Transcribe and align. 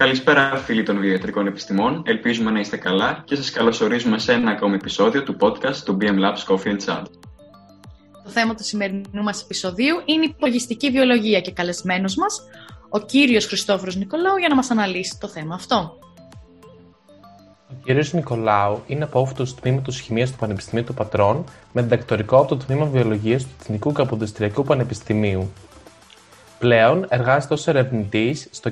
Καλησπέρα 0.00 0.56
φίλοι 0.56 0.82
των 0.82 1.00
βιοιατρικών 1.00 1.46
επιστημών, 1.46 2.02
ελπίζουμε 2.06 2.50
να 2.50 2.60
είστε 2.60 2.76
καλά 2.76 3.22
και 3.24 3.34
σας 3.36 3.50
καλωσορίζουμε 3.50 4.18
σε 4.18 4.32
ένα 4.32 4.50
ακόμη 4.50 4.74
επεισόδιο 4.74 5.22
του 5.22 5.36
podcast 5.40 5.76
του 5.84 5.96
BM 6.00 6.04
Labs 6.04 6.54
Coffee 6.54 6.66
and 6.66 6.78
Chat. 6.86 7.02
Το 8.24 8.30
θέμα 8.30 8.54
του 8.54 8.64
σημερινού 8.64 9.22
μας 9.22 9.42
επεισοδίου 9.42 10.02
είναι 10.04 10.24
η 10.24 10.28
υπολογιστική 10.30 10.90
βιολογία 10.90 11.40
και 11.40 11.52
καλεσμένος 11.52 12.14
μας, 12.14 12.42
ο 12.88 12.98
κύριος 12.98 13.46
Χριστόφορος 13.46 13.96
Νικολάου, 13.96 14.36
για 14.36 14.48
να 14.48 14.54
μας 14.54 14.70
αναλύσει 14.70 15.18
το 15.20 15.28
θέμα 15.28 15.54
αυτό. 15.54 15.98
Ο 17.68 17.74
κύριος 17.84 18.12
Νικολάου 18.12 18.82
είναι 18.86 19.04
απόφυτο 19.04 19.44
του 19.44 19.54
Τμήματο 19.60 19.92
Χημίας 19.92 20.30
του 20.30 20.36
Πανεπιστημίου 20.36 20.84
του 20.84 20.94
Πατρών 20.94 21.44
με 21.72 21.82
διδακτορικό 21.82 22.36
από 22.36 22.48
το 22.48 22.56
Τμήμα 22.56 22.84
Βιολογίας 22.84 23.42
του 23.42 23.50
Εθνικού 23.60 23.92
Καποδιστριακού 23.92 24.62
Πανεπιστημίου. 24.62 25.50
Πλέον 26.60 27.06
εργάζεται 27.08 27.54
ως 27.54 27.66
ερευνητής 27.66 28.48
στο, 28.50 28.70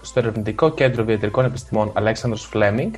στο 0.00 0.20
Ερευνητικό 0.20 0.70
Κέντρο 0.70 1.04
Βιατρικών 1.04 1.44
Επιστημών 1.44 1.90
Αλέξανδρος 1.94 2.44
Φλέμινγκ 2.44 2.92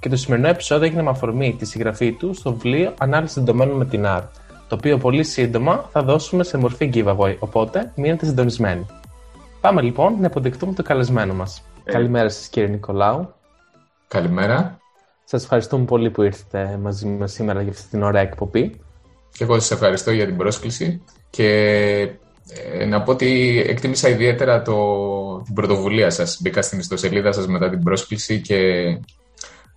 και 0.00 0.08
το 0.08 0.16
σημερινό 0.16 0.48
επεισόδιο 0.48 0.86
έγινε 0.86 1.02
με 1.02 1.10
αφορμή 1.10 1.56
τη 1.58 1.64
συγγραφή 1.64 2.12
του 2.12 2.34
στο 2.34 2.52
βιβλίο 2.52 2.94
Ανάλυση 2.98 3.40
δεδομένων 3.40 3.76
με 3.76 3.84
την 3.84 4.04
R, 4.06 4.22
το 4.68 4.74
οποίο 4.74 4.98
πολύ 4.98 5.24
σύντομα 5.24 5.88
θα 5.92 6.02
δώσουμε 6.02 6.44
σε 6.44 6.58
μορφή 6.58 6.90
giveaway, 6.94 7.36
οπότε 7.38 7.92
μείνετε 7.96 8.26
συντονισμένοι. 8.26 8.86
Πάμε 9.60 9.82
λοιπόν 9.82 10.16
να 10.20 10.26
υποδεχτούμε 10.26 10.72
το 10.72 10.82
καλεσμένο 10.82 11.34
μας. 11.34 11.62
Ε. 11.84 11.92
Καλημέρα 11.92 12.28
σας, 12.28 12.48
κύριε 12.48 12.68
Νικολάου. 12.68 13.34
Καλημέρα. 14.08 14.78
Σας 15.24 15.42
ευχαριστούμε 15.42 15.84
πολύ 15.84 16.10
που 16.10 16.22
ήρθατε 16.22 16.78
μαζί 16.82 17.06
μας 17.06 17.32
σήμερα 17.32 17.62
για 17.62 17.72
αυτή 17.72 17.88
την 17.88 18.02
ωραία 18.02 18.22
εκπομπή. 18.22 18.80
Και 19.32 19.44
εγώ 19.44 19.54
σας 19.54 19.70
ευχαριστώ 19.70 20.10
για 20.10 20.26
την 20.26 20.36
πρόσκληση 20.36 21.02
και 21.30 22.10
ε, 22.48 22.84
να 22.84 23.02
πω 23.02 23.10
ότι 23.12 23.62
εκτίμησα 23.66 24.08
ιδιαίτερα 24.08 24.62
το, 24.62 24.76
την 25.42 25.54
πρωτοβουλία 25.54 26.10
σας. 26.10 26.38
Μπήκα 26.40 26.62
στην 26.62 26.78
ιστοσελίδα 26.78 27.32
σας 27.32 27.46
μετά 27.46 27.70
την 27.70 27.82
πρόσκληση 27.82 28.40
και 28.40 28.56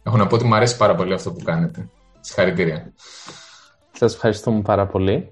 έχω 0.03 0.17
να 0.17 0.27
πω 0.27 0.35
ότι 0.35 0.45
μου 0.45 0.55
αρέσει 0.55 0.77
πάρα 0.77 0.95
πολύ 0.95 1.13
αυτό 1.13 1.31
που 1.31 1.43
κάνετε. 1.43 1.89
Συγχαρητήρια. 2.19 2.93
Σας 3.91 4.13
ευχαριστούμε 4.13 4.61
πάρα 4.61 4.87
πολύ. 4.87 5.31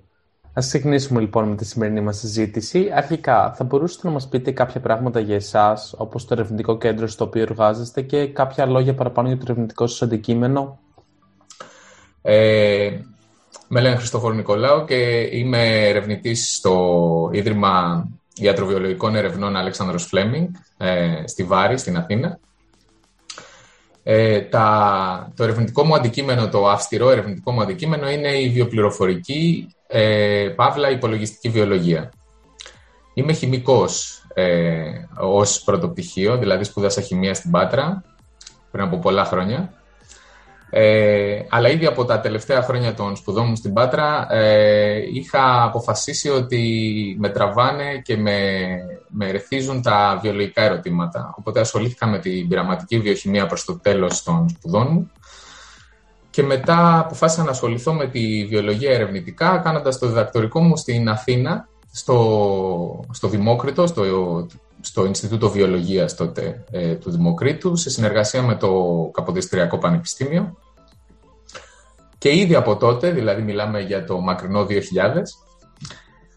Ας 0.54 0.68
ξεκινήσουμε 0.68 1.20
λοιπόν 1.20 1.50
με 1.50 1.56
τη 1.56 1.66
σημερινή 1.66 2.02
μας 2.02 2.18
συζήτηση. 2.18 2.92
Αρχικά, 2.94 3.54
θα 3.54 3.64
μπορούσατε 3.64 4.08
να 4.08 4.14
μας 4.14 4.28
πείτε 4.28 4.52
κάποια 4.52 4.80
πράγματα 4.80 5.20
για 5.20 5.36
εσάς, 5.36 5.94
όπως 5.98 6.26
το 6.26 6.34
ερευνητικό 6.34 6.78
κέντρο 6.78 7.08
στο 7.08 7.26
οποίο 7.26 7.42
εργάζεστε 7.42 8.02
και 8.02 8.28
κάποια 8.28 8.66
λόγια 8.66 8.94
παραπάνω 8.94 9.28
για 9.28 9.38
το 9.38 9.44
ερευνητικό 9.48 9.88
σας 9.88 10.02
αντικείμενο; 10.02 10.80
Ε, 12.22 12.90
με 13.68 13.82
λένε 13.82 13.96
Χριστόφορο 13.96 14.34
Νικολάου 14.34 14.86
και 14.86 15.30
είμαι 15.32 15.88
ερευνητής 15.88 16.56
στο 16.56 17.30
Ίδρυμα 17.34 18.04
Ιατροβιολογικών 18.36 19.16
Ερευνών 19.16 19.56
Αλέξανδρος 19.56 20.06
Φλέμινγκ 20.06 20.48
ε, 20.78 21.24
στη 21.26 21.44
Βάρη, 21.44 21.78
στην 21.78 21.98
Αθήνα. 21.98 22.40
Ε, 24.04 24.42
τα, 24.42 25.32
το 25.36 25.44
ερευνητικό 25.44 25.84
μου 25.84 25.96
αντικείμενο, 25.96 26.50
το 26.50 26.68
αυστηρό 26.68 27.10
ερευνητικό 27.10 27.52
μου 27.52 27.62
αντικείμενο 27.62 28.10
είναι 28.10 28.40
η 28.40 28.50
βιοπληροφορική, 28.50 29.68
ε, 29.88 30.50
παύλα 30.56 30.92
υπολογιστική 30.92 31.50
βιολογία. 31.50 32.12
Είμαι 33.14 33.34
χημικός 33.34 34.24
ε, 34.34 34.82
ως 35.20 35.62
πρωτοπτυχίο, 35.64 36.38
δηλαδή 36.38 36.64
σπούδασα 36.64 37.02
χημεία 37.02 37.34
στην 37.34 37.52
Πάτρα 37.52 38.04
πριν 38.72 38.84
από 38.84 38.98
πολλά 38.98 39.26
χρόνια 39.26 39.77
ε, 40.70 41.40
αλλά 41.50 41.70
ήδη 41.70 41.86
από 41.86 42.06
τα 42.06 42.20
τελευταία 42.20 42.62
χρόνια 42.62 42.94
των 42.94 43.16
σπουδών 43.16 43.46
μου 43.48 43.56
στην 43.56 43.74
Πάτρα 43.74 44.28
ε, 44.30 45.02
είχα 45.14 45.64
αποφασίσει 45.64 46.30
ότι 46.30 47.16
με 47.20 47.30
τραβάνε 47.30 48.02
και 48.04 48.18
με, 48.18 48.40
με 49.08 49.32
ρεθίζουν 49.32 49.82
τα 49.82 50.20
βιολογικά 50.22 50.62
ερωτήματα. 50.62 51.34
Οπότε 51.38 51.60
ασχολήθηκα 51.60 52.08
με 52.08 52.20
την 52.20 52.48
πειραματική 52.48 53.00
βιοχημία 53.00 53.46
προς 53.46 53.66
το 53.66 53.80
τέλος 53.80 54.24
των 54.24 54.50
σπουδών 54.50 54.88
μου 54.92 55.12
και 56.30 56.44
μετά 56.44 57.00
αποφάσισα 57.00 57.44
να 57.44 57.50
ασχοληθώ 57.50 57.94
με 57.94 58.08
τη 58.08 58.46
βιολογία 58.46 58.92
ερευνητικά 58.92 59.58
κάνοντας 59.58 60.00
το 60.00 60.08
διδακτορικό 60.08 60.60
μου 60.62 60.78
στην 60.78 61.10
Αθήνα 61.10 61.68
στο, 61.92 63.06
στο 63.12 63.28
Δημόκριτο, 63.28 63.88
στο, 63.88 64.04
στο 64.82 65.06
Ινστιτούτο 65.06 65.50
Βιολογίας 65.50 66.16
τότε 66.16 66.64
ε, 66.72 66.96
του 66.96 67.12
Δημοκρίτου, 67.12 67.76
σε 67.76 67.90
συνεργασία 67.90 68.42
με 68.42 68.56
το 68.56 68.72
Καποδιστριακό 69.14 69.78
Πανεπιστήμιο. 69.78 70.58
Και 72.18 72.36
ήδη 72.36 72.56
από 72.56 72.78
τότε, 72.78 73.12
δηλαδή 73.12 73.42
μιλάμε 73.42 73.82
για 73.82 74.06
το 74.06 74.20
μακρινό 74.20 74.66
2000, 74.70 74.76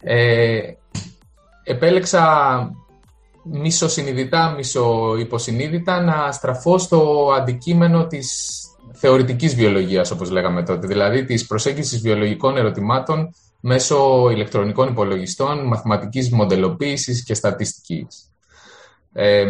ε, 0.01 0.61
επέλεξα 1.63 2.21
μισο 3.43 3.89
συνειδητά, 3.89 4.55
μισο 4.57 5.17
υποσυνείδητα 5.19 6.01
να 6.01 6.33
στραφώ 6.33 6.79
στο 6.79 7.31
αντικείμενο 7.37 8.07
της 8.07 8.61
θεωρητικής 8.93 9.55
βιολογίας, 9.55 10.11
όπως 10.11 10.31
λέγαμε 10.31 10.63
τότε, 10.63 10.87
δηλαδή 10.87 11.25
της 11.25 11.47
προσέγγισης 11.47 12.01
βιολογικών 12.01 12.57
ερωτημάτων 12.57 13.35
μέσω 13.61 14.29
ηλεκτρονικών 14.31 14.89
υπολογιστών, 14.89 15.67
μαθηματικής 15.67 16.31
μοντελοποίησης 16.31 17.25
και 17.25 17.35
στατιστικής. 17.35 18.30
Ε, 19.13 19.45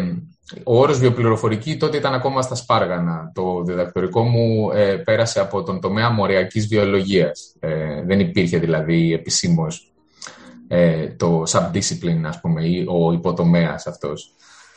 ο 0.65 0.79
όρος 0.79 0.99
βιοπληροφορική 0.99 1.77
τότε 1.77 1.97
ήταν 1.97 2.15
ακόμα 2.15 2.43
στα 2.43 2.55
Σπάργανα. 2.55 3.33
Το 3.35 3.63
διδακτορικό 3.63 4.23
μου 4.23 4.71
ε, 4.71 4.97
πέρασε 4.97 5.41
από 5.41 5.63
τον 5.63 5.81
τομέα 5.81 6.11
μοριακής 6.11 6.67
βιολογίας. 6.67 7.55
Ε, 7.59 8.03
δεν 8.07 8.21
υπήρχε 8.21 8.59
δηλαδή 8.59 9.13
επισήμως 9.13 9.93
ε, 10.69 11.09
το 11.09 11.43
subdiscipline, 11.49 12.23
ας 12.25 12.41
πούμε, 12.41 12.65
ή 12.65 12.87
ο 12.89 13.13
υποτομέας 13.13 13.87
αυτός. 13.87 14.35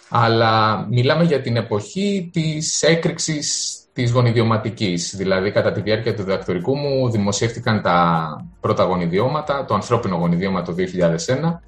Αλλά 0.10 0.86
μιλάμε 0.90 1.24
για 1.24 1.42
την 1.42 1.56
εποχή 1.56 2.30
της 2.34 2.82
έκρηξης 2.82 3.78
της 3.94 4.12
γονιδιωματικής. 4.12 5.16
Δηλαδή, 5.16 5.52
κατά 5.52 5.72
τη 5.72 5.82
διάρκεια 5.82 6.16
του 6.16 6.24
διδακτορικού 6.24 6.76
μου 6.76 7.10
δημοσιεύτηκαν 7.10 7.82
τα 7.82 8.28
πρώτα 8.60 8.84
γονιδιώματα, 8.84 9.66
το 9.66 9.74
ανθρώπινο 9.74 10.16
γονιδίωμα 10.16 10.62
το 10.62 10.74
2001. 10.74 11.62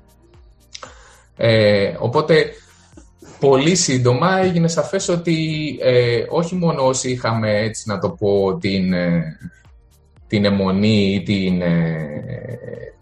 Ε, 1.37 1.95
οπότε, 1.99 2.53
πολύ 3.39 3.75
σύντομα 3.75 4.39
έγινε 4.39 4.67
σαφές 4.67 5.09
ότι 5.09 5.37
ε, 5.81 6.23
όχι 6.29 6.55
μόνο 6.55 6.85
όσοι 6.85 7.11
είχαμε, 7.11 7.59
έτσι 7.59 7.89
να 7.89 7.99
το 7.99 8.09
πω, 8.09 8.57
την, 8.57 8.93
ε, 8.93 9.37
την 10.27 10.45
αιμονή 10.45 11.13
ή 11.13 11.23
την, 11.23 11.61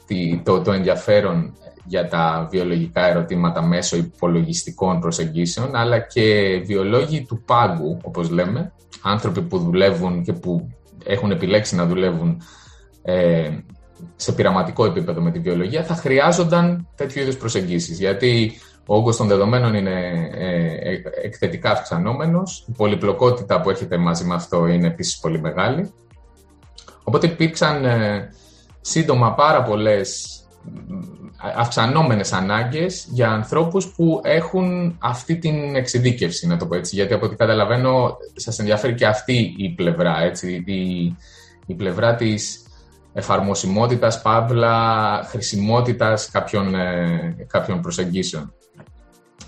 τη, 0.08 0.42
το, 0.44 0.62
το 0.62 0.72
ενδιαφέρον 0.72 1.54
για 1.86 2.08
τα 2.08 2.48
βιολογικά 2.52 3.08
ερωτήματα 3.08 3.62
μέσω 3.62 3.98
υπολογιστικών 3.98 5.00
προσεγγίσεων, 5.00 5.76
αλλά 5.76 6.00
και 6.00 6.58
βιολόγοι 6.66 7.26
του 7.26 7.42
πάγκου, 7.46 7.98
όπως 8.04 8.30
λέμε, 8.30 8.72
άνθρωποι 9.02 9.42
που 9.42 9.58
δουλεύουν 9.58 10.24
και 10.24 10.34
που 10.34 10.70
έχουν 11.06 11.32
επιλέξει 11.32 11.76
να 11.76 11.86
δουλεύουν 11.86 12.42
ε, 13.02 13.50
σε 14.16 14.32
πειραματικό 14.32 14.86
επίπεδο 14.86 15.22
με 15.22 15.32
τη 15.32 15.40
βιολογία, 15.40 15.84
θα 15.84 15.96
χρειάζονταν 15.96 16.88
τέτοιου 16.96 17.22
είδους 17.22 17.38
προσεγγίσεις. 17.38 18.00
Γιατί 18.00 18.52
ο 18.86 18.96
όγκος 18.96 19.18
των 19.18 19.28
δεδομένων 19.28 19.74
είναι 19.74 20.30
ε, 20.34 21.02
εκθετικά 21.24 21.72
αυξανόμενος, 21.72 22.66
η 22.68 22.72
πολυπλοκότητα 22.78 23.62
που 23.62 23.70
έχετε 23.70 23.98
μαζί 23.98 24.26
με 24.26 24.34
αυτό 24.34 24.68
είναι 24.68 24.88
επίσης 24.88 25.20
πολύ 25.20 25.40
μεγάλη. 25.40 25.94
Οπότε 27.04 27.28
υπήρξαν 27.28 27.86
ε, 27.86 28.30
σύντομα 28.82 29.34
πάρα 29.34 29.64
πολλές 29.64 30.38
αυξανόμενες 31.56 32.34
ανάγκες 32.34 33.08
για 33.10 33.32
ανθρώπους 33.32 33.88
που 33.88 34.22
έχουν 34.24 34.98
αυτή 35.00 35.38
την 35.38 35.76
εξειδίκευση, 35.76 36.48
να 36.48 36.58
το 36.58 36.66
πω 36.66 36.76
έτσι. 36.76 36.96
Γιατί 36.96 37.14
από 37.14 37.26
ό,τι 37.26 37.36
καταλαβαίνω 37.36 38.18
σας 38.36 38.60
ενδιαφέρει 38.60 38.94
και 38.94 39.06
αυτή 39.06 39.54
η 39.58 39.70
πλευρά, 39.70 40.22
έτσι, 40.22 40.64
η, 40.66 41.18
η 41.66 41.74
πλευρά 41.74 42.16
της 42.16 42.66
εφαρμοσιμότητας, 43.14 44.22
παύλα, 44.22 45.24
χρησιμότητας 45.28 46.30
κάποιων, 46.30 46.76
ε, 46.76 47.36
κάποιων 47.48 47.82
προσεγγίσεων. 47.82 48.54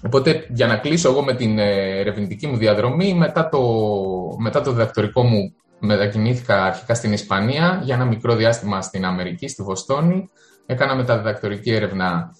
Οπότε, 0.05 0.45
για 0.49 0.67
να 0.67 0.77
κλείσω 0.77 1.09
εγώ 1.09 1.23
με 1.23 1.35
την 1.35 1.59
ε, 1.59 1.99
ερευνητική 1.99 2.47
μου 2.47 2.57
διαδρομή, 2.57 3.13
μετά 3.13 3.49
το, 3.49 3.61
μετά 4.37 4.61
το 4.61 4.71
διδακτορικό 4.71 5.23
μου 5.23 5.53
μετακινήθηκα 5.79 6.63
αρχικά 6.63 6.95
στην 6.95 7.13
Ισπανία 7.13 7.81
για 7.83 7.95
ένα 7.95 8.05
μικρό 8.05 8.35
διάστημα 8.35 8.81
στην 8.81 9.05
Αμερική, 9.05 9.47
στη 9.47 9.63
Βοστόνη. 9.63 10.29
Έκανα 10.65 10.95
μεταδιδακτορική 10.95 11.71
έρευνα 11.71 12.35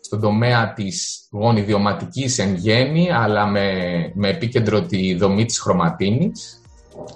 στον 0.00 0.20
τομέα 0.20 0.72
της 0.72 1.28
γονιδιωματικής 1.30 2.38
εν 2.38 2.54
γέννη, 2.54 3.10
αλλά 3.12 3.46
με, 3.46 3.70
με 4.14 4.28
επίκεντρο 4.28 4.82
τη 4.82 5.14
δομή 5.14 5.44
της 5.44 5.60
χρωματίνης 5.60 6.62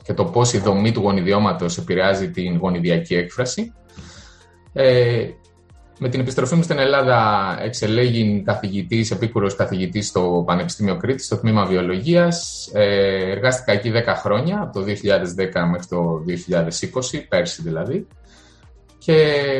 και 0.02 0.14
το 0.14 0.24
πώς 0.24 0.52
η 0.52 0.58
δομή 0.58 0.92
του 0.92 1.00
γονιδιώματος 1.00 1.78
επηρεάζει 1.78 2.30
την 2.30 2.56
γονιδιακή 2.56 3.14
έκφραση. 3.14 3.72
Ε, 4.72 5.28
με 5.98 6.08
την 6.08 6.20
επιστροφή 6.20 6.54
μου 6.54 6.62
στην 6.62 6.78
Ελλάδα 6.78 7.58
εξελέγει 7.62 8.42
καθηγητής, 8.44 9.10
επίκουρος 9.10 9.56
καθηγητής 9.56 10.06
στο 10.06 10.42
Πανεπιστήμιο 10.46 10.96
Κρήτης, 10.96 11.24
στο 11.26 11.36
τμήμα 11.36 11.64
βιολογίας. 11.64 12.66
Ε, 12.72 13.30
εργάστηκα 13.30 13.72
εκεί 13.72 13.90
10 13.90 14.14
χρόνια, 14.16 14.60
από 14.62 14.72
το 14.72 14.84
2010 14.84 15.66
μέχρι 15.70 15.86
το 15.88 16.22
2020, 16.26 17.26
πέρσι 17.28 17.62
δηλαδή. 17.62 18.06
Και 18.98 19.14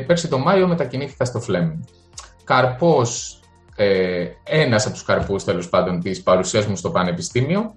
πέρσι 0.07 0.29
το 0.29 0.39
Μάιο 0.39 0.69
μετακινήθηκα 0.69 1.25
στο 1.25 1.41
Φλέμινγκ. 1.41 1.79
Καρπός 2.45 3.41
ε, 3.77 4.27
ένας 4.45 4.85
από 4.85 4.95
τους 4.95 5.05
καρπούς 5.05 5.45
τέλος 5.45 5.69
πάντων 5.69 6.01
της 6.01 6.23
παρουσίας 6.23 6.67
μου 6.67 6.77
στο 6.77 6.91
Πανεπιστήμιο 6.91 7.77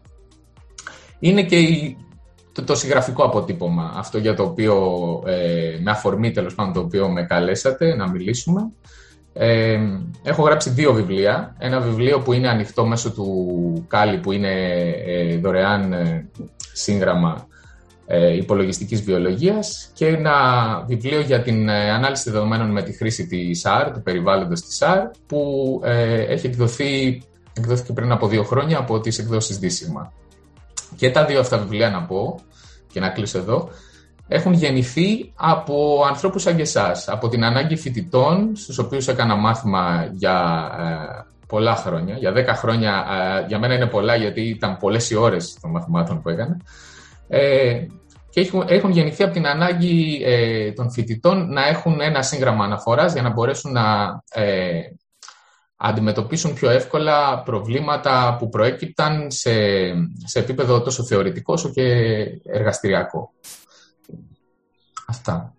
είναι 1.19 1.43
και 1.43 1.57
το, 2.51 2.63
το 2.63 2.75
συγγραφικό 2.75 3.23
αποτύπωμα, 3.23 3.93
αυτό 3.95 4.17
για 4.17 4.33
το 4.33 4.43
οποίο, 4.43 4.75
ε, 5.25 5.79
με 5.81 5.91
αφορμή 5.91 6.31
τέλος 6.31 6.55
πάντων 6.55 6.73
το 6.73 6.79
οποίο 6.79 7.09
με 7.09 7.23
καλέσατε 7.23 7.95
να 7.95 8.09
μιλήσουμε. 8.09 8.71
Ε, 9.33 9.79
έχω 10.23 10.43
γράψει 10.43 10.69
δύο 10.69 10.93
βιβλία. 10.93 11.55
Ένα 11.57 11.79
βιβλίο 11.79 12.19
που 12.19 12.33
είναι 12.33 12.49
ανοιχτό 12.49 12.85
μέσω 12.85 13.11
του 13.11 13.85
Κάλι 13.87 14.17
που 14.17 14.31
είναι 14.31 14.69
ε, 15.05 15.37
δωρεάν 15.37 15.93
ε, 15.93 16.29
σύγγραμμα 16.73 17.47
ε, 18.13 18.35
υπολογιστικής 18.35 19.01
βιολογίας 19.01 19.89
και 19.93 20.07
ένα 20.07 20.33
βιβλίο 20.87 21.19
για 21.19 21.41
την 21.41 21.69
ε, 21.69 21.91
ανάλυση 21.91 22.31
δεδομένων 22.31 22.71
με 22.71 22.83
τη 22.83 22.91
χρήση 22.91 23.27
της 23.27 23.63
R, 23.65 23.91
του 23.93 24.01
περιβάλλοντος 24.01 24.61
της 24.61 24.81
R, 24.81 25.11
που 25.27 25.81
ε, 25.83 26.21
έχει 26.21 26.47
εκδοθεί, 26.47 27.21
εκδόθηκε 27.53 27.93
πριν 27.93 28.11
από 28.11 28.27
δύο 28.27 28.43
χρόνια 28.43 28.77
από 28.77 28.99
τις 28.99 29.19
εκδόσεις 29.19 29.57
Δύσιγμα. 29.57 30.13
Και 30.95 31.11
τα 31.11 31.25
δύο 31.25 31.39
αυτά 31.39 31.57
βιβλία 31.57 31.89
να 31.89 32.03
πω, 32.03 32.39
και 32.91 32.99
να 32.99 33.09
κλείσω 33.09 33.37
εδώ, 33.37 33.69
έχουν 34.27 34.53
γεννηθεί 34.53 35.31
από 35.35 36.03
ανθρώπους 36.07 36.41
σαν 36.41 36.55
και 36.55 36.61
εσάς, 36.61 37.07
από 37.07 37.27
την 37.27 37.43
ανάγκη 37.43 37.75
φοιτητών, 37.75 38.55
στους 38.55 38.77
οποίους 38.77 39.07
έκανα 39.07 39.35
μάθημα 39.35 40.09
για 40.11 40.69
πολλά 41.47 41.75
χρόνια. 41.75 42.17
Για 42.17 42.31
δέκα 42.31 42.55
χρόνια, 42.55 43.05
για 43.47 43.59
μένα 43.59 43.73
είναι 43.73 43.87
πολλά 43.87 44.15
γιατί 44.15 44.41
ήταν 44.41 44.77
πολλές 44.77 45.09
οι 45.09 45.15
ώρες 45.15 45.57
των 45.61 45.71
μαθημάτων 45.71 46.21
που 46.21 46.29
έκανα 46.29 46.57
και 48.31 48.39
έχουν, 48.41 48.63
έχουν 48.67 48.91
γεννηθεί 48.91 49.23
από 49.23 49.33
την 49.33 49.47
ανάγκη 49.47 50.21
ε, 50.25 50.71
των 50.71 50.91
φοιτητών 50.91 51.53
να 51.53 51.67
έχουν 51.67 52.01
ένα 52.01 52.21
σύγγραμμα 52.21 52.65
αναφοράς 52.65 53.13
για 53.13 53.21
να 53.21 53.29
μπορέσουν 53.29 53.71
να 53.71 53.83
ε, 54.29 54.81
αντιμετωπίσουν 55.81 56.53
πιο 56.53 56.69
εύκολα 56.69 57.43
προβλήματα 57.43 58.35
που 58.39 58.49
προέκυπταν 58.49 59.31
σε, 59.31 59.51
σε 60.25 60.39
επίπεδο 60.39 60.81
τόσο 60.81 61.03
θεωρητικό 61.03 61.53
όσο 61.53 61.69
και 61.69 61.83
εργαστηριακό. 62.43 63.33
Αυτά. 65.07 65.55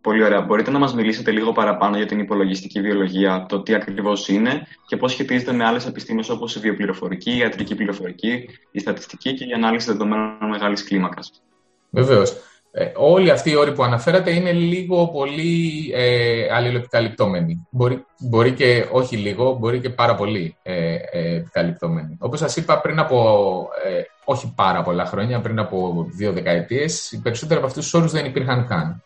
Πολύ 0.00 0.24
ωραία. 0.24 0.40
Μπορείτε 0.40 0.70
να 0.70 0.78
μας 0.78 0.94
μιλήσετε 0.94 1.30
λίγο 1.30 1.52
παραπάνω 1.52 1.96
για 1.96 2.06
την 2.06 2.18
υπολογιστική 2.18 2.80
βιολογία, 2.80 3.46
το 3.48 3.62
τι 3.62 3.74
ακριβώς 3.74 4.28
είναι 4.28 4.66
και 4.86 4.96
πώς 4.96 5.12
σχετίζεται 5.12 5.52
με 5.52 5.64
άλλες 5.64 5.86
επιστήμες 5.86 6.28
όπως 6.28 6.56
η 6.56 6.60
βιοπληροφορική, 6.60 7.30
η 7.30 7.36
ιατρική 7.36 7.74
πληροφορική, 7.74 8.48
η 8.70 8.78
στατιστική 8.78 9.34
και 9.34 9.44
η 9.44 9.52
ανάλυση 9.52 9.90
δεδομένων 9.90 10.48
μεγάλης 10.50 10.84
κλίμακας. 10.84 11.42
Βεβαίως. 11.90 12.36
Ε, 12.76 12.92
όλοι 12.96 13.30
αυτοί 13.30 13.50
οι 13.50 13.56
όροι 13.56 13.72
που 13.72 13.82
αναφέρατε 13.82 14.30
είναι 14.30 14.52
λίγο 14.52 15.08
πολύ 15.08 15.90
ε, 15.94 16.46
αλληλοεπικαλυπτόμενοι. 16.54 17.66
Μπορεί, 17.70 18.04
μπορεί 18.18 18.52
και 18.52 18.86
όχι 18.90 19.16
λίγο, 19.16 19.52
μπορεί 19.52 19.80
και 19.80 19.90
πάρα 19.90 20.14
πολύ 20.14 20.56
ε, 20.62 20.94
ε, 20.94 21.34
επικαλυπτόμενοι. 21.34 22.16
Όπως 22.18 22.38
σας 22.38 22.56
είπα 22.56 22.80
πριν 22.80 22.98
από 22.98 23.68
ε, 23.84 24.02
όχι 24.24 24.52
πάρα 24.56 24.82
πολλά 24.82 25.04
χρόνια, 25.04 25.40
πριν 25.40 25.58
από 25.58 26.06
δύο 26.16 26.32
δεκαετίες, 26.32 27.12
οι 27.12 27.20
περισσότεροι 27.20 27.58
από 27.58 27.68
αυτούς 27.68 27.84
τους 27.84 27.94
όρους 27.94 28.12
δεν 28.12 28.24
υπήρχαν 28.24 28.66
καν. 28.66 29.02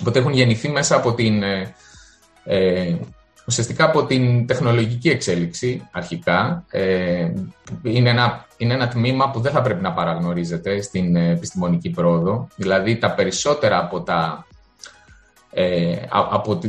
Οπότε 0.00 0.18
έχουν 0.18 0.32
γεννηθεί 0.32 0.68
μέσα 0.68 0.96
από 0.96 1.14
την 1.14 1.42
ε, 1.42 2.98
ουσιαστικά 3.48 3.84
από 3.84 4.04
την 4.04 4.46
τεχνολογική 4.46 5.08
εξέλιξη 5.08 5.88
αρχικά. 5.90 6.64
Ε, 6.70 7.32
είναι, 7.82 8.10
ένα, 8.10 8.46
είναι 8.56 8.74
ένα 8.74 8.88
τμήμα 8.88 9.30
που 9.30 9.40
δεν 9.40 9.52
θα 9.52 9.62
πρέπει 9.62 9.82
να 9.82 9.92
παραγνωρίζεται 9.92 10.82
στην 10.82 11.16
επιστημονική 11.16 11.90
πρόοδο. 11.90 12.48
Δηλαδή 12.56 12.96
τα 12.96 13.10
περισσότερα 13.10 13.78
από 13.78 14.00
τα... 14.00 14.46
Ε, 15.50 15.96
από 16.08 16.60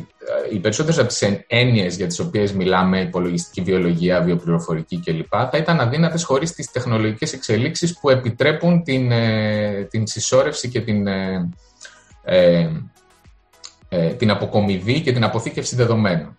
οι 0.51 0.59
περισσότερες 0.59 0.99
από 0.99 1.07
τις 1.07 1.43
έννοιες 1.47 1.95
για 1.95 2.07
τις 2.07 2.19
οποίες 2.19 2.53
μιλάμε, 2.53 3.01
υπολογιστική 3.01 3.61
βιολογία, 3.61 4.21
βιοπληροφορική 4.21 4.99
κλπ. 4.99 5.33
θα 5.51 5.57
ήταν 5.57 5.79
αδύνατες 5.79 6.23
χωρίς 6.23 6.51
τις 6.53 6.71
τεχνολογικές 6.71 7.33
εξελίξεις 7.33 7.99
που 7.99 8.09
επιτρέπουν 8.09 8.83
την, 8.83 9.11
ε, 9.11 9.87
την 9.89 10.07
συσσόρευση 10.07 10.69
και 10.69 10.81
την, 10.81 11.07
ε, 11.07 11.49
ε, 13.89 14.13
την 14.13 14.31
αποκομιδή 14.31 15.01
και 15.01 15.11
την 15.11 15.23
αποθήκευση 15.23 15.75
δεδομένων. 15.75 16.35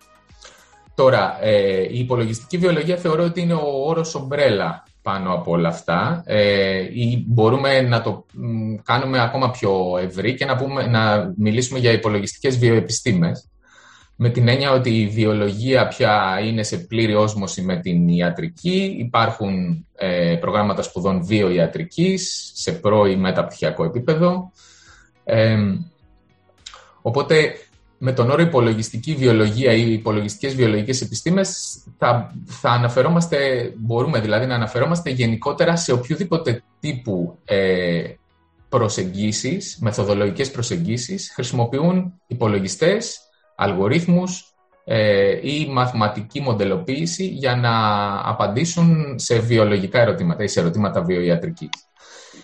Τώρα, 1.01 1.37
ε, 1.41 1.81
η 1.81 1.99
υπολογιστική 1.99 2.57
βιολογία 2.57 2.97
θεωρώ 2.97 3.23
ότι 3.23 3.41
είναι 3.41 3.53
ο 3.53 3.85
όρος 3.85 4.15
ομπρέλα 4.15 4.83
πάνω 5.01 5.33
από 5.33 5.51
όλα 5.51 5.67
αυτά 5.67 6.23
ε, 6.25 6.77
ή 6.79 7.25
μπορούμε 7.27 7.81
να 7.81 8.01
το 8.01 8.25
κάνουμε 8.83 9.21
ακόμα 9.21 9.51
πιο 9.51 9.97
ευρύ 10.01 10.35
και 10.35 10.45
να, 10.45 10.55
πούμε, 10.55 10.87
να 10.87 11.33
μιλήσουμε 11.37 11.79
για 11.79 11.91
υπολογιστικές 11.91 12.57
βιοεπιστήμες 12.57 13.49
με 14.15 14.29
την 14.29 14.47
έννοια 14.47 14.71
ότι 14.71 14.99
η 14.99 15.07
βιολογία 15.07 15.87
πια 15.87 16.39
είναι 16.43 16.63
σε 16.63 16.77
πλήρη 16.77 17.15
όσμωση 17.15 17.61
με 17.61 17.79
την 17.79 18.07
ιατρική. 18.07 18.95
Υπάρχουν 18.99 19.85
ε, 19.95 20.37
προγράμματα 20.39 20.81
σπουδών 20.81 21.25
βιοιατρικής 21.25 22.51
σε 22.53 22.71
προ 22.71 23.05
ή 23.05 23.15
μεταπτυχιακό 23.15 23.83
επίπεδο. 23.83 24.51
Ε, 25.23 25.57
οπότε 27.01 27.53
με 28.03 28.11
τον 28.11 28.29
όρο 28.29 28.41
υπολογιστική 28.41 29.15
βιολογία 29.15 29.73
ή 29.73 29.93
υπολογιστικές 29.93 30.55
βιολογικές 30.55 31.01
επιστήμες 31.01 31.77
θα, 31.97 32.33
θα 32.45 32.69
αναφερόμαστε, 32.69 33.37
μπορούμε 33.77 34.19
δηλαδή 34.19 34.45
να 34.45 34.55
αναφερόμαστε 34.55 35.09
γενικότερα 35.09 35.75
σε 35.75 35.91
οποιοδήποτε 35.91 36.63
τύπου 36.79 37.39
ε, 37.45 38.03
προσεγγίσεις, 38.69 39.77
μεθοδολογικές 39.81 40.51
προσεγγίσεις 40.51 41.31
χρησιμοποιούν 41.33 42.13
υπολογιστές, 42.27 43.19
αλγορίθμους 43.55 44.53
ε, 44.85 45.39
ή 45.41 45.67
μαθηματική 45.71 46.41
μοντελοποίηση 46.41 47.25
για 47.25 47.55
να 47.55 47.73
απαντήσουν 48.29 49.19
σε 49.19 49.39
βιολογικά 49.39 49.99
ερωτήματα 49.99 50.43
ή 50.43 50.47
σε 50.47 50.59
ερωτήματα 50.59 51.01
βιοιατρικής. 51.01 51.69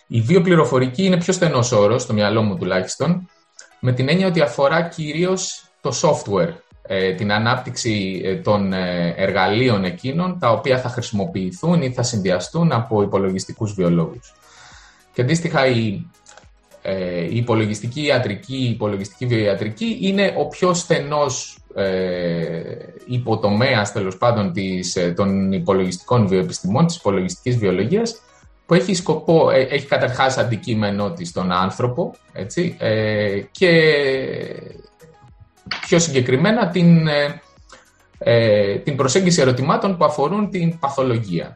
Η 0.07 0.21
βιοπληροφορική 0.21 1.03
είναι 1.03 1.17
πιο 1.17 1.33
στενός 1.33 1.71
όρος, 1.71 2.01
στο 2.01 2.13
μυαλό 2.13 2.41
μου 2.41 2.57
τουλάχιστον, 2.57 3.29
με 3.79 3.91
την 3.91 4.09
έννοια 4.09 4.27
ότι 4.27 4.41
αφορά 4.41 4.81
κυρίως 4.81 5.69
το 5.81 5.91
software, 6.01 6.53
ε, 6.87 7.13
την 7.13 7.31
ανάπτυξη 7.31 8.21
ε, 8.23 8.35
των 8.35 8.73
ε, 8.73 9.13
εργαλείων 9.17 9.83
εκείνων 9.83 10.39
τα 10.39 10.51
οποία 10.51 10.79
θα 10.79 10.89
χρησιμοποιηθούν 10.89 11.81
ή 11.81 11.93
θα 11.93 12.03
συνδυαστούν 12.03 12.71
από 12.71 13.01
υπολογιστικούς 13.01 13.73
βιολόγους. 13.73 14.33
Και 15.13 15.21
αντίστοιχα 15.21 15.65
η, 15.65 16.05
η 17.29 17.37
υπολογιστική 17.37 18.01
ιατρική, 18.01 18.55
η 18.55 18.69
υπολογιστική 18.69 19.25
βιοιατρική 19.25 19.97
είναι 20.01 20.33
ο 20.37 20.47
πιο 20.47 20.73
στενός 20.73 21.57
ε, 21.75 22.61
υποτομέας 23.05 23.91
τέλος 23.91 24.17
πάντων 24.17 24.53
της, 24.53 24.97
των 25.15 25.51
υπολογιστικών 25.51 26.27
βιοεπιστημών, 26.27 26.85
της 26.85 26.95
υπολογιστικής 26.95 27.57
βιολογίας 27.57 28.21
που 28.67 28.73
έχει 28.73 28.93
σκοπό, 28.93 29.49
ε, 29.49 29.61
έχει 29.61 29.85
καταρχάς 29.85 30.37
αντικείμενό 30.37 31.11
της 31.11 31.31
τον 31.31 31.51
άνθρωπο 31.51 32.13
έτσι, 32.33 32.75
ε, 32.79 33.39
και 33.51 33.71
πιο 35.81 35.99
συγκεκριμένα 35.99 36.67
την, 36.67 37.07
ε, 38.17 38.77
την 38.77 38.95
προσέγγιση 38.95 39.41
ερωτημάτων 39.41 39.97
που 39.97 40.05
αφορούν 40.05 40.49
την 40.49 40.79
παθολογία. 40.79 41.55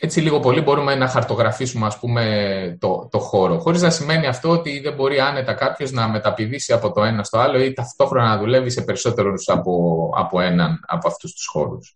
Έτσι 0.00 0.20
λίγο 0.20 0.40
πολύ 0.40 0.60
μπορούμε 0.60 0.94
να 0.94 1.08
χαρτογραφήσουμε 1.08 1.86
ας 1.86 1.98
πούμε 1.98 2.76
το, 2.80 3.08
το 3.10 3.18
χώρο, 3.18 3.58
χωρίς 3.58 3.82
να 3.82 3.90
σημαίνει 3.90 4.26
αυτό 4.26 4.48
ότι 4.48 4.80
δεν 4.80 4.94
μπορεί 4.94 5.20
άνετα 5.20 5.52
κάποιος 5.54 5.92
να 5.92 6.08
μεταπηδήσει 6.08 6.72
από 6.72 6.92
το 6.92 7.04
ένα 7.04 7.24
στο 7.24 7.38
άλλο 7.38 7.64
ή 7.64 7.72
ταυτόχρονα 7.72 8.28
να 8.28 8.38
δουλεύει 8.38 8.70
σε 8.70 8.82
περισσότερους 8.82 9.48
από, 9.48 10.10
από 10.16 10.40
έναν 10.40 10.80
από 10.86 11.08
αυτούς 11.08 11.32
τους 11.32 11.46
χώρους 11.46 11.94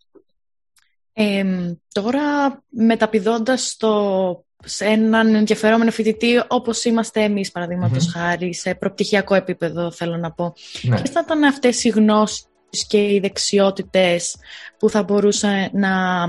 τώρα 1.91 2.63
μεταπηδώντας 2.69 3.69
στο, 3.69 4.45
σε 4.63 4.85
έναν 4.85 5.35
ενδιαφερόμενο 5.35 5.91
φοιτητή 5.91 6.43
όπως 6.47 6.83
είμαστε 6.83 7.23
εμείς 7.23 7.51
παραδείγματος 7.51 8.11
χάρη 8.13 8.53
σε 8.53 8.75
προπτυχιακό 8.75 9.35
επίπεδο 9.35 9.91
θέλω 9.91 10.17
να 10.17 10.31
πω. 10.31 10.53
Ναι. 10.81 10.95
Ποιες 10.95 11.09
θα 11.09 11.21
ήταν 11.23 11.43
αυτές 11.43 11.83
οι 11.83 11.89
γνώσεις 11.89 12.45
και 12.87 12.97
οι 12.97 13.19
δεξιότητες 13.19 14.35
που 14.77 14.89
θα 14.89 15.03
μπορούσε 15.03 15.69
να, 15.73 16.25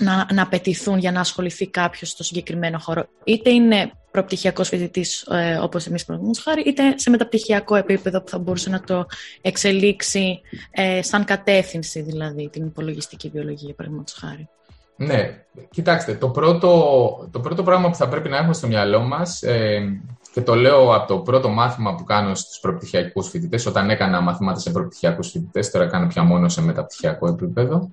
να, 0.00 0.26
να 0.32 0.42
απαιτηθούν 0.42 0.98
για 0.98 1.12
να 1.12 1.20
ασχοληθεί 1.20 1.66
κάποιος 1.66 2.08
στο 2.08 2.22
συγκεκριμένο 2.22 2.78
χώρο. 2.78 3.06
Είτε 3.24 3.50
είναι 3.50 3.92
προπτυχιακός 4.10 4.68
φοιτητής, 4.68 5.22
ε, 5.22 5.58
όπως 5.62 5.86
εμείς 5.86 6.04
προηγούμενος 6.04 6.42
χάρη, 6.42 6.62
είτε 6.62 6.82
σε 6.96 7.10
μεταπτυχιακό 7.10 7.74
επίπεδο 7.74 8.22
που 8.22 8.28
θα 8.28 8.38
μπορούσε 8.38 8.70
να 8.70 8.80
το 8.80 9.06
εξελίξει 9.40 10.40
ε, 10.70 11.02
σαν 11.02 11.24
κατεύθυνση, 11.24 12.00
δηλαδή, 12.00 12.48
την 12.48 12.66
υπολογιστική 12.66 13.28
βιολογία, 13.28 13.74
παραδείγματος 13.74 14.14
χάρη. 14.14 14.48
Ναι, 14.96 15.44
κοιτάξτε, 15.70 16.14
το 16.14 16.28
πρώτο, 16.28 17.28
το 17.30 17.40
πρώτο 17.40 17.62
πράγμα 17.62 17.88
που 17.88 17.94
θα 17.94 18.08
πρέπει 18.08 18.28
να 18.28 18.36
έχουμε 18.36 18.54
στο 18.54 18.66
μυαλό 18.66 19.00
μας 19.00 19.42
ε, 19.42 20.00
και 20.32 20.40
το 20.40 20.54
λέω 20.54 20.94
από 20.94 21.06
το 21.06 21.18
πρώτο 21.18 21.48
μάθημα 21.48 21.94
που 21.94 22.04
κάνω 22.04 22.34
στους 22.34 22.58
προπτυχιακούς 22.58 23.28
φοιτητές, 23.28 23.66
όταν 23.66 23.90
έκανα 23.90 24.20
μαθήματα 24.20 24.58
σε 24.58 24.70
προπτυχιακούς 24.70 25.30
φοιτητές, 25.30 25.70
τώρα 25.70 25.86
κάνω 25.86 26.06
πια 26.06 26.22
μόνο 26.22 26.48
σε 26.48 26.62
μεταπτυχιακό 26.62 27.28
επίπεδο, 27.28 27.90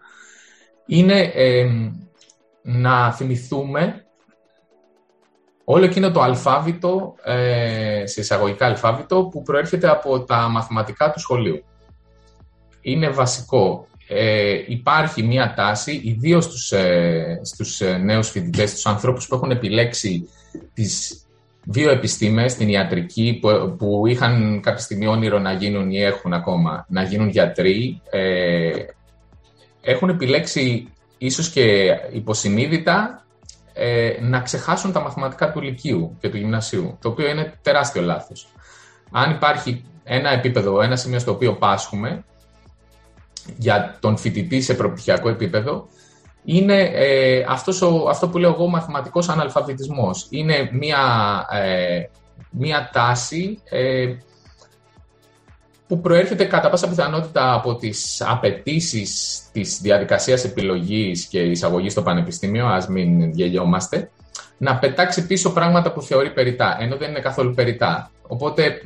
είναι 0.89 1.31
ε, 1.34 1.69
να 2.62 3.12
θυμηθούμε 3.12 4.05
όλο 5.63 5.86
εκείνο 5.86 6.12
το 6.12 6.22
αλφάβητο, 6.22 7.15
ε, 7.24 8.03
σε 8.05 8.22
εισαγωγικά 8.22 8.65
αλφάβητο, 8.65 9.24
που 9.24 9.41
προέρχεται 9.41 9.89
από 9.89 10.24
τα 10.24 10.48
μαθηματικά 10.48 11.12
του 11.12 11.19
σχολείου. 11.19 11.63
είναι 12.81 13.10
βασικό. 13.10 13.88
Ε, 14.08 14.63
υπάρχει 14.67 15.24
μια 15.24 15.53
τάση, 15.55 16.01
ιδίως 16.03 16.43
στους, 16.43 16.72
ε, 16.72 17.39
στους 17.43 17.81
ε, 17.81 17.98
νέους 17.98 18.29
φοιτητές, 18.29 18.69
στους 18.69 18.86
ανθρώπους 18.86 19.27
που 19.27 19.36
έχουν 19.36 19.51
επιλέξει 19.51 20.29
τις 20.74 21.24
επιστήμες, 21.74 22.55
την 22.55 22.69
ιατρική, 22.69 23.38
που, 23.41 23.75
που 23.77 24.08
είχαν 24.08 24.62
κάποια 24.62 24.84
στιγμή 24.84 25.08
όνειρο 25.08 25.39
να 25.39 25.53
γίνουν 25.53 25.91
ή 25.91 26.01
έχουν 26.01 26.34
ακόμα 26.34 26.86
να 26.89 27.03
γίνουν 27.03 27.29
γιατροί, 27.29 28.01
ε, 28.10 28.72
έχουν 29.89 30.10
επιλέξει 30.10 30.88
ίσως 31.17 31.50
και 31.50 31.96
υποσυνείδητα 32.12 33.25
ε, 33.74 34.12
να 34.22 34.39
ξεχάσουν 34.39 34.91
τα 34.91 35.01
μαθηματικά 35.01 35.51
του 35.51 35.62
Λυκείου 35.62 36.17
και 36.19 36.29
του 36.29 36.38
Γυμνασίου, 36.38 36.98
το 37.01 37.10
οποίο 37.10 37.29
είναι 37.29 37.53
τεράστιο 37.62 38.01
λάθος. 38.01 38.48
Αν 39.12 39.31
υπάρχει 39.31 39.84
ένα 40.03 40.29
επίπεδο, 40.29 40.81
ένα 40.81 40.96
σημείο 40.96 41.19
στο 41.19 41.31
οποίο 41.31 41.53
πάσχουμε 41.53 42.24
για 43.58 43.98
τον 44.00 44.17
φοιτητή 44.17 44.62
σε 44.62 44.74
προπτυχιακό 44.74 45.29
επίπεδο, 45.29 45.88
είναι 46.43 46.81
ε, 46.81 47.46
αυτός 47.48 47.81
ο, 47.81 48.08
αυτό 48.10 48.29
που 48.29 48.38
λέω 48.38 48.50
εγώ 48.50 48.67
μαθηματικός 48.67 49.29
αναλφαβητισμός. 49.29 50.27
Είναι 50.29 50.69
μια, 50.72 50.98
ε, 51.51 52.03
μια 52.50 52.89
τάση 52.93 53.60
ε, 53.69 54.15
που 55.89 56.01
προέρχεται 56.01 56.46
κατά 56.46 56.69
πάσα 56.69 56.88
πιθανότητα 56.88 57.53
από 57.53 57.75
τις 57.75 58.22
απαιτήσεις 58.25 59.41
της 59.51 59.79
διαδικασίας 59.81 60.43
επιλογής 60.43 61.25
και 61.25 61.39
εισαγωγής 61.39 61.91
στο 61.91 62.01
πανεπιστήμιο, 62.01 62.67
ας 62.67 62.88
μην 62.88 63.31
γελιόμαστε, 63.31 64.12
να 64.58 64.77
πετάξει 64.77 65.27
πίσω 65.27 65.53
πράγματα 65.53 65.91
που 65.91 66.01
θεωρεί 66.01 66.34
περιτά, 66.34 66.77
ενώ 66.79 66.96
δεν 66.96 67.10
είναι 67.10 67.19
καθόλου 67.19 67.53
περιτά. 67.53 68.12
Οπότε 68.27 68.81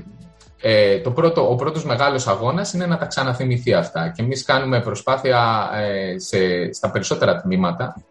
ε, 0.61 0.99
το 0.99 1.11
πρώτο, 1.11 1.51
ο 1.51 1.55
πρώτος 1.55 1.85
μεγάλος 1.85 2.27
αγώνας 2.27 2.73
είναι 2.73 2.85
να 2.85 2.97
τα 2.97 3.05
ξαναθυμηθεί 3.05 3.73
αυτά 3.73 4.09
και 4.15 4.21
εμείς 4.21 4.43
κάνουμε 4.43 4.81
προσπάθεια 4.81 5.69
ε, 5.73 6.19
σε, 6.19 6.73
στα 6.73 6.91
περισσότερα 6.91 7.41
τμήματα 7.41 8.03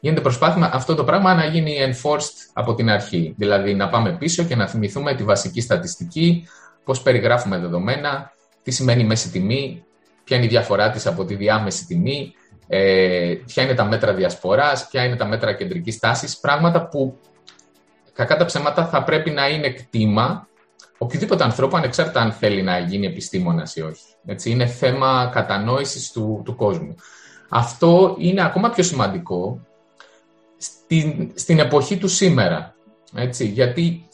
γίνεται 0.00 0.20
προσπάθεια 0.20 0.70
αυτό 0.72 0.94
το 0.94 1.04
πράγμα 1.04 1.34
να 1.34 1.44
γίνει 1.44 1.76
enforced 1.80 2.50
από 2.52 2.74
την 2.74 2.90
αρχή. 2.90 3.34
Δηλαδή 3.36 3.74
να 3.74 3.88
πάμε 3.88 4.16
πίσω 4.18 4.44
και 4.44 4.56
να 4.56 4.66
θυμηθούμε 4.66 5.14
τη 5.14 5.22
βασική 5.22 5.60
στατιστική, 5.60 6.46
πώς 6.90 7.02
περιγράφουμε 7.02 7.58
δεδομένα, 7.58 8.32
τι 8.62 8.70
σημαίνει 8.70 9.04
μέση 9.04 9.30
τιμή, 9.30 9.84
ποια 10.24 10.36
είναι 10.36 10.44
η 10.44 10.48
διαφορά 10.48 10.90
της 10.90 11.06
από 11.06 11.24
τη 11.24 11.34
διάμεση 11.34 11.86
τιμή, 11.86 12.32
ε, 12.66 13.34
ποια 13.46 13.62
είναι 13.62 13.74
τα 13.74 13.84
μέτρα 13.84 14.14
διασποράς, 14.14 14.88
ποια 14.88 15.04
είναι 15.04 15.16
τα 15.16 15.26
μέτρα 15.26 15.52
κεντρικής 15.52 15.98
τάσης, 15.98 16.38
πράγματα 16.38 16.88
που 16.88 17.18
κακά 18.12 18.36
τα 18.36 18.44
ψέματα 18.44 18.86
θα 18.86 19.02
πρέπει 19.02 19.30
να 19.30 19.48
είναι 19.48 19.70
κτήμα 19.70 20.48
οποιοδήποτε 20.98 21.44
ανθρώπου, 21.44 21.76
ανεξάρτητα 21.76 22.20
αν 22.20 22.32
θέλει 22.32 22.62
να 22.62 22.78
γίνει 22.78 23.06
επιστήμονας 23.06 23.76
ή 23.76 23.80
όχι. 23.82 24.04
Έτσι, 24.26 24.50
είναι 24.50 24.66
θέμα 24.66 25.30
κατανόησης 25.32 26.12
του, 26.12 26.42
του 26.44 26.56
κόσμου. 26.56 26.94
Αυτό 27.48 28.16
είναι 28.18 28.44
ακόμα 28.44 28.70
πιο 28.70 28.82
σημαντικό 28.82 29.60
στην, 30.56 31.30
στην 31.34 31.58
εποχή 31.58 31.96
του 31.96 32.08
σήμερα. 32.08 32.74
Έτσι, 33.14 33.46
γιατί 33.46 34.08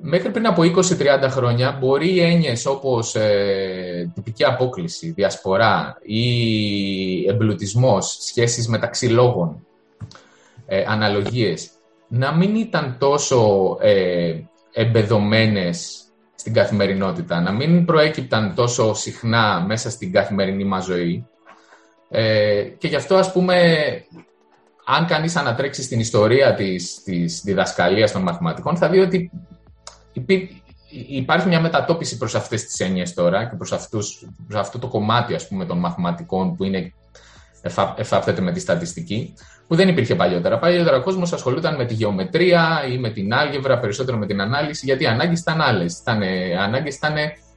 μέχρι 0.00 0.30
πριν 0.30 0.46
από 0.46 0.62
20-30 0.62 1.26
χρόνια 1.30 1.76
μπορεί 1.80 2.14
οι 2.14 2.20
έννοιες 2.20 2.66
όπως 2.66 3.14
ε, 3.14 4.10
τυπική 4.14 4.44
απόκληση, 4.44 5.10
διασπορά 5.10 5.98
ή 6.02 7.28
εμπλουτισμός, 7.28 8.16
σχέσεις 8.20 8.68
μεταξύ 8.68 9.06
λόγων, 9.06 9.66
ε, 10.66 10.84
αναλογίες, 10.88 11.70
να 12.08 12.32
μην 12.34 12.54
ήταν 12.54 12.96
τόσο 12.98 13.76
ε, 13.80 14.34
εμπεδομένες 14.72 16.00
στην 16.34 16.52
καθημερινότητα, 16.52 17.40
να 17.40 17.52
μην 17.52 17.84
προέκυπταν 17.84 18.54
τόσο 18.54 18.94
συχνά 18.94 19.64
μέσα 19.66 19.90
στην 19.90 20.12
καθημερινή 20.12 20.64
μας 20.64 20.84
ζωή. 20.84 21.26
Ε, 22.08 22.62
και 22.62 22.88
γι' 22.88 22.96
αυτό, 22.96 23.16
ας 23.16 23.32
πούμε, 23.32 23.74
αν 24.84 25.06
κανείς 25.06 25.36
ανατρέξει 25.36 25.82
στην 25.82 26.00
ιστορία 26.00 26.54
της, 26.54 27.02
της 27.04 27.40
διδασκαλίας 27.44 28.12
των 28.12 28.22
μαθηματικών, 28.22 28.76
θα 28.76 28.88
δει 28.88 28.98
ότι 28.98 29.30
υπάρχει 31.08 31.48
μια 31.48 31.60
μετατόπιση 31.60 32.16
προς 32.16 32.34
αυτές 32.34 32.64
τις 32.64 32.80
έννοιες 32.80 33.14
τώρα 33.14 33.44
και 33.44 33.56
προς, 33.56 33.72
αυτούς, 33.72 34.28
προς 34.48 34.60
αυτό 34.60 34.78
το 34.78 34.88
κομμάτι, 34.88 35.34
ας 35.34 35.48
πούμε, 35.48 35.64
των 35.64 35.78
μαθηματικών 35.78 36.56
που 36.56 36.64
είναι 36.64 36.92
εφάπτεται 37.96 38.40
με 38.40 38.52
τη 38.52 38.60
στατιστική, 38.60 39.34
που 39.66 39.76
δεν 39.76 39.88
υπήρχε 39.88 40.14
παλιότερα. 40.14 40.58
Παλιότερα 40.58 40.96
ο 40.96 41.02
κόσμος 41.02 41.32
ασχολούταν 41.32 41.76
με 41.76 41.84
τη 41.84 41.94
γεωμετρία 41.94 42.84
ή 42.92 42.98
με 42.98 43.10
την 43.10 43.34
άλγευρα, 43.34 43.78
περισσότερο 43.78 44.18
με 44.18 44.26
την 44.26 44.40
ανάλυση, 44.40 44.86
γιατί 44.86 45.02
οι 45.02 45.06
ανάγκες 45.06 45.40
ήταν 45.40 45.60
άλλες. 45.60 45.98
Οι 45.98 46.54
ανάγκες 46.54 46.96
ήταν 46.96 47.14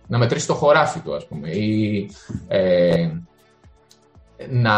να 0.07 0.17
μετρήσεις 0.17 0.48
το 0.48 0.53
χωράφι 0.53 1.00
του, 1.00 1.15
ας 1.15 1.27
πούμε, 1.27 1.50
ή 1.50 2.10
ε, 2.48 3.10
να, 4.50 4.77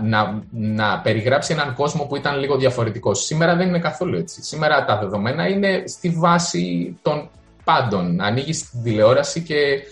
να, 0.00 0.42
να 0.50 1.00
περιγράψει 1.00 1.52
έναν 1.52 1.74
κόσμο 1.74 2.04
που 2.04 2.16
ήταν 2.16 2.38
λίγο 2.38 2.56
διαφορετικό. 2.56 3.14
Σήμερα 3.14 3.56
δεν 3.56 3.68
είναι 3.68 3.78
καθόλου 3.78 4.16
έτσι. 4.16 4.42
Σήμερα 4.42 4.84
τα 4.84 4.98
δεδομένα 4.98 5.48
είναι 5.48 5.82
στη 5.86 6.08
βάση 6.08 6.96
των 7.02 7.30
πάντων. 7.64 8.20
Ανοίγεις 8.20 8.70
την 8.70 8.82
τηλεόραση 8.82 9.40
και 9.40 9.82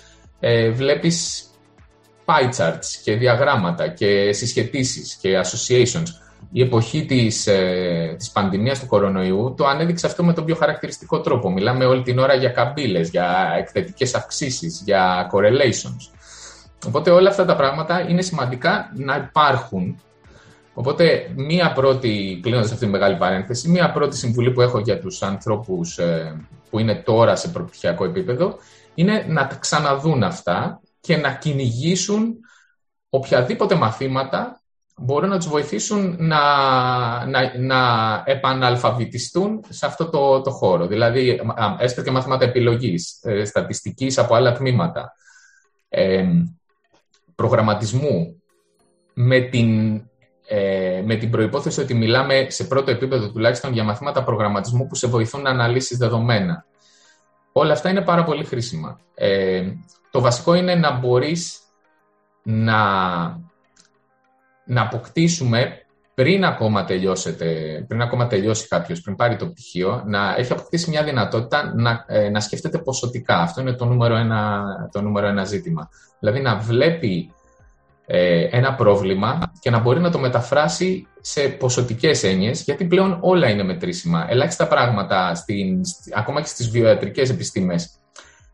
ε, 0.41 0.71
βλέπεις 0.71 1.47
pie 2.25 2.51
charts 2.59 2.87
και 3.03 3.17
διαγράμματα 3.17 3.89
και 3.89 4.33
συσχετήσεις 4.33 5.15
και 5.15 5.41
associations. 5.45 6.07
Η 6.53 6.63
εποχή 6.63 7.05
της, 7.05 7.47
ε, 7.47 8.15
της 8.19 8.31
πανδημίας 8.31 8.81
του 8.81 8.87
κορονοϊού 8.87 9.55
το 9.57 9.67
ανέδειξε 9.67 10.07
αυτό 10.07 10.25
με 10.25 10.33
τον 10.33 10.45
πιο 10.45 10.55
χαρακτηριστικό 10.55 11.21
τρόπο. 11.21 11.51
Μιλάμε 11.51 11.85
όλη 11.85 12.03
την 12.03 12.19
ώρα 12.19 12.35
για 12.35 12.49
καμπύλες, 12.49 13.09
για 13.09 13.55
εκθετικές 13.59 14.15
αυξήσεις, 14.15 14.83
για 14.85 15.31
correlations. 15.33 16.15
Οπότε 16.87 17.11
όλα 17.11 17.29
αυτά 17.29 17.45
τα 17.45 17.57
πράγματα 17.57 18.01
είναι 18.09 18.23
σημαντικά 18.23 18.93
να 18.95 19.17
υπάρχουν. 19.17 20.01
Οπότε 20.75 21.33
μία 21.35 21.73
πρώτη, 21.73 22.41
κλείνοντας 22.43 22.73
αυτή 22.73 22.85
τη 22.85 22.91
μεγάλη 22.91 23.17
παρένθεση, 23.17 23.69
μία 23.69 23.93
πρώτη 23.93 24.17
συμβουλή 24.17 24.53
που 24.53 24.61
έχω 24.61 24.79
για 24.79 25.01
τους 25.01 25.23
ανθρώπους 25.23 25.99
ε, 25.99 26.47
που 26.71 26.79
είναι 26.79 26.95
τώρα 26.95 27.37
σε 27.37 27.49
προπτυχιακό 27.49 28.05
επίπεδο 28.05 28.59
είναι 28.95 29.25
να 29.29 29.47
τα 29.47 29.55
ξαναδούν 29.55 30.23
αυτά 30.23 30.81
και 31.01 31.17
να 31.17 31.35
κυνηγήσουν 31.35 32.35
οποιαδήποτε 33.09 33.75
μαθήματα 33.75 34.61
μπορούν 34.97 35.29
να 35.29 35.37
τους 35.37 35.49
βοηθήσουν 35.49 36.17
να, 36.19 36.41
να, 37.27 37.59
να 37.59 38.23
επαναλφαβητιστούν 38.27 39.65
σε 39.69 39.87
αυτό 39.87 40.09
το, 40.11 40.41
το 40.41 40.51
χώρο. 40.51 40.87
Δηλαδή, 40.87 41.41
έστω 41.79 42.03
και 42.03 42.11
μαθήματα 42.11 42.45
επιλογής, 42.45 43.19
ε, 43.23 43.45
στατιστικής 43.45 44.19
από 44.19 44.35
άλλα 44.35 44.53
τμήματα, 44.53 45.13
ε, 45.89 46.25
προγραμματισμού, 47.35 48.43
με 49.15 49.41
την, 49.41 50.03
ε, 50.47 51.03
με 51.05 51.17
την 51.17 51.31
προϋπόθεση 51.31 51.81
ότι 51.81 51.95
μιλάμε 51.95 52.47
σε 52.49 52.65
πρώτο 52.65 52.91
επίπεδο 52.91 53.31
τουλάχιστον 53.31 53.73
για 53.73 53.85
μαθήματα 53.85 54.25
προγραμματισμού 54.25 54.87
που 54.87 54.95
σε 54.95 55.07
βοηθούν 55.07 55.43
να 55.43 55.51
αναλύσεις 55.51 55.99
δεδομένα. 55.99 56.65
Όλα 57.53 57.73
αυτά 57.73 57.91
είναι 57.91 58.03
πάρα 58.03 58.25
πολύ 58.25 58.45
χρήσιμα. 58.45 59.01
Ε, 59.15 59.73
το 60.11 60.21
βασικό 60.21 60.55
είναι 60.55 60.75
να 60.75 60.99
μπορείς 60.99 61.59
να, 62.43 62.83
να 64.65 64.83
αποκτήσουμε 64.83 65.84
πριν 66.15 66.45
ακόμα, 66.45 66.85
τελειώσετε, 66.85 67.47
πριν 67.89 68.01
ακόμα 68.01 68.27
τελειώσει 68.27 68.69
κάποιος, 68.69 69.01
πριν 69.01 69.17
πάρει 69.17 69.37
το 69.37 69.47
πτυχίο, 69.47 70.03
να 70.07 70.35
έχει 70.37 70.53
αποκτήσει 70.53 70.91
μια 70.91 71.05
δυνατότητα 71.05 71.73
να, 71.77 72.05
ε, 72.09 72.29
να 72.29 72.41
σκέφτεται 72.41 72.79
ποσοτικά. 72.79 73.37
Αυτό 73.39 73.61
είναι 73.61 73.73
το 73.73 73.85
νούμερο 73.85 74.17
ένα, 74.17 74.65
το 74.93 75.03
νούμερο 75.03 75.27
ένα 75.27 75.45
ζήτημα. 75.45 75.89
Δηλαδή 76.19 76.41
να 76.41 76.57
βλέπει 76.57 77.33
ε, 78.07 78.49
ένα 78.51 78.75
πρόβλημα 78.75 79.53
και 79.61 79.71
να 79.71 79.79
μπορεί 79.79 80.01
να 80.01 80.11
το 80.11 80.19
μεταφράσει 80.19 81.07
σε 81.21 81.41
ποσοτικές 81.49 82.23
έννοιες, 82.23 82.63
γιατί 82.63 82.85
πλέον 82.85 83.19
όλα 83.21 83.49
είναι 83.49 83.63
μετρήσιμα. 83.63 84.27
Ελάχιστα 84.29 84.67
πράγματα, 84.67 85.35
στην, 85.35 85.81
ακόμα 86.15 86.41
και 86.41 86.47
στις 86.47 86.71
βιοϊατρικές 86.71 87.31
επιστήμες, 87.31 87.91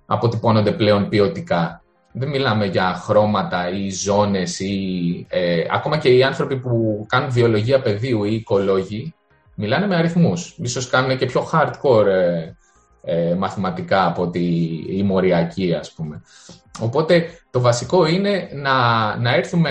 αποτυπώνονται 0.06 0.72
πλέον 0.72 1.08
ποιοτικά. 1.08 1.79
Δεν 2.12 2.28
μιλάμε 2.28 2.66
για 2.66 2.94
χρώματα 2.94 3.70
ή 3.70 3.90
ζώνες 3.90 4.60
ή... 4.60 5.26
Ε, 5.28 5.64
ακόμα 5.70 5.98
και 5.98 6.08
οι 6.08 6.22
άνθρωποι 6.22 6.56
που 6.56 7.06
κάνουν 7.08 7.30
βιολογία 7.30 7.80
πεδίου 7.80 8.24
ή 8.24 8.34
οικολόγοι 8.34 9.14
μιλάνε 9.54 9.86
με 9.86 9.96
αριθμούς. 9.96 10.56
Ίσως 10.58 10.88
κάνουν 10.88 11.18
και 11.18 11.26
πιο 11.26 11.48
hardcore 11.52 12.06
ε, 12.06 12.52
ε, 13.02 13.34
μαθηματικά 13.34 14.06
από 14.06 14.22
ότι 14.22 14.40
η 14.88 15.02
μοριακή, 15.02 15.74
ας 15.74 15.92
πούμε. 15.92 16.22
Οπότε 16.80 17.26
το 17.50 17.60
βασικό 17.60 18.06
είναι 18.06 18.48
να, 18.52 19.16
να 19.16 19.34
έρθουμε 19.34 19.70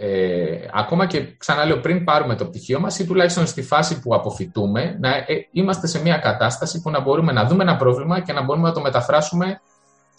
ε, 0.00 0.58
ακόμα 0.72 1.06
και 1.06 1.34
ξαναλέω 1.36 1.80
πριν 1.80 2.04
πάρουμε 2.04 2.34
το 2.34 2.44
πτυχίο 2.44 2.80
μας 2.80 2.98
ή 2.98 3.06
τουλάχιστον 3.06 3.46
στη 3.46 3.62
φάση 3.62 4.00
που 4.00 4.14
αποφυτούμε 4.14 4.96
να 5.00 5.08
ε, 5.16 5.48
είμαστε 5.52 5.86
σε 5.86 6.02
μια 6.02 6.16
κατάσταση 6.16 6.80
που 6.80 6.90
να 6.90 7.00
μπορούμε 7.00 7.32
να 7.32 7.44
δούμε 7.44 7.62
ένα 7.62 7.76
πρόβλημα 7.76 8.20
και 8.20 8.32
να 8.32 8.42
μπορούμε 8.42 8.68
να 8.68 8.74
το 8.74 8.80
μεταφράσουμε 8.80 9.60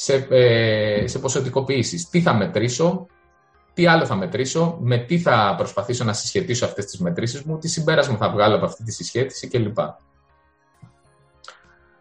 σε, 0.02 0.28
ε, 0.30 1.08
σε 1.08 1.20
ποσοτικοποιήσεις. 1.20 2.10
Τι 2.10 2.22
θα 2.22 2.34
μετρήσω, 2.34 3.06
τι 3.74 3.88
άλλο 3.88 4.06
θα 4.06 4.16
μετρήσω, 4.16 4.78
με 4.82 4.98
τι 4.98 5.20
θα 5.20 5.54
προσπαθήσω 5.58 6.04
να 6.04 6.14
συσχετήσω 6.14 6.66
αυτές 6.66 6.86
τις 6.86 7.00
μετρήσεις 7.00 7.42
μου, 7.42 7.58
τι 7.58 7.68
συμπέρασμα 7.68 8.18
θα 8.18 8.30
βγάλω 8.30 8.56
από 8.56 8.66
αυτή 8.66 8.84
τη 8.84 8.92
συσχέτιση 8.92 9.48
κλπ. 9.48 9.78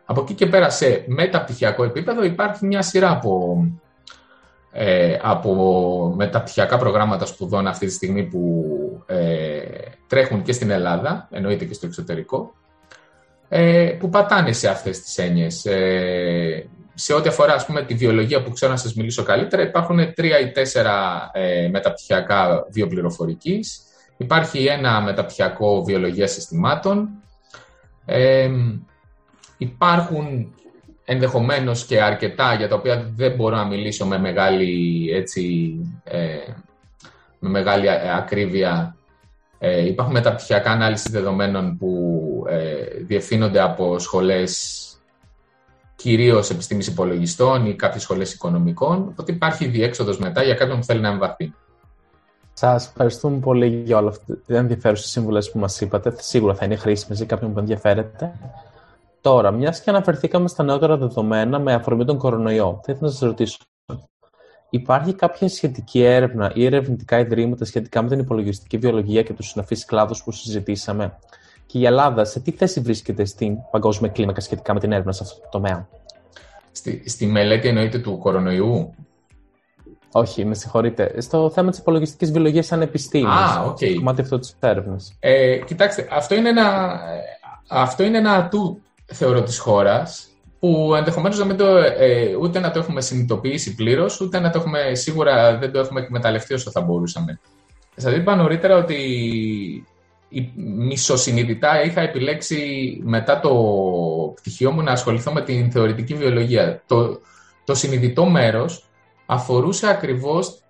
Από 0.05 0.21
εκεί 0.21 0.35
και 0.35 0.47
πέρα 0.47 0.71
σε 0.71 1.05
μεταπτυχιακό 1.07 1.85
επίπεδο 1.85 2.25
υπάρχει 2.25 2.67
μια 2.67 2.83
σειρά 2.83 3.11
από, 3.11 3.65
ε, 4.73 5.19
από 5.23 6.13
μεταπτυχιακά 6.17 6.79
προγράμματα 6.79 7.27
σπουδών 7.27 7.67
αυτή 7.67 7.87
τη 7.87 7.93
στιγμή 7.93 8.23
που 8.25 8.65
ε, 9.07 9.61
τρέχουν 10.07 10.43
και 10.43 10.53
στην 10.53 10.71
Ελλάδα, 10.71 11.29
εννοείται 11.31 11.65
και 11.65 11.75
στο 11.75 11.87
εξωτερικό, 11.87 12.55
ε, 13.49 13.97
που 13.99 14.09
πατάνε 14.09 14.53
σε 14.53 14.69
αυτές 14.69 15.01
τις 15.01 15.19
έννοιες. 15.19 15.65
Ε, 15.65 16.69
σε 17.01 17.15
ό,τι 17.15 17.29
αφορά 17.29 17.55
ας 17.55 17.67
πούμε, 17.67 17.83
τη 17.83 17.95
βιολογία 17.95 18.43
που 18.43 18.51
ξέρω 18.51 18.73
να 18.73 18.79
σας 18.79 18.95
μιλήσω 18.95 19.23
καλύτερα, 19.23 19.63
υπάρχουν 19.63 20.15
τρία 20.15 20.39
ή 20.39 20.51
τέσσερα 20.51 21.31
ε, 21.33 21.69
μεταπτυχιακά 21.69 22.67
βιοπληροφορικής. 22.71 23.83
Υπάρχει 24.17 24.65
ένα 24.65 25.01
μεταπτυχιακό 25.01 25.85
βιολογία 25.85 26.27
συστημάτων. 26.27 27.09
Ε, 28.05 28.51
υπάρχουν 29.59 30.55
ενδεχομένως 31.05 31.85
και 31.85 32.03
αρκετά 32.03 32.55
για 32.55 32.69
τα 32.69 32.75
οποία 32.75 33.11
δεν 33.17 33.35
μπορώ 33.35 33.57
να 33.57 33.65
μιλήσω 33.65 34.07
με 34.07 34.19
μεγάλη, 34.19 35.11
έτσι, 35.15 35.75
ε, 36.05 36.37
με 37.39 37.49
μεγάλη 37.49 37.87
ακρίβεια. 38.17 38.97
Ε, 39.59 39.87
υπάρχουν 39.87 40.15
μεταπτυχιακά 40.15 40.71
ανάλυση 40.71 41.11
δεδομένων 41.11 41.79
που 41.79 42.45
ε, 42.49 43.03
διευθύνονται 43.03 43.61
από 43.61 43.99
σχολές 43.99 44.83
κυρίως 45.99 46.51
επιστήμης 46.51 46.87
υπολογιστών 46.87 47.67
ή 47.67 47.75
κάποιες 47.75 48.03
σχολές 48.03 48.33
οικονομικών, 48.35 49.09
οπότε 49.09 49.33
υπάρχει 49.33 49.67
διέξοδος 49.67 50.19
μετά 50.19 50.43
για 50.43 50.55
κάποιον 50.55 50.79
που 50.79 50.85
θέλει 50.85 51.01
να 51.01 51.09
εμβαθεί. 51.09 51.55
Σας 52.53 52.87
ευχαριστούμε 52.87 53.39
πολύ 53.39 53.83
για 53.85 53.97
όλα 53.97 54.09
αυτά 54.09 54.37
τι 54.47 54.55
ενδιαφέρουσες 54.55 55.11
σύμβουλες 55.11 55.51
που 55.51 55.59
μας 55.59 55.81
είπατε. 55.81 56.15
Σίγουρα 56.19 56.55
θα 56.55 56.65
είναι 56.65 56.77
χρήσιμες 56.77 57.17
για 57.17 57.27
κάποιον 57.27 57.53
που 57.53 57.59
ενδιαφέρεται. 57.59 58.33
Τώρα, 59.21 59.51
μιας 59.51 59.81
και 59.81 59.91
αναφερθήκαμε 59.91 60.49
στα 60.49 60.63
νεότερα 60.63 60.97
δεδομένα 60.97 61.59
με 61.59 61.73
αφορμή 61.73 62.05
τον 62.05 62.19
κορονοϊό, 62.19 62.81
θα 62.85 62.93
ήθελα 62.93 63.07
να 63.07 63.11
σας 63.11 63.21
ρωτήσω. 63.21 63.59
Υπάρχει 64.71 65.13
κάποια 65.15 65.49
σχετική 65.49 66.03
έρευνα 66.03 66.53
ή 66.55 66.65
ερευνητικά 66.65 67.19
ιδρύματα 67.19 67.65
σχετικά 67.65 68.03
με 68.03 68.09
την 68.09 68.19
υπολογιστική 68.19 68.79
βιολογία 68.79 69.23
και 69.23 69.33
τους 69.33 69.49
συναφείς 69.49 69.85
κλάδους 69.85 70.23
που 70.23 70.33
συζητήσαμε; 70.33 71.19
Και 71.69 71.79
η 71.79 71.85
Ελλάδα, 71.85 72.25
σε 72.25 72.41
τι 72.41 72.51
θέση 72.51 72.81
βρίσκεται 72.81 73.25
στην 73.25 73.57
παγκόσμια 73.71 74.11
κλίμακα 74.11 74.41
σχετικά 74.41 74.75
με 74.75 74.81
την 74.81 74.93
έρευνα 74.93 75.13
σε 75.13 75.23
αυτό 75.23 75.41
το 75.41 75.49
τομέα; 75.51 75.89
Στη, 76.73 77.03
στη 77.09 77.27
μελέτη 77.27 77.69
εννοείται 77.69 77.99
του 77.99 78.19
κορονοϊού; 78.19 78.95
Όχι, 80.13 80.45
με 80.45 80.55
συγχωρείτε. 80.55 81.21
Στο 81.21 81.51
θέμα 81.51 81.71
της 81.71 81.79
υπολογιστικής 81.79 82.31
βιολογίας 82.33 82.67
σαν 82.67 82.83
επιστήμη. 82.83 83.27
Α, 83.27 83.65
OK. 83.67 83.79
Okay. 83.81 83.95
κομμάτι 83.97 84.21
αυτό 84.21 84.39
της 84.39 84.57
έρευνας. 84.61 85.17
Ε, 85.21 85.57
κοιτάξτε, 85.57 86.09
αυτό 86.11 86.35
είναι 86.35 86.49
ένα, 86.49 86.99
αυτό 87.69 88.03
είναι 88.03 88.19
ένα 88.19 88.33
ατού 88.33 88.81
θεωρώ, 89.07 89.43
της 89.43 89.59
χώρας, 89.59 90.29
που 90.61 90.95
ενδεχομένως 90.97 91.39
να 91.39 91.45
μην 91.45 91.57
το, 91.57 91.77
ε, 91.77 92.35
ούτε 92.41 92.59
να 92.59 92.71
το 92.71 92.79
έχουμε 92.79 93.01
συνειδητοποιήσει 93.01 93.75
πλήρως, 93.75 94.21
ούτε 94.21 94.39
να 94.39 94.51
το 94.51 94.59
έχουμε 94.59 94.95
σίγουρα 94.95 95.59
δεν 95.59 95.73
το 95.73 95.79
έχουμε 95.79 96.01
εκμεταλλευτεί 96.01 96.55
όσο 96.55 96.71
θα 96.71 96.81
μπορούσαμε. 96.81 97.41
Σας 97.97 98.15
είπα 98.15 98.37
νωρίτερα 98.37 98.77
ότι 98.77 98.97
μισοσυνειδητά 100.57 101.83
είχα 101.83 102.01
επιλέξει 102.01 103.01
μετά 103.05 103.41
το 103.41 103.53
πτυχίο 104.35 104.71
μου 104.71 104.83
να 104.83 104.93
ασχοληθώ 104.93 105.33
με 105.33 105.43
την 105.43 105.71
θεωρητική 105.71 106.15
βιολογία. 106.15 106.83
Το, 106.87 107.21
το 107.65 107.75
συνειδητό 107.75 108.25
μέρος 108.25 108.85
αφορούσε 109.27 109.89
ακριβώς 109.89 110.63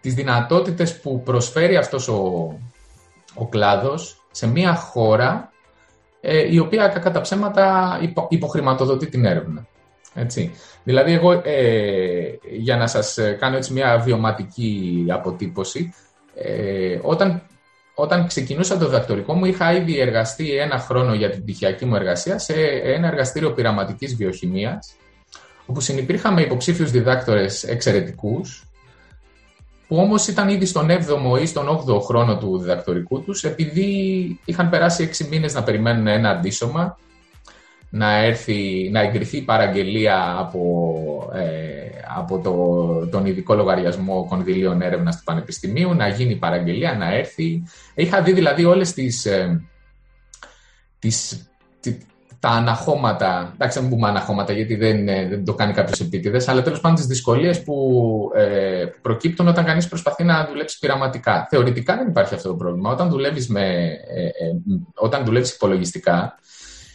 τις 0.00 0.14
δυνατότητες 0.14 1.00
που 1.00 1.22
προσφέρει 1.22 1.76
αυτός 1.76 2.08
ο, 2.08 2.18
ο 3.34 3.46
κλάδος 3.46 4.24
σε 4.30 4.46
μια 4.46 4.74
χώρα 4.74 5.52
ε, 6.20 6.52
η 6.52 6.58
οποία 6.58 6.88
κατά 6.88 7.10
τα 7.10 7.20
ψέματα 7.20 7.98
υπο, 8.02 8.26
υποχρηματοδοτεί 8.30 9.08
την 9.08 9.24
έρευνα. 9.24 9.66
Έτσι. 10.14 10.52
Δηλαδή, 10.84 11.12
εγώ 11.12 11.32
ε, 11.32 12.38
για 12.50 12.76
να 12.76 12.86
σας 12.86 13.18
κάνω 13.38 13.56
έτσι 13.56 13.72
μια 13.72 13.98
βιωματική 13.98 15.06
αποτύπωση, 15.08 15.94
ε, 16.34 16.98
όταν, 17.02 17.42
όταν 17.94 18.26
ξεκινούσα 18.26 18.78
το 18.78 18.84
διδακτορικό 18.84 19.34
μου 19.34 19.44
είχα 19.44 19.72
ήδη 19.72 19.98
εργαστεί 19.98 20.56
ένα 20.56 20.78
χρόνο 20.78 21.14
για 21.14 21.30
την 21.30 21.42
πτυχιακή 21.42 21.84
μου 21.84 21.96
εργασία 21.96 22.38
σε 22.38 22.52
ένα 22.84 23.06
εργαστήριο 23.06 23.52
πειραματικής 23.52 24.16
βιοχημίας, 24.16 24.94
όπου 25.66 25.80
συνυπήρχαμε 25.80 26.42
υποψήφιους 26.42 26.90
διδάκτορες 26.90 27.64
εξαιρετικούς, 27.64 28.64
που 29.88 29.96
όμως 29.96 30.26
ήταν 30.26 30.48
ήδη 30.48 30.66
στον 30.66 30.88
7ο 30.90 31.40
ή 31.40 31.46
στον 31.46 31.68
8ο 31.68 32.00
χρόνο 32.00 32.38
του 32.38 32.58
διδακτορικού 32.58 33.22
τους, 33.22 33.44
επειδή 33.44 33.88
είχαν 34.44 34.70
περάσει 34.70 35.02
6 35.02 35.26
μήνες 35.28 35.54
να 35.54 35.62
περιμένουν 35.62 36.06
ένα 36.06 36.30
αντίσωμα, 36.30 36.98
να, 37.94 38.16
έρθει, 38.16 38.88
να 38.92 39.00
εγκριθεί 39.00 39.36
η 39.36 39.42
παραγγελία 39.42 40.36
από, 40.38 41.30
ε, 41.34 41.88
από 42.16 42.38
το, 42.38 43.06
τον 43.06 43.26
ειδικό 43.26 43.54
λογαριασμό 43.54 44.26
κονδυλίων 44.28 44.82
έρευνας 44.82 45.16
του 45.16 45.24
Πανεπιστημίου, 45.24 45.94
να 45.94 46.08
γίνει 46.08 46.32
η 46.32 46.36
παραγγελία, 46.36 46.94
να 46.94 47.14
έρθει. 47.14 47.62
Είχα 47.94 48.22
δει 48.22 48.32
δηλαδή 48.32 48.64
όλες 48.64 48.92
τις, 48.92 49.26
ε, 49.26 49.64
τις, 50.98 51.48
τα 52.40 52.48
αναχώματα, 52.48 53.52
εντάξει 53.54 53.80
δεν 53.80 53.88
πούμε 53.88 54.08
αναχώματα 54.08 54.52
γιατί 54.52 54.74
δεν, 54.74 55.04
δεν 55.04 55.44
το 55.44 55.54
κάνει 55.54 55.72
κάποιος 55.72 56.00
επίτηδες, 56.00 56.48
αλλά 56.48 56.62
τέλος 56.62 56.80
πάντων 56.80 56.96
τις 56.96 57.06
δυσκολίες 57.06 57.62
που 57.62 58.30
ε, 58.34 58.84
προκύπτουν 59.02 59.48
όταν 59.48 59.64
κανείς 59.64 59.88
προσπαθεί 59.88 60.24
να 60.24 60.46
δουλέψει 60.46 60.78
πειραματικά. 60.78 61.46
Θεωρητικά 61.50 61.96
δεν 61.96 62.08
υπάρχει 62.08 62.34
αυτό 62.34 62.48
το 62.48 62.54
πρόβλημα. 62.54 62.90
Όταν 62.90 63.08
δουλεύεις 63.08 63.50
ε, 63.54 63.60
ε, 63.60 63.96
όταν 64.94 65.24
δουλεύεις 65.24 65.54
υπολογιστικά, 65.54 66.38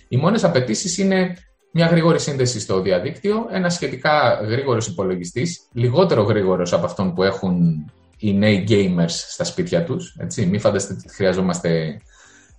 οι 0.09 0.17
μόνες 0.17 0.43
απαιτήσεις 0.43 0.97
είναι 0.97 1.33
μια 1.71 1.85
γρήγορη 1.85 2.19
σύνδεση 2.19 2.59
στο 2.59 2.81
διαδίκτυο, 2.81 3.47
ένα 3.51 3.69
σχετικά 3.69 4.41
γρήγορος 4.47 4.87
υπολογιστής, 4.87 5.67
λιγότερο 5.73 6.21
γρήγορος 6.21 6.73
από 6.73 6.85
αυτόν 6.85 7.13
που 7.13 7.23
έχουν 7.23 7.85
οι 8.17 8.33
νέοι 8.33 8.67
gamers 8.69 9.09
στα 9.09 9.43
σπίτια 9.43 9.83
τους. 9.83 10.15
Μην 10.37 10.59
φανταστείτε 10.59 10.99
ότι 11.03 11.13
χρειαζόμαστε 11.13 12.01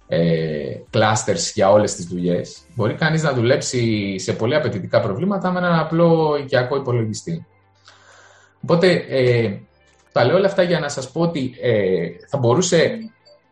ε, 0.09 0.77
clusters 0.93 1.53
για 1.55 1.71
όλες 1.71 1.95
τις 1.95 2.05
δουλειές. 2.05 2.59
Μπορεί 2.75 2.95
κανείς 2.95 3.23
να 3.23 3.33
δουλέψει 3.33 4.15
σε 4.19 4.33
πολύ 4.33 4.55
απαιτητικά 4.55 5.01
προβλήματα 5.01 5.51
με 5.51 5.59
έναν 5.59 5.79
απλό 5.79 6.39
οικιακό 6.43 6.77
υπολογιστή. 6.77 7.47
Οπότε, 8.63 9.05
ε, 9.09 9.59
τα 10.13 10.25
λέω 10.25 10.37
όλα 10.37 10.47
αυτά 10.47 10.63
για 10.63 10.81
να 10.81 10.89
σας 10.89 11.11
πω 11.11 11.21
ότι 11.21 11.55
ε, 11.61 12.09
θα 12.29 12.39
μπορούσε, 12.39 12.99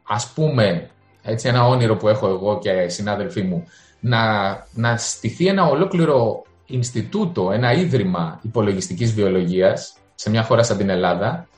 ας 0.09 0.33
πούμε, 0.35 0.91
έτσι 1.23 1.49
ένα 1.49 1.67
όνειρο 1.67 1.97
που 1.97 2.09
έχω 2.09 2.29
εγώ 2.29 2.59
και 2.59 2.89
συνάδελφοί 2.89 3.43
μου, 3.43 3.67
να, 4.01 4.53
να 4.73 4.97
στηθεί 4.97 5.47
ένα 5.47 5.65
ολόκληρο 5.67 6.43
Ινστιτούτο, 6.67 7.51
ένα 7.53 7.73
ίδρυμα 7.73 8.41
υπολογιστικής 8.43 9.15
βιολογίας 9.15 9.97
σε 10.15 10.31
μια 10.31 10.43
χώρα 10.43 10.63
σαν 10.63 10.77
την 10.77 10.89
Ελλάδα, 10.89 11.49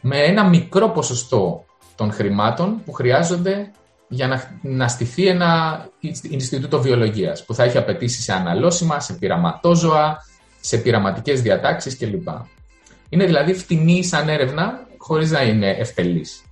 με 0.00 0.18
ένα 0.18 0.48
μικρό 0.48 0.88
ποσοστό 0.88 1.64
των 1.96 2.12
χρημάτων 2.12 2.82
που 2.84 2.92
χρειάζονται 2.92 3.70
για 4.08 4.26
να, 4.26 4.58
να 4.62 4.88
στηθεί 4.88 5.26
ένα 5.26 5.80
Ινστιτούτο 6.30 6.80
Βιολογίας 6.80 7.44
που 7.44 7.54
θα 7.54 7.64
έχει 7.64 7.78
απαιτήσει 7.78 8.22
σε 8.22 8.32
αναλώσιμα, 8.32 9.00
σε 9.00 9.12
πειραματόζωα, 9.12 10.18
σε 10.60 10.76
πειραματικές 10.76 11.42
διατάξεις 11.42 11.96
κλπ. 11.96 12.28
Είναι 13.08 13.24
δηλαδή 13.24 13.54
φτηνή 13.54 14.04
σαν 14.04 14.28
έρευνα 14.28 14.86
χωρίς 14.98 15.30
να 15.30 15.42
είναι 15.42 15.70
ευτελής. 15.70 16.44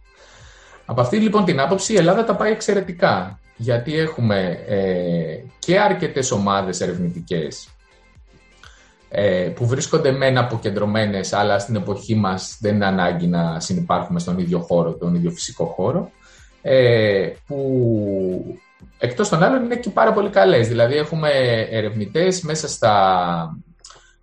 Από 0.85 1.01
αυτή 1.01 1.17
λοιπόν 1.17 1.45
την 1.45 1.61
άποψη 1.61 1.93
η 1.93 1.97
Ελλάδα 1.97 2.25
τα 2.25 2.37
πάει 2.37 2.53
εξαιρετικά 2.53 3.39
γιατί 3.57 3.99
έχουμε 3.99 4.65
ε, 4.69 5.39
και 5.59 5.81
αρκετές 5.81 6.31
ομάδες 6.31 6.81
ερευνητικές 6.81 7.69
ε, 9.09 9.53
που 9.55 9.67
βρίσκονται 9.67 10.13
μεν 10.13 10.39
αποκεντρωμένες 10.39 11.33
αλλά 11.33 11.59
στην 11.59 11.77
εποχή 11.77 12.15
μας 12.15 12.59
δεν 12.61 12.75
είναι 12.75 12.87
ανάγκη 12.87 13.27
να 13.27 13.61
συνεπάρχουμε 13.61 14.21
στον 14.21 14.39
ίδιο 14.39 14.59
χώρο, 14.59 14.95
τον 14.95 15.15
ίδιο 15.15 15.31
φυσικό 15.31 15.65
χώρο 15.65 16.11
ε, 16.63 17.33
που 17.47 18.59
εκτός 18.99 19.29
των 19.29 19.43
άλλων 19.43 19.65
είναι 19.65 19.77
και 19.77 19.91
πάρα 19.91 20.13
πολύ 20.13 20.29
καλές. 20.31 20.69
Δηλαδή 20.69 20.97
έχουμε 20.97 21.31
ερευνητές 21.71 22.41
μέσα 22.41 22.69
στα, 22.69 23.59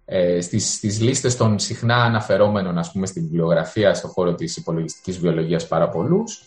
ε, 0.06 0.42
στις, 0.42 0.74
στις 0.74 1.02
λίστες 1.02 1.36
των 1.36 1.60
συχνά 1.60 1.96
αναφερόμενων 1.96 2.78
ας 2.78 2.92
πούμε 2.92 3.06
στην 3.06 3.22
βιβλιογραφία 3.24 3.94
στον 3.94 4.10
χώρο 4.10 4.36
της 4.36 4.58
υπολογιστικής 4.58 5.20
βιολογίας 5.20 5.68
πάρα 5.68 5.90
πολλούς. 5.90 6.44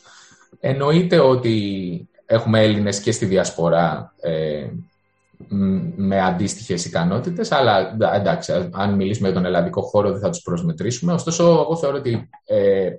Εννοείται 0.61 1.19
ότι 1.19 2.09
έχουμε 2.27 2.63
Έλληνες 2.63 3.01
και 3.01 3.13
στη 3.13 3.27
διασπορά 3.27 4.15
ε, 4.21 4.69
με 5.97 6.21
αντίστοιχες 6.21 6.85
ικανότητες, 6.85 7.53
αλλά 7.53 7.97
εντάξει, 8.15 8.71
αν 8.73 8.95
μιλήσουμε 8.95 9.29
για 9.29 9.37
τον 9.37 9.47
ελλαδικό 9.47 9.83
χώρο 9.83 10.11
δεν 10.11 10.21
θα 10.21 10.31
τους 10.31 10.43
προσμετρήσουμε. 10.43 11.13
Ωστόσο, 11.13 11.45
εγώ 11.45 11.77
θεωρώ 11.77 11.97
ότι 11.97 12.29
ε, 12.45 12.91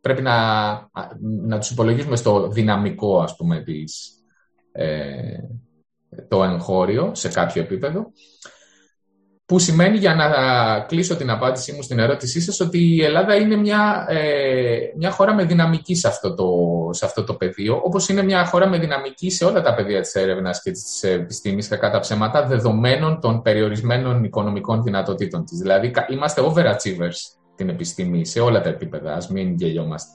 πρέπει 0.00 0.22
να, 0.22 0.34
να 1.20 1.58
τους 1.58 1.70
υπολογίσουμε 1.70 2.16
στο 2.16 2.48
δυναμικό, 2.48 3.20
ας 3.20 3.36
πούμε, 3.36 3.62
της, 3.62 4.12
ε, 4.72 5.38
το 6.28 6.44
εγχώριο 6.44 7.14
σε 7.14 7.28
κάποιο 7.28 7.62
επίπεδο. 7.62 8.12
Που 9.46 9.58
σημαίνει, 9.58 9.96
για 9.98 10.14
να 10.14 10.26
κλείσω 10.80 11.16
την 11.16 11.30
απάντησή 11.30 11.72
μου 11.72 11.82
στην 11.82 11.98
ερώτησή 11.98 12.40
σας, 12.40 12.60
ότι 12.60 12.94
η 12.94 13.02
Ελλάδα 13.02 13.34
είναι 13.34 13.56
μια, 13.56 14.06
ε, 14.08 14.76
μια 14.96 15.10
χώρα 15.10 15.34
με 15.34 15.44
δυναμική 15.44 15.94
σε 15.94 16.08
αυτό, 16.08 16.34
το, 16.34 16.46
σε 16.92 17.04
αυτό 17.04 17.24
το 17.24 17.34
πεδίο, 17.34 17.80
όπως 17.84 18.08
είναι 18.08 18.22
μια 18.22 18.46
χώρα 18.46 18.68
με 18.68 18.78
δυναμική 18.78 19.30
σε 19.30 19.44
όλα 19.44 19.62
τα 19.62 19.74
πεδία 19.74 20.00
της 20.00 20.14
έρευνας 20.14 20.62
και 20.62 20.70
της 20.70 21.02
επιστήμης, 21.02 21.68
και 21.68 21.76
κατά 21.76 21.98
ψέματα, 21.98 22.46
δεδομένων 22.46 23.20
των 23.20 23.42
περιορισμένων 23.42 24.24
οικονομικών 24.24 24.82
δυνατοτήτων 24.82 25.44
της. 25.44 25.58
Δηλαδή, 25.58 25.92
είμαστε 26.10 26.42
overachievers 26.42 27.16
την 27.56 27.68
επιστήμη 27.68 28.26
σε 28.26 28.40
όλα 28.40 28.60
τα 28.60 28.68
επίπεδα, 28.68 29.14
ας 29.14 29.28
μην 29.28 29.54
γελιόμαστε. 29.54 30.10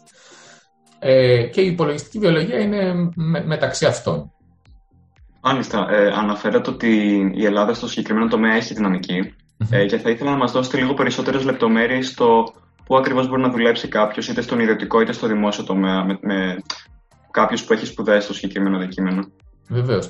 Ε, 0.99 1.43
και 1.43 1.61
η 1.61 1.65
υπολογιστική 1.65 2.19
βιολογία 2.19 2.59
είναι 2.59 2.93
μεταξύ 3.45 3.85
αυτών. 3.85 4.31
Μάλιστα. 5.41 5.88
Ε, 5.89 6.12
αναφέρατε 6.12 6.69
ότι 6.69 6.91
η 7.36 7.45
Ελλάδα 7.45 7.73
στο 7.73 7.88
συγκεκριμένο 7.88 8.28
τομέα 8.28 8.56
έχει 8.56 8.73
ε, 9.69 9.86
και 9.86 9.97
θα 9.97 10.10
ήθελα 10.10 10.32
να 10.32 10.38
μας 10.38 10.52
δώσετε 10.52 10.78
λίγο 10.78 10.93
περισσότερες 10.93 11.43
λεπτομέρειες 11.43 12.08
στο 12.08 12.54
πού 12.86 12.97
ακριβώς 12.97 13.28
μπορεί 13.28 13.41
να 13.41 13.49
δουλέψει 13.49 13.88
κάποιος 13.88 14.28
είτε 14.28 14.41
στον 14.41 14.60
ιδιωτικό 14.60 15.02
είτε 15.02 15.12
στο 15.12 15.28
δημόσιο 15.28 15.63
τομέα 15.63 16.06
με, 16.06 16.19
με 16.21 16.56
κάποιος 17.32 17.63
που 17.63 17.73
έχει 17.73 17.86
σπουδάσει 17.86 18.21
στο 18.21 18.34
συγκεκριμένο 18.34 18.78
αντικείμενο. 18.78 19.28
Βεβαίως. 19.67 20.10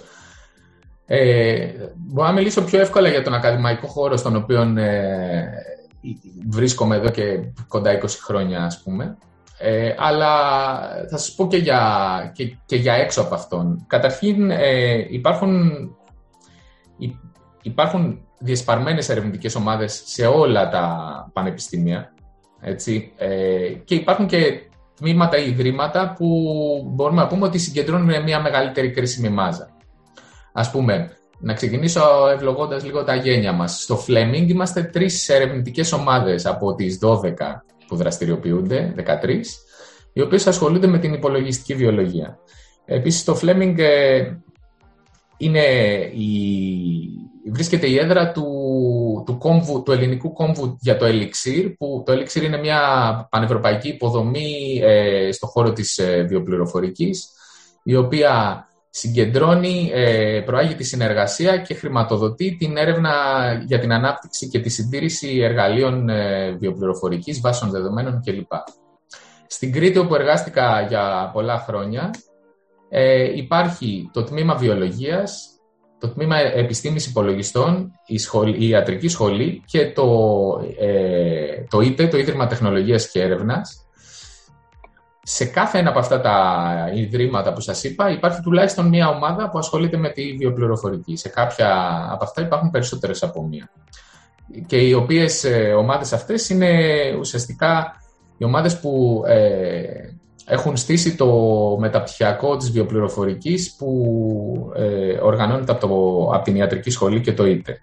Ε, 1.06 1.68
μπορώ 1.96 2.28
να 2.28 2.34
μιλήσω 2.34 2.64
πιο 2.64 2.80
εύκολα 2.80 3.10
για 3.10 3.24
τον 3.24 3.34
ακαδημαϊκό 3.34 3.88
χώρο 3.88 4.18
στον 4.18 4.36
οποίο 4.36 4.62
ε, 4.62 5.44
βρίσκομαι 6.50 6.96
εδώ 6.96 7.10
και 7.10 7.24
κοντά 7.68 8.00
20 8.02 8.06
χρόνια 8.24 8.64
ας 8.64 8.82
πούμε. 8.84 9.18
Ε, 9.62 9.94
αλλά 9.98 10.28
θα 11.10 11.18
σας 11.18 11.36
πω 11.36 11.48
και 11.48 11.58
για, 11.58 12.32
και, 12.36 12.58
και 12.66 12.76
για 12.76 12.94
έξω 12.94 13.22
από 13.22 13.36
αυτόν. 13.36 13.86
Καταρχήν 13.88 14.52
ε, 14.52 15.06
υπάρχουν, 15.10 15.72
υπάρχουν 17.62 18.20
διεσπαρμένες 18.40 19.10
ερευνητικές 19.10 19.56
ομάδες 19.56 20.02
σε 20.06 20.26
όλα 20.26 20.70
τα 20.70 20.96
πανεπιστήμια 21.34 22.14
έτσι, 22.62 23.12
ε, 23.18 23.70
και 23.86 23.96
υπάρχουν 23.96 24.28
και 24.28 24.62
τμήματα 24.96 25.38
ή 25.38 25.50
ιδρύματα 25.50 26.14
που 26.18 26.28
μπορούμε 26.86 27.22
να 27.22 27.28
πούμε 27.28 27.46
ότι 27.46 27.58
συγκεντρώνουν 27.58 28.24
μια 28.24 28.42
μεγαλύτερη 28.42 28.92
κρίσιμη 28.92 29.30
μάζα. 29.30 29.70
Ας 30.54 30.72
πούμε, 30.72 31.12
να 31.40 31.54
ξεκινήσω 31.54 32.02
ευλογώντας 32.34 32.86
λίγο 32.86 33.04
τα 33.04 33.16
γένια 33.16 33.52
μας. 33.52 33.82
Στο 33.82 34.04
Fleming 34.08 34.48
είμαστε 34.48 34.84
τρεις 34.84 35.30
ερευνητικές 35.30 35.92
ομάδες 35.92 36.46
από 36.46 36.76
τις 36.76 37.00
12 37.02 37.64
που 37.90 37.96
δραστηριοποιούνται, 37.96 38.94
13, 38.98 39.42
οι 40.14 40.22
οποίες 40.22 40.48
ασχολούνται 40.48 40.88
με 40.88 41.00
την 41.00 41.14
υπολογιστική 41.14 41.76
βιολογία. 41.76 42.40
Επίσης, 42.86 43.24
το 43.24 43.40
Fleming 43.42 43.76
ε, 43.78 44.32
είναι 45.38 45.64
η, 46.14 46.32
βρίσκεται 47.52 47.88
η 47.88 47.98
έδρα 47.98 48.32
του, 48.32 48.46
του, 49.26 49.38
κόμβου, 49.38 49.84
του 49.84 49.92
ελληνικού 49.92 50.34
κόμβου 50.34 50.78
για 50.80 50.98
το 50.98 51.06
Elixir, 51.06 51.74
που 51.78 52.04
το 52.06 52.14
Elixir 52.14 52.42
είναι 52.42 52.58
μια 52.58 52.82
πανευρωπαϊκή 53.32 53.88
υποδομή 53.88 54.80
ε, 54.84 55.32
στο 55.32 55.48
χώρο 55.48 55.74
της 55.74 55.98
ε, 55.98 56.26
βιοπληροφορικής, 56.30 57.30
η 57.84 57.96
οποία 57.96 58.64
συγκεντρώνει, 58.90 59.92
ε, 59.94 60.42
προάγει 60.46 60.76
τη 60.76 60.84
συνεργασία 60.84 61.58
και 61.58 61.74
χρηματοδοτεί 61.74 62.56
την 62.60 62.78
έρευνα 62.78 63.12
για 63.66 63.80
την 63.80 63.94
ανάπτυξη 63.94 64.48
και 64.48 64.60
τη 64.60 64.70
συντήρηση 64.70 65.40
εργαλείων 65.42 66.10
ε, 66.10 66.52
βιοπληροφορικής, 66.52 67.40
βάσεων 67.40 67.72
δεδομένων 67.72 68.22
κλπ. 68.24 68.52
Στην 69.48 69.72
Κρήτη, 69.72 69.98
όπου 69.98 70.16
εργάστηκα 70.16 70.82
για 70.82 71.30
πολλά 71.34 71.58
χρόνια, 71.60 72.10
ε, 72.90 73.38
υπάρχει 73.38 74.10
το 74.14 74.24
τμήμα 74.24 74.56
βιολογίας, 74.56 75.50
το 76.00 76.10
τμήμα 76.10 76.38
επιστήμης 76.38 77.08
υπολογιστών, 77.08 77.92
η, 78.06 78.18
σχολή, 78.18 78.66
η 78.66 78.68
ιατρική 78.68 79.08
σχολή 79.08 79.64
και 79.66 79.92
το, 79.92 80.08
ε, 80.80 81.64
το 81.70 81.82
ΙΤΕ, 81.82 82.08
το 82.08 82.18
Ίδρυμα 82.18 82.48
Τεχνολογίας 82.48 83.12
και 83.12 83.22
Έρευνας, 83.22 83.89
σε 85.32 85.46
κάθε 85.46 85.78
ένα 85.78 85.90
από 85.90 86.00
αυτά 86.00 86.22
τα 86.22 86.92
ιδρύματα 86.94 87.54
που 87.54 87.62
σας 87.62 87.84
είπα 87.84 88.12
υπάρχει 88.12 88.42
τουλάχιστον 88.42 88.88
μία 88.88 89.08
ομάδα 89.08 89.50
που 89.50 89.58
ασχολείται 89.58 89.98
με 89.98 90.10
τη 90.10 90.34
βιοπληροφορική. 90.34 91.16
Σε 91.16 91.30
κάποια 91.30 91.70
από 92.12 92.24
αυτά 92.24 92.42
υπάρχουν 92.42 92.70
περισσότερες 92.70 93.24
από 93.24 93.44
μία. 93.44 93.72
Και 94.66 94.78
οι 94.78 94.94
οποίες 94.94 95.44
ε, 95.44 95.74
ομάδες 95.78 96.14
αυτές 96.14 96.50
είναι 96.50 96.70
ουσιαστικά 97.20 97.96
οι 98.38 98.44
ομάδες 98.44 98.80
που 98.80 99.24
ε, 99.28 99.84
έχουν 100.46 100.78
στήσει 100.78 101.16
το 101.16 101.28
μεταπτυχιακό 101.80 102.58
της 102.58 102.72
βιοπληροφορικής 102.72 103.76
που 103.76 104.72
ε, 104.76 105.20
οργανώνεται 105.22 105.72
από, 105.72 105.88
το, 105.88 106.30
από 106.36 106.44
την 106.44 106.56
Ιατρική 106.56 106.90
Σχολή 106.90 107.22
και 107.22 107.34
το 107.34 107.46
ΙΤΕ. 107.46 107.78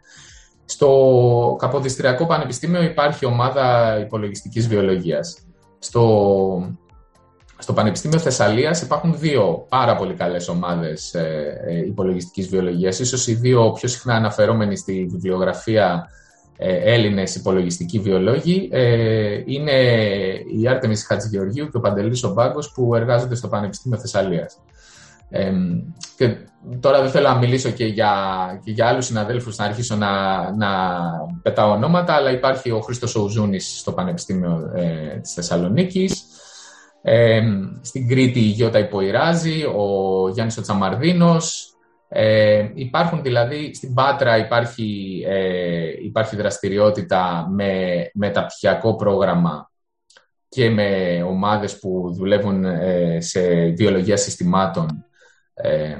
Στο 0.64 1.56
Καποδιστριακό 1.58 2.26
Πανεπιστήμιο 2.26 2.82
υπάρχει 2.82 3.24
ομάδα 3.24 3.98
υπολογιστικής 4.00 4.68
βιολογίας. 4.68 5.38
Στο 5.78 6.02
στο 7.58 7.72
Πανεπιστήμιο 7.72 8.18
Θεσσαλίας 8.18 8.82
υπάρχουν 8.82 9.18
δύο 9.18 9.66
πάρα 9.68 9.96
πολύ 9.96 10.14
καλές 10.14 10.48
ομάδες 10.48 11.14
ε, 11.14 11.60
ε, 11.66 11.78
υπολογιστικής 11.78 12.48
βιολογίας. 12.48 12.98
Ίσως 12.98 13.26
οι 13.26 13.34
δύο 13.34 13.72
πιο 13.72 13.88
συχνά 13.88 14.14
αναφερόμενοι 14.14 14.76
στη 14.76 15.06
βιβλιογραφία 15.10 16.08
ε, 16.58 16.92
Έλληνες 16.92 17.34
υπολογιστικοί 17.34 17.98
βιολόγοι 17.98 18.68
ε, 18.72 19.42
είναι 19.44 19.72
η 20.60 20.68
Άρτεμις 20.68 21.06
Χατζηγεωργίου 21.06 21.68
και 21.68 21.76
ο 21.76 21.80
Παντελής 21.80 22.24
Ομπάγκος 22.24 22.72
που 22.72 22.94
εργάζονται 22.94 23.34
στο 23.34 23.48
Πανεπιστήμιο 23.48 23.98
Θεσσαλίας. 23.98 24.56
Ε, 25.30 25.52
και 26.16 26.36
τώρα 26.80 27.00
δεν 27.00 27.10
θέλω 27.10 27.28
να 27.28 27.34
μιλήσω 27.34 27.70
και 27.70 27.84
για, 27.84 28.12
και 28.64 28.70
για 28.70 28.86
άλλους 28.86 29.06
συναδέλφους 29.06 29.56
να 29.56 29.64
αρχίσω 29.64 29.96
να, 29.96 30.10
να 30.56 30.68
πετάω 31.42 31.70
ονόματα, 31.70 32.14
αλλά 32.14 32.30
υπάρχει 32.30 32.70
ο 32.70 32.80
Χρήστος 32.80 33.14
Οουζούνης 33.14 33.78
στο 33.78 33.92
Πανεπιστήμιο 33.92 34.70
ε, 34.74 35.18
της 35.18 35.32
Θεσσαλονίκης, 35.32 36.24
στην 37.80 38.08
Κρήτη 38.08 38.38
η 38.38 38.42
Γιώτα 38.42 38.78
Υποηράζη, 38.78 39.64
ο 39.64 40.28
Γιάννης 40.28 40.58
ο 40.58 40.62
Τσαμαρδίνος. 40.62 41.70
Ε, 42.08 42.68
υπάρχουν 42.74 43.22
δηλαδή, 43.22 43.74
στην 43.74 43.94
Πάτρα 43.94 44.38
υπάρχει, 44.38 45.22
ε, 45.26 45.88
υπάρχει 46.02 46.36
δραστηριότητα 46.36 47.46
με 47.50 48.02
μεταπτυχιακό 48.14 48.96
πρόγραμμα 48.96 49.70
και 50.48 50.70
με 50.70 51.22
ομάδες 51.28 51.78
που 51.78 52.12
δουλεύουν 52.14 52.64
ε, 52.64 53.20
σε 53.20 53.66
βιολογία 53.66 54.16
συστημάτων 54.16 55.04
ε, 55.54 55.96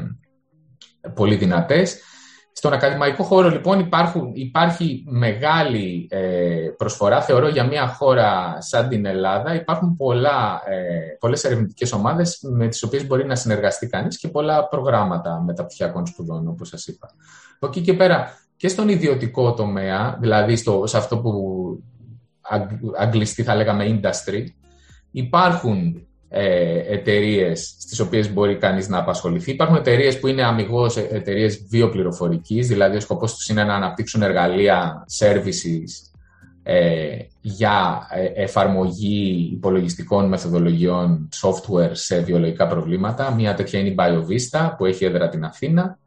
πολύ 1.15 1.35
δυνατές. 1.35 2.01
Στον 2.59 2.73
ακαδημαϊκό 2.73 3.23
χώρο 3.23 3.49
λοιπόν 3.49 3.79
υπάρχουν, 3.79 4.31
υπάρχει 4.35 5.05
μεγάλη 5.07 6.07
ε, 6.11 6.69
προσφορά, 6.77 7.23
θεωρώ 7.23 7.49
για 7.49 7.65
μια 7.65 7.89
χώρα 7.89 8.57
σαν 8.61 8.89
την 8.89 9.07
Ελλάδα 9.07 9.55
υπάρχουν 9.55 9.97
πολλά, 9.97 10.63
ε, 10.67 11.17
πολλές 11.19 11.45
ερευνητικές 11.45 11.93
ομάδες 11.93 12.39
με 12.43 12.69
τις 12.69 12.83
οποίες 12.83 13.07
μπορεί 13.07 13.27
να 13.27 13.35
συνεργαστεί 13.35 13.87
κανείς 13.87 14.19
και 14.19 14.29
πολλά 14.29 14.69
προγράμματα 14.69 15.43
μεταπτυχιακών 15.47 16.07
σπουδών 16.07 16.49
όπως 16.49 16.69
σας 16.69 16.87
είπα. 16.87 17.11
Από 17.55 17.67
εκεί 17.67 17.81
και 17.81 17.95
πέρα 17.95 18.39
και 18.57 18.69
στον 18.69 18.89
ιδιωτικό 18.89 19.55
τομέα, 19.55 20.17
δηλαδή 20.21 20.57
στο, 20.57 20.87
σε 20.87 20.97
αυτό 20.97 21.19
που 21.19 21.33
αγγλιστή 22.99 23.43
θα 23.43 23.55
λέγαμε 23.55 24.01
industry, 24.01 24.45
υπάρχουν 25.11 26.07
ε, 26.39 26.95
εταιρείες 26.95 27.77
στις 27.79 28.01
οποίες 28.01 28.33
μπορεί 28.33 28.57
κανείς 28.57 28.89
να 28.89 28.99
απασχοληθεί. 28.99 29.51
Υπάρχουν 29.51 29.77
εταιρείες 29.77 30.19
που 30.19 30.27
είναι 30.27 30.45
αμυγός 30.45 30.97
εταιρείες 30.97 31.67
βιοπληροφορικής, 31.69 32.69
δηλαδή 32.69 32.97
ο 32.97 33.01
σκοπός 33.01 33.35
τους 33.35 33.49
είναι 33.49 33.65
να 33.65 33.75
αναπτύξουν 33.75 34.23
εργαλεία, 34.23 35.07
services 35.19 36.11
ε, 36.63 37.17
για 37.41 38.07
ε, 38.11 38.43
εφαρμογή 38.43 39.51
υπολογιστικών 39.53 40.29
μεθοδολογιών 40.29 41.29
software 41.43 41.91
σε 41.93 42.21
βιολογικά 42.21 42.67
προβλήματα. 42.67 43.35
Μία 43.35 43.55
τέτοια 43.55 43.79
είναι 43.79 43.89
η 43.89 43.95
BioVista 43.99 44.75
που 44.77 44.85
έχει 44.85 45.05
έδρα 45.05 45.29
την 45.29 45.45
Αθήνα. 45.45 45.99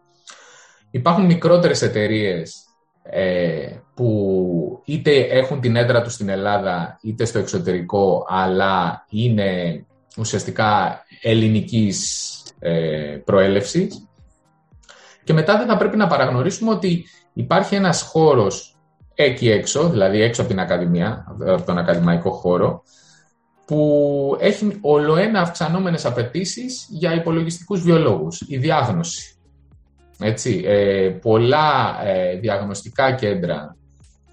Υπάρχουν 0.92 1.26
μικρότερες 1.26 1.82
εταιρείες 1.82 2.56
ε, 3.04 3.68
που 3.94 4.82
είτε 4.86 5.20
έχουν 5.20 5.60
την 5.62 5.76
έδρα 5.76 6.02
τους 6.02 6.14
στην 6.14 6.30
Ελλάδα 6.30 7.00
είτε 7.02 7.26
στο 7.26 7.40
εξωτερικό 7.40 8.26
αλλά 8.28 9.06
είναι 9.10 9.84
ουσιαστικά 10.18 11.04
ελληνικής 11.22 12.34
ε, 12.60 13.18
προέλευσης. 13.26 14.08
Και 15.24 15.34
μετά 15.34 15.58
δεν 15.58 15.68
θα 15.68 15.78
πρέπει 15.78 15.98
να 15.98 16.08
παραγνωρίσουμε 16.08 16.72
ότι 16.72 17.06
υπάρχει 17.34 17.76
ένας 17.76 18.02
χώρος 18.02 18.78
εκεί 19.16 19.50
έξω, 19.50 19.90
δηλαδή 19.90 20.22
έξω 20.22 20.42
από 20.42 20.50
την 20.50 20.60
Ακαδημία, 20.60 21.36
από 21.48 21.64
τον 21.66 21.78
ακαδημαϊκό 21.78 22.32
χώρο, 22.32 22.84
που 23.66 24.38
έχει 24.40 24.78
ολοένα 24.82 25.42
αυξανόμενες 25.42 26.06
απαιτήσεις 26.06 26.88
για 26.90 27.14
υπολογιστικούς 27.14 27.82
βιολόγους, 27.82 28.42
η 28.48 28.58
διάγνωση. 28.58 29.40
Έτσι, 30.20 30.64
ε, 30.66 31.10
πολλά 31.22 32.00
ε, 32.06 32.36
διαγνωστικά 32.36 33.12
κέντρα 33.12 33.76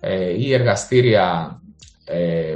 ε, 0.01 0.31
ή 0.39 0.53
εργαστήρια 0.53 1.61
ε, 1.61 1.66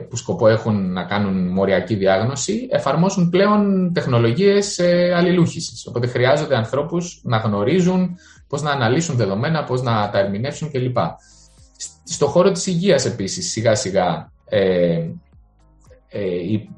που 0.08 0.16
σκοπό 0.16 0.48
έχουν 0.48 0.92
να 0.92 1.04
κάνουν 1.04 1.48
μοριακή 1.48 1.94
διάγνωση 1.94 2.68
εφαρμόσουν 2.70 3.30
πλέον 3.30 3.92
τεχνολογίες 3.92 4.78
ε, 4.78 5.12
αλληλούχησης. 5.16 5.86
Οπότε 5.86 6.06
χρειάζονται 6.06 6.56
ανθρώπους 6.56 7.20
να 7.24 7.36
γνωρίζουν 7.36 8.16
πώς 8.48 8.62
να 8.62 8.70
αναλύσουν 8.70 9.16
δεδομένα, 9.16 9.64
πώς 9.64 9.82
να 9.82 10.10
τα 10.10 10.18
ερμηνεύσουν 10.18 10.70
κλπ. 10.70 10.96
Στο 12.04 12.26
χώρο 12.26 12.52
της 12.52 12.66
υγείας 12.66 13.04
επίσης 13.04 13.50
σιγά 13.50 13.74
σιγά 13.74 14.32
ε, 14.44 15.08
ε, 16.08 16.20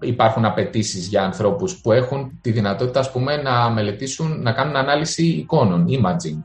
υπάρχουν 0.00 0.44
απαιτήσεις 0.44 1.06
για 1.06 1.22
ανθρώπους 1.22 1.80
που 1.80 1.92
έχουν 1.92 2.38
τη 2.40 2.50
δυνατότητα 2.50 3.00
ας 3.00 3.12
πούμε, 3.12 3.36
να 3.36 3.70
μελετήσουν, 3.70 4.42
να 4.42 4.52
κάνουν 4.52 4.76
ανάλυση 4.76 5.26
εικόνων, 5.26 5.86
imaging. 5.88 6.40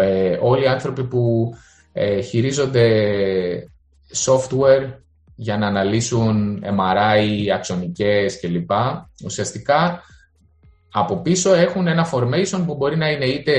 Ε, 0.00 0.38
όλοι 0.40 0.64
οι 0.64 0.66
άνθρωποι 0.66 1.04
που 1.04 1.54
ε, 1.92 2.20
χειρίζονται 2.20 3.68
software 4.14 4.90
για 5.34 5.58
να 5.58 5.66
αναλύσουν 5.66 6.62
MRI, 6.64 7.48
αξονικές 7.54 8.40
κλπ. 8.40 8.70
Ουσιαστικά 9.24 10.02
από 10.92 11.16
πίσω 11.16 11.54
έχουν 11.54 11.86
ένα 11.86 12.10
formation 12.12 12.62
που 12.66 12.74
μπορεί 12.74 12.96
να 12.96 13.10
είναι 13.10 13.24
είτε 13.24 13.52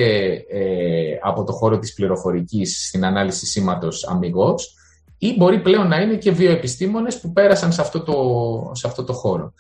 ε, 0.49 1.17
από 1.21 1.43
το 1.43 1.51
χώρο 1.51 1.79
της 1.79 1.93
πληροφορικής 1.93 2.87
στην 2.87 3.05
ανάλυση 3.05 3.45
σήματος 3.45 4.07
αμυγός 4.07 4.75
ή 5.17 5.35
μπορεί 5.37 5.59
πλέον 5.59 5.87
να 5.87 6.01
είναι 6.01 6.15
και 6.15 6.31
βιοεπιστήμονες 6.31 7.19
που 7.19 7.33
πέρασαν 7.33 7.71
σε 7.71 7.81
αυτό 7.81 7.99
το, 7.99 8.13
σε 8.73 8.87
αυτό 8.87 9.03
το 9.03 9.13
χώρο. 9.13 9.53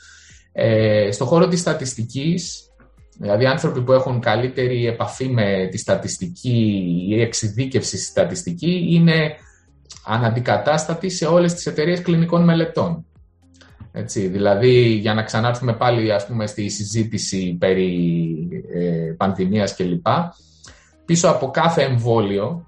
Ε, 0.51 1.11
στο 1.11 1.25
χώρο 1.25 1.47
της 1.47 1.59
στατιστικής, 1.59 2.71
δηλαδή 3.17 3.45
άνθρωποι 3.45 3.81
που 3.81 3.91
έχουν 3.91 4.19
καλύτερη 4.19 4.87
επαφή 4.87 5.29
με 5.29 5.67
τη 5.71 5.77
στατιστική 5.77 6.83
ή 7.09 7.21
εξειδίκευση 7.21 7.97
στη 7.97 8.05
στατιστική 8.05 8.87
είναι 8.89 9.35
αναντικατάστατοι 10.05 11.09
σε 11.09 11.25
όλες 11.25 11.53
τις 11.53 11.65
εταιρείες 11.65 12.01
κλινικών 12.01 12.43
μελετών. 12.43 13.05
Έτσι, 13.91 14.27
δηλαδή, 14.27 14.83
για 14.83 15.13
να 15.13 15.23
ξανάρθουμε 15.23 15.73
πάλι 15.73 16.11
ας 16.13 16.25
πούμε, 16.25 16.47
στη 16.47 16.69
συζήτηση 16.69 17.55
περί 17.59 18.47
ε, 18.73 19.13
πανδημίας 19.17 19.75
κλπ. 19.75 20.07
Πίσω 21.05 21.29
από 21.29 21.51
κάθε 21.51 21.81
εμβόλιο 21.81 22.65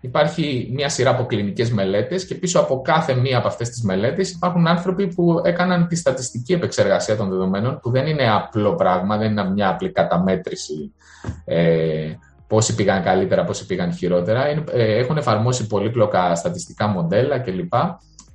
υπάρχει 0.00 0.70
μια 0.74 0.88
σειρά 0.88 1.10
από 1.10 1.26
κλινικές 1.26 1.70
μελέτες 1.70 2.26
και 2.26 2.34
πίσω 2.34 2.60
από 2.60 2.82
κάθε 2.82 3.14
μία 3.14 3.38
από 3.38 3.46
αυτές 3.46 3.68
τις 3.68 3.82
μελέτες 3.82 4.30
υπάρχουν 4.30 4.66
άνθρωποι 4.66 5.14
που 5.14 5.40
έκαναν 5.44 5.86
τη 5.86 5.96
στατιστική 5.96 6.52
επεξεργασία 6.52 7.16
των 7.16 7.28
δεδομένων 7.28 7.78
που 7.82 7.90
δεν 7.90 8.06
είναι 8.06 8.30
απλό 8.30 8.74
πράγμα, 8.74 9.16
δεν 9.16 9.30
είναι 9.30 9.50
μια 9.50 9.68
απλή 9.68 9.92
καταμέτρηση 9.92 10.92
ε, 11.44 12.12
πόσοι 12.48 12.74
πήγαν 12.74 13.02
καλύτερα, 13.02 13.44
πόσοι 13.44 13.66
πήγαν 13.66 13.92
χειρότερα. 13.92 14.46
Ε, 14.46 14.64
έχουν 14.72 15.16
εφαρμόσει 15.16 15.66
πολύπλοκα 15.66 16.34
στατιστικά 16.34 16.86
μοντέλα 16.86 17.38
κλπ. 17.38 17.72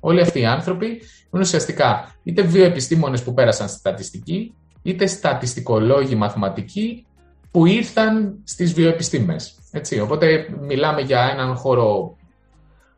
Όλοι 0.00 0.20
αυτοί 0.20 0.40
οι 0.40 0.46
άνθρωποι 0.46 0.86
είναι 1.32 1.42
ουσιαστικά 1.42 2.14
είτε 2.22 2.42
βιοεπιστήμονε 2.42 3.18
που 3.18 3.34
πέρασαν 3.34 3.68
στη 3.68 3.78
στατιστική, 3.78 4.54
είτε 4.82 5.06
στατιστικολόγοι 5.06 6.14
μαθηματικοί 6.14 7.06
που 7.50 7.66
ήρθαν 7.66 8.40
στις 8.44 8.72
βιοεπιστήμες. 8.72 9.58
Έτσι, 9.70 10.00
οπότε 10.00 10.48
μιλάμε 10.60 11.00
για 11.00 11.28
έναν 11.32 11.56
χώρο 11.56 12.16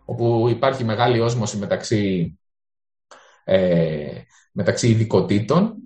όπου 0.05 0.47
υπάρχει 0.49 0.85
μεγάλη 0.85 1.21
όσμωση 1.21 1.57
μεταξύ, 1.57 2.39
ε, 3.45 4.07
μεταξύ 4.53 4.89
ειδικοτήτων 4.89 5.84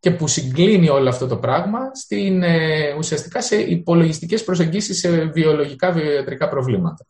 και 0.00 0.10
που 0.10 0.26
συγκλίνει 0.26 0.88
όλο 0.88 1.08
αυτό 1.08 1.26
το 1.26 1.36
πράγμα 1.36 1.78
στην, 1.94 2.42
ε, 2.42 2.94
ουσιαστικά 2.98 3.42
σε 3.42 3.56
υπολογιστικές 3.56 4.44
προσεγγίσεις 4.44 4.98
σε 4.98 5.24
βιολογικά 5.24 5.92
βιοιατρικά 5.92 6.48
προβλήματα. 6.48 7.06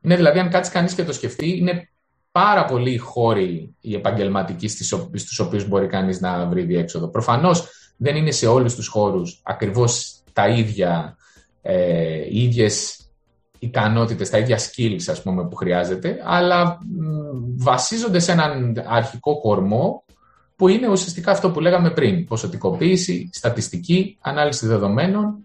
Είναι 0.00 0.16
δηλαδή, 0.16 0.38
αν 0.38 0.50
κάτσει 0.50 0.70
κανείς 0.70 0.94
και 0.94 1.04
το 1.04 1.12
σκεφτεί, 1.12 1.56
είναι 1.56 1.88
πάρα 2.30 2.64
πολλοί 2.64 2.96
χώροι 2.96 3.74
οι 3.80 3.94
επαγγελματικοί 3.94 4.68
στους 4.68 5.38
οποίους 5.38 5.68
μπορεί 5.68 5.86
κανείς 5.86 6.20
να 6.20 6.46
βρει 6.46 6.62
διέξοδο. 6.62 7.08
Προφανώς 7.08 7.68
δεν 7.96 8.16
είναι 8.16 8.30
σε 8.30 8.46
όλους 8.46 8.74
τους 8.74 8.86
χώρους 8.86 9.40
ακριβώς 9.42 10.22
τα 10.32 10.48
ίδια, 10.48 11.16
ε, 11.62 12.16
οι 12.30 12.42
ίδιες 12.42 13.02
ικανότητες, 13.58 14.30
τα 14.30 14.38
ίδια 14.38 14.58
skills 14.58 15.02
ας 15.06 15.22
πούμε 15.22 15.48
που 15.48 15.56
χρειάζεται, 15.56 16.22
αλλά 16.24 16.78
βασίζονται 17.56 18.18
σε 18.18 18.32
έναν 18.32 18.84
αρχικό 18.86 19.40
κορμό 19.40 20.04
που 20.58 20.68
είναι 20.68 20.88
ουσιαστικά 20.88 21.30
αυτό 21.30 21.50
που 21.50 21.60
λέγαμε 21.60 21.90
πριν. 21.90 22.24
Ποσοτικοποίηση, 22.24 23.30
στατιστική, 23.32 24.18
ανάλυση 24.20 24.66
δεδομένων, 24.66 25.42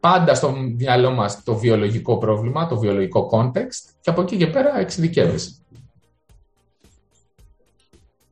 πάντα 0.00 0.34
στο 0.34 0.52
μυαλό 0.76 1.10
μας 1.10 1.42
το 1.42 1.54
βιολογικό 1.54 2.18
πρόβλημα, 2.18 2.66
το 2.66 2.78
βιολογικό 2.78 3.30
context 3.32 3.92
και 4.00 4.10
από 4.10 4.22
εκεί 4.22 4.36
και 4.36 4.46
πέρα 4.46 4.78
εξειδικεύεσαι. 4.78 5.54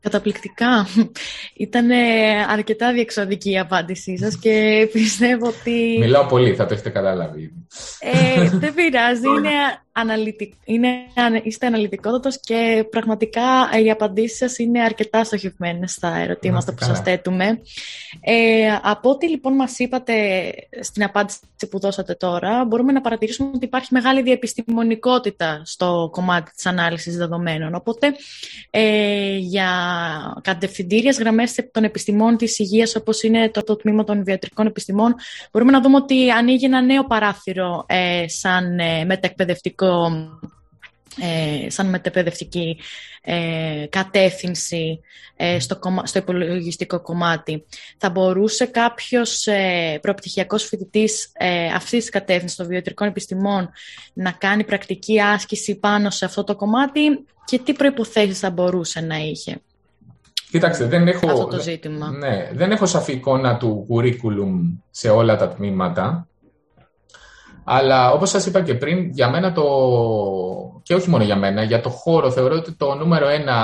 Καταπληκτικά. 0.03 0.87
Ήταν 1.57 1.91
αρκετά 2.49 2.93
διεξοδική 2.93 3.51
η 3.51 3.59
απάντησή 3.59 4.19
σας 4.19 4.39
και 4.39 4.89
πιστεύω 4.93 5.47
ότι... 5.47 5.97
Μιλάω 5.99 6.27
πολύ, 6.27 6.55
θα 6.55 6.67
το 6.67 6.75
έχετε 6.75 6.91
καταλάβει. 6.91 7.53
Ε, 8.01 8.49
δεν 8.49 8.75
πειράζει, 8.75 9.29
είναι 9.29 9.51
αναλυτικ... 9.93 10.53
είναι... 10.65 10.89
είστε 11.43 11.67
αναλυτικότατος 11.67 12.41
και 12.41 12.87
πραγματικά 12.91 13.43
οι 13.85 13.91
απαντήσεις 13.91 14.37
σας 14.37 14.59
είναι 14.59 14.83
αρκετά 14.83 15.25
στοχευμένες 15.25 15.93
στα 15.93 16.17
ερωτήματα 16.17 16.75
που 16.75 16.85
σας 16.85 17.01
θέτουμε. 17.01 17.61
Ε, 18.21 18.79
από 18.83 19.11
ό,τι 19.11 19.29
λοιπόν 19.29 19.55
μας 19.55 19.79
είπατε 19.79 20.15
στην 20.81 21.03
απάντηση 21.03 21.39
που 21.71 21.79
δώσατε 21.79 22.15
τώρα, 22.15 22.65
μπορούμε 22.65 22.93
να 22.93 23.01
παρατηρήσουμε 23.01 23.51
ότι 23.55 23.65
υπάρχει 23.65 23.89
μεγάλη 23.91 24.23
διεπιστημονικότητα 24.23 25.63
στο 25.65 26.09
κομμάτι 26.13 26.51
της 26.51 26.67
ανάλυσης 26.67 27.17
δεδομένων. 27.17 27.75
Οπότε, 27.75 28.15
ε, 28.71 29.37
για 29.37 29.92
κατευθυντήριες 30.43 31.19
γραμμές 31.19 31.69
των 31.73 31.85
επιστημών 31.85 32.37
της 32.37 32.59
υγείας, 32.59 32.97
όπως 32.97 33.23
είναι 33.23 33.51
το, 33.51 33.63
το 33.63 33.77
τμήμα 33.77 34.05
των 34.05 34.25
βιατρικών 34.25 34.67
επιστημών, 34.67 35.15
μπορούμε 35.53 35.73
να 35.73 35.81
δούμε 35.81 35.97
ότι 35.97 36.31
ανοίγει 36.31 36.65
ένα 36.65 36.81
νέο 36.81 37.07
παράθυρο 37.07 37.85
ε, 37.89 38.25
σαν 38.29 38.79
ε, 38.79 39.05
μεταεκπαιδευτικό 39.05 40.11
ε, 41.21 41.71
σαν 41.71 41.89
μεταπαιδευτική 41.89 42.79
ε, 43.23 43.87
κατεύθυνση 43.89 45.01
ε, 45.37 45.61
στο, 45.61 45.79
στο 46.03 46.19
υπολογιστικό 46.19 47.01
κομμάτι. 47.01 47.65
Θα 47.99 48.11
μπορούσε 48.11 48.67
κάποιος 48.67 49.47
ε, 49.47 49.99
προπτυχιακός 50.03 50.65
φοιτητής 50.65 51.31
ε, 51.33 51.67
αυτής 51.67 52.01
της 52.01 52.09
κατεύθυνσης 52.09 52.57
των 52.57 52.67
βιοτρικών 52.67 53.09
επιστημών 53.09 53.71
να 54.13 54.31
κάνει 54.31 54.65
πρακτική 54.65 55.21
άσκηση 55.21 55.75
πάνω 55.75 56.11
σε 56.11 56.25
αυτό 56.25 56.45
το 56.45 56.57
κομμάτι 56.57 57.25
και 57.45 57.59
τι 57.59 57.73
προϋποθέσεις 57.73 58.39
θα 58.39 58.51
μπορούσε 58.51 59.01
να 59.01 59.17
είχε. 59.17 59.61
Κοίταξτε, 60.53 60.85
δεν 60.85 61.09
έχω, 61.09 61.31
αυτό 61.31 61.47
το 61.47 61.61
ζήτημα. 61.61 62.11
Ναι, 62.11 62.51
δεν 62.53 62.71
έχω 62.71 62.87
σαφή 62.87 63.13
εικόνα 63.13 63.57
του 63.57 63.87
curriculum 63.91 64.79
σε 64.91 65.09
όλα 65.09 65.37
τα 65.37 65.49
τμήματα. 65.49 66.29
Αλλά 67.65 68.13
όπως 68.13 68.31
σας 68.31 68.47
είπα 68.47 68.63
και 68.63 68.75
πριν, 68.75 69.11
για 69.11 69.31
μένα 69.31 69.53
το, 69.53 69.63
και 70.83 70.95
όχι 70.95 71.11
μόνο 71.11 71.25
για 71.25 71.37
μένα, 71.37 71.63
για 71.63 71.81
το 71.81 71.89
χώρο 71.89 72.31
θεωρώ 72.31 72.55
ότι 72.55 72.73
το 72.73 72.95
νούμερο 72.95 73.29
ένα 73.29 73.59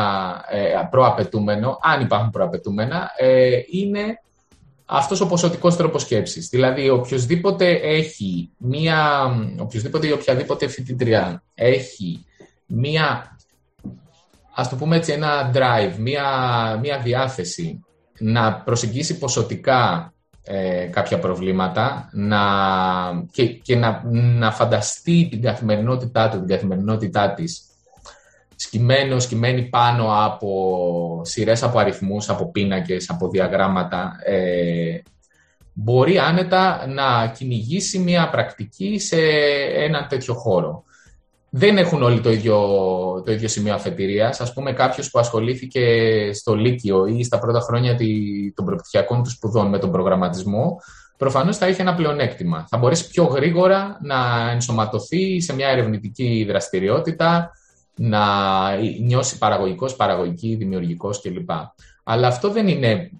ε, 0.50 0.88
προαπαιτούμενο, 0.90 1.78
αν 1.82 2.00
υπάρχουν 2.00 2.30
προαπαιτούμενα, 2.30 3.10
ε, 3.16 3.50
είναι 3.70 4.20
αυτός 4.84 5.20
ο 5.20 5.26
ποσοτικός 5.26 5.76
τρόπος 5.76 6.02
σκέψης. 6.02 6.48
Δηλαδή, 6.48 6.90
οποιοδήποτε 6.90 7.70
έχει 7.82 8.50
μία, 8.56 9.30
οποιοδήποτε 9.58 10.06
ή 10.06 10.12
οποιαδήποτε 10.12 10.68
φοιτητριά 10.68 11.42
έχει 11.54 12.24
μία, 12.66 13.37
ας 14.58 14.68
το 14.68 14.76
πούμε 14.76 14.96
έτσι, 14.96 15.12
ένα 15.12 15.50
drive, 15.54 15.94
μία, 15.98 16.24
μία 16.82 16.98
διάθεση 16.98 17.84
να 18.18 18.54
προσεγγίσει 18.54 19.18
ποσοτικά 19.18 20.12
ε, 20.44 20.84
κάποια 20.84 21.18
προβλήματα 21.18 22.08
να, 22.12 22.40
και, 23.30 23.46
και 23.46 23.76
να, 23.76 24.02
να 24.12 24.52
φανταστεί 24.52 25.28
την 25.30 25.42
καθημερινότητά 25.42 26.28
του, 26.28 26.38
την 26.38 26.46
καθημερινότητά 26.46 27.34
της 27.34 27.62
σκυμμένο, 28.54 29.20
σκυμμένη 29.20 29.62
πάνω 29.62 30.24
από 30.24 31.20
σειρές 31.24 31.62
από 31.62 31.78
αριθμούς, 31.78 32.28
από 32.28 32.50
πίνακες, 32.50 33.10
από 33.10 33.28
διαγράμματα, 33.28 34.16
ε, 34.24 35.02
μπορεί 35.72 36.18
άνετα 36.18 36.86
να 36.86 37.26
κυνηγήσει 37.26 37.98
μια 37.98 38.28
πρακτική 38.28 38.98
σε 38.98 39.16
ένα 39.74 40.06
τέτοιο 40.06 40.34
χώρο 40.34 40.84
δεν 41.50 41.78
έχουν 41.78 42.02
όλοι 42.02 42.20
το 42.20 42.30
ίδιο, 42.30 42.58
το 43.24 43.32
ίδιο 43.32 43.48
σημείο 43.48 43.74
αφετηρίας. 43.74 44.40
Α 44.40 44.52
πούμε, 44.52 44.72
κάποιος 44.72 45.10
που 45.10 45.18
ασχολήθηκε 45.18 45.82
στο 46.34 46.54
Λύκειο 46.54 47.06
ή 47.06 47.24
στα 47.24 47.38
πρώτα 47.38 47.60
χρόνια 47.60 47.96
των 48.54 48.64
προπτυχιακών 48.64 49.22
του 49.22 49.30
σπουδών 49.30 49.68
με 49.68 49.78
τον 49.78 49.90
προγραμματισμό, 49.90 50.80
προφανώς 51.16 51.56
θα 51.56 51.66
έχει 51.66 51.80
ένα 51.80 51.94
πλεονέκτημα. 51.94 52.66
Θα 52.68 52.78
μπορέσει 52.78 53.08
πιο 53.08 53.24
γρήγορα 53.24 53.98
να 54.02 54.50
ενσωματωθεί 54.50 55.40
σε 55.40 55.54
μια 55.54 55.68
ερευνητική 55.68 56.44
δραστηριότητα, 56.48 57.50
να 57.94 58.20
νιώσει 59.00 59.38
παραγωγικός, 59.38 59.96
παραγωγική, 59.96 60.54
δημιουργικός 60.54 61.20
κλπ. 61.20 61.50
Αλλά 62.04 62.28
αυτό 62.28 62.50
δεν 62.50 62.68
είναι 62.68 63.10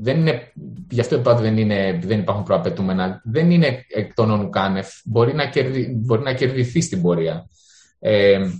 δεν 0.00 0.18
είναι, 0.20 0.52
γι' 0.90 1.00
αυτό 1.00 1.16
είπα 1.16 1.32
ότι 1.32 1.42
δεν, 1.42 1.58
είναι, 1.58 1.98
δεν 2.02 2.18
υπάρχουν 2.18 2.44
προαπαιτούμενα, 2.44 3.20
δεν 3.24 3.50
είναι 3.50 3.84
εκ 3.88 4.14
των 4.14 4.30
ονουκάνευ, 4.30 4.88
μπορεί 5.04 5.34
να, 5.34 5.46
κερδι, 5.46 5.94
μπορεί 5.96 6.22
να 6.22 6.32
κερδιθεί 6.32 6.80
στην 6.80 7.02
πορεία. 7.02 7.48
Ε, 7.98 8.50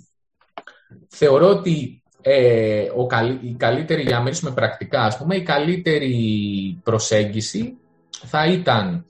θεωρώ 1.09 1.49
ότι 1.49 2.03
ε, 2.21 2.81
ο, 2.81 3.07
η 3.41 3.55
καλύτερη, 3.55 4.03
για 4.03 4.17
να 4.17 4.23
μιλήσουμε 4.23 4.51
πρακτικά, 4.51 5.03
ας 5.03 5.19
πούμε, 5.19 5.37
η 5.37 5.43
καλύτερη 5.43 6.81
προσέγγιση 6.85 7.77
θα 8.11 8.47
ήταν 8.47 9.05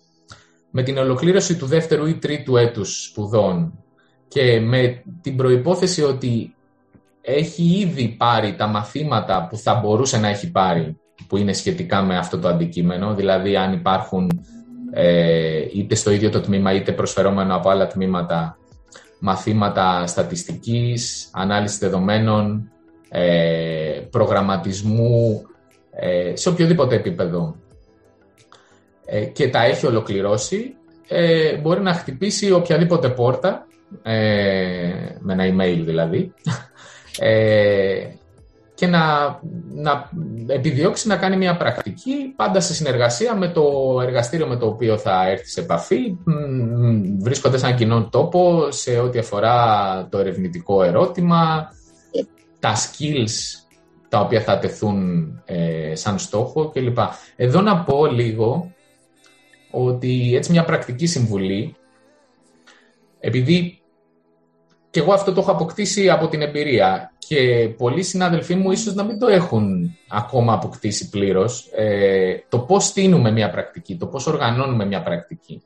με 0.71 0.83
την 0.83 0.99
ολοκλήρωση 0.99 1.57
του 1.57 1.67
δεύτερου 1.67 2.07
ή 2.07 2.15
τρίτου 2.15 2.57
έτους 2.57 3.05
σπουδών 3.05 3.85
και 4.29 4.61
με 4.61 5.03
την 5.23 5.37
προϋπόθεση 5.37 6.03
ότι 6.03 6.55
έχει 7.21 7.63
ήδη 7.63 8.09
πάρει 8.09 8.55
τα 8.55 8.67
μαθήματα 8.67 9.47
που 9.51 9.57
θα 9.57 9.75
μπορούσε 9.75 10.19
να 10.19 10.29
έχει 10.29 10.51
πάρει 10.51 10.97
που 11.27 11.37
είναι 11.37 11.53
σχετικά 11.53 12.03
με 12.03 12.17
αυτό 12.17 12.39
το 12.39 12.49
αντικείμενο, 12.49 13.15
δηλαδή 13.15 13.57
αν 13.57 13.73
υπάρχουν 13.73 14.31
ε, 14.93 15.65
είτε 15.75 15.95
στο 15.95 16.11
ίδιο 16.11 16.31
το 16.31 16.41
τμήμα 16.41 16.73
είτε 16.73 16.93
προσφερόμενο 16.93 17.55
από 17.55 17.71
άλλα 17.71 17.87
τμήματα 17.87 18.59
μαθήματα 19.19 20.07
στατιστικής, 20.07 21.31
ανάλυση 21.33 21.79
δεδομένων, 21.79 22.71
ε, 23.09 24.01
προγραμματισμού, 24.11 25.43
ε, 25.91 26.37
σε 26.37 26.49
οποιοδήποτε 26.49 26.95
επίπεδο. 26.95 27.57
Ε, 29.05 29.25
και 29.25 29.49
τα 29.49 29.65
έχει 29.65 29.87
ολοκληρώσει, 29.87 30.75
ε, 31.09 31.57
μπορεί 31.57 31.81
να 31.81 31.95
χτυπήσει 31.95 32.53
οποιαδήποτε 32.53 33.09
πόρτα, 33.09 33.67
με 35.21 35.33
ένα 35.33 35.45
email 35.45 35.83
δηλαδή, 35.85 36.33
και 38.79 38.87
να, 38.87 39.39
να 39.75 40.11
επιδιώξει 40.47 41.09
να 41.09 41.17
κάνει 41.17 41.37
μια 41.37 41.57
πρακτική 41.57 42.33
πάντα 42.37 42.61
σε 42.61 42.75
συνεργασία 42.75 43.35
με 43.37 43.49
το 43.49 43.63
εργαστήριο 44.03 44.47
με 44.47 44.57
το 44.57 44.67
οποίο 44.67 44.99
θα 44.99 45.29
έρθει 45.29 45.49
σε 45.49 45.61
επαφή 45.61 46.19
βρίσκοντας 47.19 47.63
έναν 47.63 47.77
κοινό 47.77 48.09
τόπο 48.11 48.71
σε 48.71 48.99
ό,τι 48.99 49.19
αφορά 49.19 50.07
το 50.11 50.19
ερευνητικό 50.19 50.83
ερώτημα 50.83 51.73
τα 52.61 52.75
skills 52.75 53.67
τα 54.09 54.21
οποία 54.21 54.41
θα 54.41 54.59
τεθούν 54.59 55.29
ε, 55.45 55.95
σαν 55.95 56.19
στόχο 56.19 56.69
κλπ. 56.69 56.99
Εδώ 57.37 57.61
να 57.61 57.83
πω 57.83 58.07
λίγο 58.07 58.73
ότι 59.71 60.35
έτσι 60.35 60.51
μια 60.51 60.65
πρακτική 60.65 61.07
συμβουλή 61.07 61.77
επειδή 63.21 63.78
και 64.91 65.01
εγώ 65.01 65.13
αυτό 65.13 65.33
το 65.33 65.41
έχω 65.41 65.51
αποκτήσει 65.51 66.11
από 66.11 66.29
την 66.29 66.43
εμπειρία 66.43 67.13
και 67.19 67.69
πολλοί 67.77 68.03
συνάδελφοί 68.03 68.55
μου 68.55 68.71
ίσως 68.71 68.95
να 68.95 69.05
μην 69.05 69.19
το 69.19 69.27
έχουν 69.27 69.97
ακόμα 70.09 70.53
αποκτήσει 70.53 71.09
πλήρως. 71.09 71.71
Ε, 71.77 72.35
το 72.49 72.59
πώς 72.59 72.85
στείνουμε 72.85 73.31
μια 73.31 73.51
πρακτική, 73.51 73.97
το 73.97 74.07
πώς 74.07 74.27
οργανώνουμε 74.27 74.87
μια 74.87 75.03
πρακτική, 75.03 75.63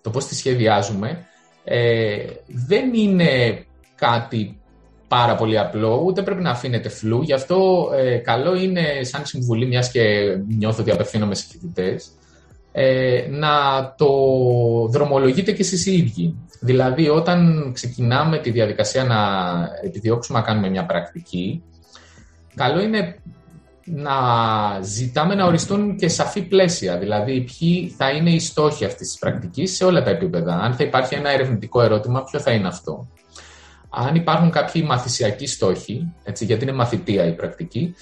το 0.00 0.10
πώς 0.10 0.26
τη 0.26 0.34
σχεδιάζουμε, 0.34 1.26
ε, 1.64 2.16
δεν 2.46 2.94
είναι 2.94 3.64
κάτι 3.94 4.58
πάρα 5.08 5.34
πολύ 5.34 5.58
απλό, 5.58 6.02
ούτε 6.04 6.22
πρέπει 6.22 6.42
να 6.42 6.50
αφήνεται 6.50 6.88
φλού. 6.88 7.22
Γι' 7.22 7.32
αυτό 7.32 7.90
ε, 7.94 8.16
καλό 8.16 8.56
είναι 8.56 9.02
σαν 9.02 9.26
συμβουλή, 9.26 9.66
μιας 9.66 9.90
και 9.90 10.36
νιώθω 10.58 10.82
ότι 10.82 10.90
απευθύνομαι 10.90 11.34
σε 11.34 11.46
φοιτητές, 11.50 12.10
ε, 12.76 13.26
να 13.30 13.50
το 13.96 14.08
δρομολογείτε 14.90 15.52
και 15.52 15.62
εσείς 15.62 15.86
οι 15.86 15.96
ίδιοι. 15.96 16.36
Δηλαδή, 16.60 17.08
όταν 17.08 17.70
ξεκινάμε 17.74 18.38
τη 18.38 18.50
διαδικασία 18.50 19.04
να 19.04 19.18
επιδιώξουμε 19.82 20.38
να 20.38 20.44
κάνουμε 20.44 20.70
μια 20.70 20.86
πρακτική, 20.86 21.62
καλό 22.54 22.82
είναι 22.82 23.16
να 23.84 24.12
ζητάμε 24.82 25.34
να 25.34 25.44
οριστούν 25.44 25.96
και 25.96 26.08
σαφή 26.08 26.42
πλαίσια, 26.42 26.98
δηλαδή 26.98 27.40
ποιοι 27.40 27.94
θα 27.96 28.10
είναι 28.10 28.30
οι 28.30 28.40
στόχοι 28.40 28.84
αυτής 28.84 29.08
της 29.08 29.18
πρακτικής 29.18 29.76
σε 29.76 29.84
όλα 29.84 30.02
τα 30.02 30.10
επίπεδα. 30.10 30.58
Αν 30.60 30.74
θα 30.74 30.84
υπάρχει 30.84 31.14
ένα 31.14 31.30
ερευνητικό 31.30 31.82
ερώτημα, 31.82 32.24
ποιο 32.24 32.40
θα 32.40 32.50
είναι 32.50 32.68
αυτό. 32.68 33.08
Αν 33.90 34.14
υπάρχουν 34.14 34.50
κάποιοι 34.50 34.84
μαθησιακοί 34.86 35.46
στόχοι, 35.46 36.12
έτσι, 36.24 36.44
γιατί 36.44 36.62
είναι 36.64 36.72
μαθητεία 36.72 37.26
η 37.26 37.32
πρακτική, 37.32 37.94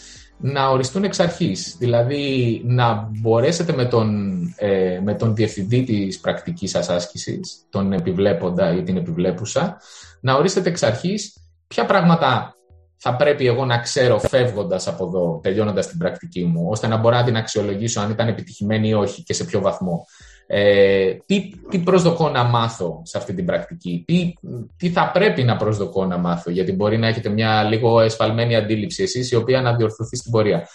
να 0.42 0.68
οριστούν 0.68 1.04
εξ 1.04 1.20
αρχής. 1.20 1.76
Δηλαδή 1.78 2.60
να 2.64 3.08
μπορέσετε 3.20 3.72
με 3.72 3.84
τον, 3.84 4.38
ε, 4.56 5.00
με 5.04 5.14
τον 5.14 5.34
διευθυντή 5.34 5.82
της 5.82 6.20
πρακτικής 6.20 6.70
σας 6.70 6.88
άσκησης, 6.88 7.66
τον 7.70 7.92
επιβλέποντα 7.92 8.74
ή 8.74 8.82
την 8.82 8.96
επιβλέπουσα, 8.96 9.80
να 10.20 10.34
ορίσετε 10.34 10.68
εξ 10.68 10.82
αρχής 10.82 11.36
ποια 11.66 11.86
πράγματα 11.86 12.56
θα 12.96 13.16
πρέπει 13.16 13.46
εγώ 13.46 13.64
να 13.64 13.78
ξέρω 13.78 14.18
φεύγοντας 14.18 14.88
από 14.88 15.06
εδώ, 15.06 15.40
τελειώνοντας 15.42 15.86
την 15.86 15.98
πρακτική 15.98 16.44
μου, 16.44 16.66
ώστε 16.70 16.86
να 16.86 16.96
μπορώ 16.96 17.16
να 17.16 17.24
την 17.24 17.36
αξιολογήσω 17.36 18.00
αν 18.00 18.10
ήταν 18.10 18.28
επιτυχημένη 18.28 18.88
ή 18.88 18.94
όχι 18.94 19.22
και 19.22 19.34
σε 19.34 19.44
ποιο 19.44 19.60
βαθμό. 19.60 20.06
Ε, 20.46 21.12
τι, 21.26 21.50
τι 21.70 21.78
προσδοκώ 21.78 22.28
να 22.28 22.44
μάθω 22.44 23.02
σε 23.04 23.18
αυτή 23.18 23.34
την 23.34 23.44
πρακτική, 23.44 24.04
τι, 24.06 24.32
τι 24.76 24.90
θα 24.90 25.10
πρέπει 25.10 25.42
να 25.42 25.56
προσδοκώ 25.56 26.04
να 26.04 26.18
μάθω, 26.18 26.50
γιατί 26.50 26.72
μπορεί 26.72 26.98
να 26.98 27.06
έχετε 27.06 27.28
μια 27.28 27.62
λίγο 27.62 28.00
εσφαλμένη 28.00 28.56
αντίληψη 28.56 29.02
εσείς, 29.02 29.30
η 29.30 29.36
οποία 29.36 29.60
να 29.60 29.74
διορθωθεί 29.74 30.16
στην 30.16 30.30
πορεία. 30.30 30.68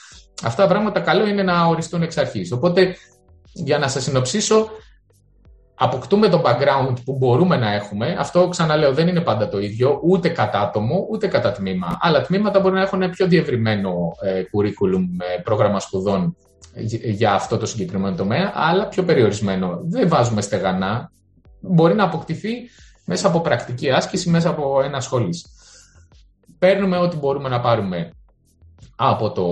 Αυτά 0.43 0.61
τα 0.61 0.69
πράγματα 0.69 0.99
καλό 0.99 1.27
είναι 1.27 1.43
να 1.43 1.65
οριστούν 1.65 2.01
εξ 2.01 2.17
αρχής. 2.17 2.51
Οπότε, 2.51 2.95
για 3.53 3.77
να 3.77 3.87
σας 3.87 4.03
συνοψίσω, 4.03 4.69
αποκτούμε 5.75 6.29
το 6.29 6.41
background 6.45 6.93
που 7.05 7.17
μπορούμε 7.17 7.57
να 7.57 7.73
έχουμε. 7.73 8.15
Αυτό, 8.19 8.47
ξαναλέω, 8.47 8.93
δεν 8.93 9.07
είναι 9.07 9.21
πάντα 9.21 9.49
το 9.49 9.59
ίδιο, 9.59 9.99
ούτε 10.03 10.29
κατά 10.29 10.59
άτομο, 10.59 11.07
ούτε 11.11 11.27
κατά 11.27 11.51
τμήμα. 11.51 11.97
Άλλα 12.01 12.21
τμήματα 12.21 12.59
μπορεί 12.59 12.75
να 12.75 12.81
έχουν 12.81 13.09
πιο 13.09 13.27
διευρυμένο 13.27 14.15
ε, 14.21 14.41
curriculum, 14.41 15.05
ε, 15.35 15.41
πρόγραμμα 15.41 15.79
σπουδών 15.79 16.35
για 17.03 17.33
αυτό 17.33 17.57
το 17.57 17.65
συγκεκριμένο 17.65 18.15
τομέα, 18.15 18.51
αλλά 18.55 18.87
πιο 18.87 19.03
περιορισμένο. 19.03 19.79
Δεν 19.83 20.07
βάζουμε 20.07 20.41
στεγανά. 20.41 21.11
Μπορεί 21.59 21.95
να 21.95 22.03
αποκτηθεί 22.03 22.53
μέσα 23.05 23.27
από 23.27 23.41
πρακτική 23.41 23.91
άσκηση, 23.91 24.29
μέσα 24.29 24.49
από 24.49 24.81
ένα 24.81 24.99
σχολής. 24.99 25.45
Παίρνουμε 26.59 26.97
ό,τι 26.97 27.17
μπορούμε 27.17 27.49
να 27.49 27.59
πάρουμε 27.59 28.11
από 28.95 29.31
το, 29.31 29.45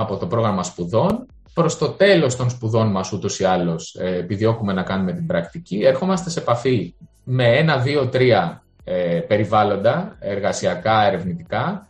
από 0.00 0.16
το 0.16 0.26
πρόγραμμα 0.26 0.62
σπουδών. 0.62 1.26
Προς 1.54 1.78
το 1.78 1.88
τέλος 1.88 2.36
των 2.36 2.50
σπουδών 2.50 2.90
μας 2.90 3.12
ούτως 3.12 3.38
ή 3.38 3.44
άλλως 3.44 3.94
ε, 3.94 4.16
επιδιώκουμε 4.16 4.72
να 4.72 4.82
κάνουμε 4.82 5.12
την 5.12 5.26
πρακτική. 5.26 5.78
Ερχόμαστε 5.84 6.30
σε 6.30 6.40
επαφή 6.40 6.94
με 7.24 7.56
ένα, 7.56 7.78
δύο, 7.78 8.08
τρία 8.08 8.62
ε, 8.84 9.20
περιβάλλοντα, 9.20 10.16
εργασιακά, 10.18 11.06
ερευνητικά. 11.06 11.86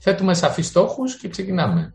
Θέτουμε 0.00 0.34
σαφείς 0.34 0.66
στόχους 0.66 1.16
και 1.16 1.28
ξεκινάμε. 1.28 1.94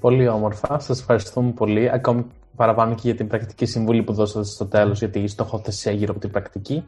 Πολύ 0.00 0.28
όμορφα. 0.28 0.78
Σας 0.78 1.00
ευχαριστούμε 1.00 1.50
πολύ. 1.50 1.90
Ακόμη 1.90 2.24
παραπάνω 2.56 2.94
και 2.94 3.00
για 3.02 3.14
την 3.14 3.26
πρακτική 3.26 3.66
συμβουλή 3.66 4.02
που 4.02 4.12
δώσατε 4.12 4.44
στο 4.44 4.66
τέλος 4.66 4.98
για 4.98 5.10
τη 5.10 5.26
στοχοθεσία 5.26 5.92
γύρω 5.92 6.10
από 6.10 6.20
την 6.20 6.30
πρακτική. 6.30 6.84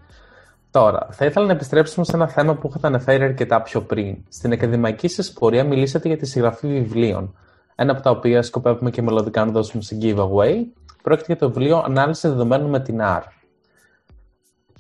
Τώρα, 0.71 1.09
θα 1.11 1.25
ήθελα 1.25 1.47
να 1.47 1.53
επιστρέψουμε 1.53 2.05
σε 2.05 2.16
ένα 2.16 2.29
θέμα 2.29 2.55
που 2.55 2.68
είχατε 2.68 2.87
αναφέρει 2.87 3.25
αρκετά 3.25 3.62
πιο 3.62 3.81
πριν. 3.83 4.16
Στην 4.29 4.53
ακαδημαϊκή 4.53 5.09
σας 5.09 5.33
πορεία 5.33 5.64
μιλήσατε 5.64 6.09
για 6.09 6.16
τη 6.16 6.27
συγγραφή 6.27 6.66
βιβλίων. 6.66 7.35
Ένα 7.75 7.92
από 7.92 8.03
τα 8.03 8.11
οποία 8.11 8.42
σκοπεύουμε 8.42 8.90
και 8.90 9.03
μελλοντικά 9.03 9.44
να 9.44 9.51
δώσουμε 9.53 9.83
σε 9.83 9.99
giveaway. 10.03 10.55
Πρόκειται 11.03 11.27
για 11.27 11.37
το 11.37 11.49
βιβλίο 11.51 11.83
Ανάλυση 11.87 12.29
δεδομένων 12.29 12.71
με 12.71 12.81
την 12.81 12.99
R. 13.01 13.23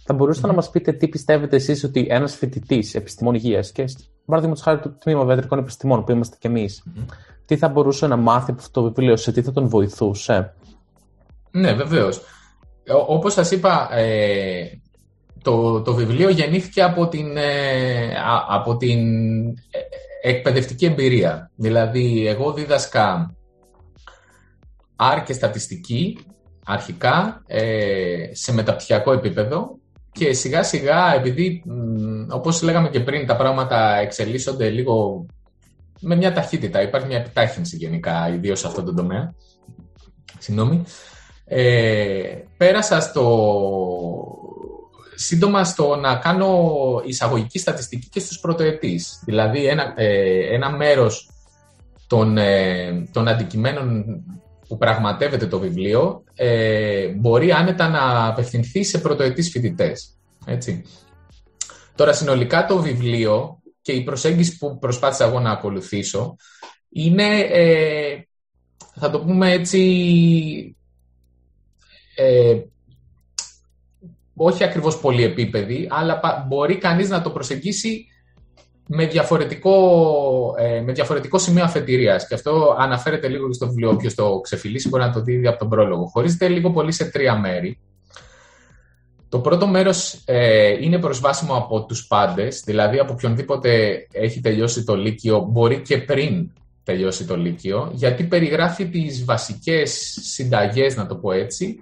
Θα 0.04 0.14
μπορούσατε 0.14 0.46
να 0.46 0.52
μας 0.52 0.70
πείτε 0.70 0.92
τι 0.92 1.08
πιστεύετε 1.08 1.56
εσείς 1.56 1.84
ότι 1.84 2.06
ένας 2.10 2.34
φοιτητής 2.34 2.94
επιστημών 2.94 3.34
υγεία 3.34 3.60
και 3.60 3.84
παραδείγματος 4.24 4.64
χάρη 4.64 4.78
του 4.78 4.96
τμήμα 4.98 5.24
Βετρικών 5.24 5.58
Επιστημών 5.58 6.04
που 6.04 6.12
είμαστε 6.12 6.36
κι 6.40 6.46
εμείς, 6.46 6.82
τι 7.48 7.56
θα 7.56 7.68
μπορούσε 7.68 8.06
να 8.06 8.16
μάθει 8.16 8.50
από 8.50 8.60
αυτό 8.60 8.80
το 8.80 8.86
βιβλίο, 8.86 9.16
σε 9.16 9.32
τι 9.32 9.42
θα 9.42 9.52
τον 9.52 9.68
βοηθούσε; 9.68 10.54
Ναι, 11.50 11.72
βεβαίως. 11.72 12.20
Όπως 13.06 13.32
σας 13.32 13.50
είπα, 13.50 13.88
ε, 13.96 14.64
το, 15.42 15.82
το 15.82 15.94
βιβλίο 15.94 16.28
γεννήθηκε 16.28 16.82
από 16.82 17.08
την, 17.08 17.36
ε, 17.36 18.12
από 18.48 18.76
την 18.76 18.98
ε, 19.48 19.78
εκπαιδευτική 20.22 20.84
εμπειρία. 20.84 21.50
Δηλαδή, 21.56 22.26
εγώ 22.26 22.52
δίδασκα 22.52 23.34
άρ 24.96 25.22
και 25.22 25.32
στατιστική, 25.32 26.18
αρχικά, 26.64 27.42
σε 28.32 28.52
μεταπτυχιακό 28.52 29.12
επίπεδο 29.12 29.78
και 30.12 30.32
σιγά 30.32 30.62
σιγά, 30.62 31.14
επειδή, 31.14 31.62
όπως 32.30 32.62
λέγαμε 32.62 32.88
και 32.88 33.00
πριν, 33.00 33.26
τα 33.26 33.36
πράγματα 33.36 33.96
εξελίσσονται 33.96 34.68
λίγο 34.68 35.26
με 36.00 36.16
μια 36.16 36.32
ταχύτητα. 36.32 36.82
Υπάρχει 36.82 37.06
μια 37.06 37.18
επιτάχυνση 37.18 37.76
γενικά, 37.76 38.28
ιδίως 38.34 38.58
σε 38.58 38.66
αυτό 38.66 38.82
το 38.82 38.94
τομέα. 38.94 39.34
Συγγνώμη. 40.38 40.84
Ε, 41.44 42.22
πέρασα 42.56 43.00
στο, 43.00 43.26
σύντομα 45.14 45.64
στο 45.64 45.96
να 45.96 46.16
κάνω 46.16 46.72
εισαγωγική 47.04 47.58
στατιστική 47.58 48.08
και 48.08 48.20
στους 48.20 48.40
πρωτοετής. 48.40 49.22
Δηλαδή 49.24 49.66
ένα, 49.66 49.92
ε, 49.96 50.54
ένα 50.54 50.70
μέρος 50.70 51.30
των, 52.06 52.38
ε, 52.38 53.08
των 53.12 53.28
αντικειμένων 53.28 54.04
που 54.68 54.76
πραγματεύεται 54.76 55.46
το 55.46 55.58
βιβλίο 55.58 56.22
ε, 56.34 57.06
μπορεί 57.08 57.52
άνετα 57.52 57.88
να 57.88 58.26
απευθυνθεί 58.26 58.84
σε 58.84 58.98
πρωτοετής 58.98 59.50
φοιτητές. 59.50 60.18
Έτσι. 60.46 60.84
Τώρα 61.94 62.12
συνολικά 62.12 62.66
το 62.66 62.78
βιβλίο 62.78 63.57
και 63.82 63.92
η 63.92 64.02
προσέγγιση 64.02 64.56
που 64.56 64.78
προσπάθησα 64.78 65.24
εγώ 65.24 65.40
να 65.40 65.50
ακολουθήσω 65.50 66.36
είναι, 66.88 67.38
ε, 67.38 68.22
θα 68.94 69.10
το 69.10 69.20
πούμε 69.20 69.52
έτσι, 69.52 70.76
ε, 72.16 72.60
όχι 74.34 74.64
ακριβώς 74.64 75.00
πολυεπίπεδη, 75.00 75.88
αλλά 75.90 76.20
μπορεί 76.48 76.76
κανείς 76.76 77.08
να 77.08 77.22
το 77.22 77.30
προσεγγίσει 77.30 78.06
με 78.88 79.06
διαφορετικό, 79.06 80.54
ε, 80.58 80.80
με 80.80 80.92
διαφορετικό 80.92 81.38
σημείο 81.38 81.64
αφετηρίας. 81.64 82.26
Και 82.26 82.34
αυτό 82.34 82.76
αναφέρεται 82.78 83.28
λίγο 83.28 83.52
στο 83.52 83.66
βιβλίο. 83.66 83.90
Όποιος 83.90 84.14
το 84.14 84.40
ξεφυλίσει 84.40 84.88
μπορεί 84.88 85.02
να 85.02 85.12
το 85.12 85.20
δει 85.20 85.46
από 85.46 85.58
τον 85.58 85.68
πρόλογο. 85.68 86.06
Χωρίζεται 86.06 86.48
λίγο 86.48 86.70
πολύ 86.70 86.92
σε 86.92 87.04
τρία 87.04 87.38
μέρη. 87.38 87.78
Το 89.28 89.38
πρώτο 89.38 89.66
μέρος 89.66 90.22
ε, 90.24 90.68
είναι 90.80 90.98
προσβάσιμο 90.98 91.54
από 91.54 91.84
τους 91.84 92.06
πάντες, 92.06 92.62
δηλαδή 92.64 92.98
από 92.98 93.12
οποιονδήποτε 93.12 93.96
έχει 94.12 94.40
τελειώσει 94.40 94.84
το 94.84 94.96
Λύκειο, 94.96 95.46
μπορεί 95.50 95.80
και 95.80 95.98
πριν 95.98 96.50
τελειώσει 96.84 97.24
το 97.24 97.36
Λύκειο, 97.36 97.90
γιατί 97.94 98.24
περιγράφει 98.24 98.86
τις 98.86 99.24
βασικές 99.24 100.18
συνταγές, 100.22 100.96
να 100.96 101.06
το 101.06 101.14
πω 101.14 101.32
έτσι, 101.32 101.76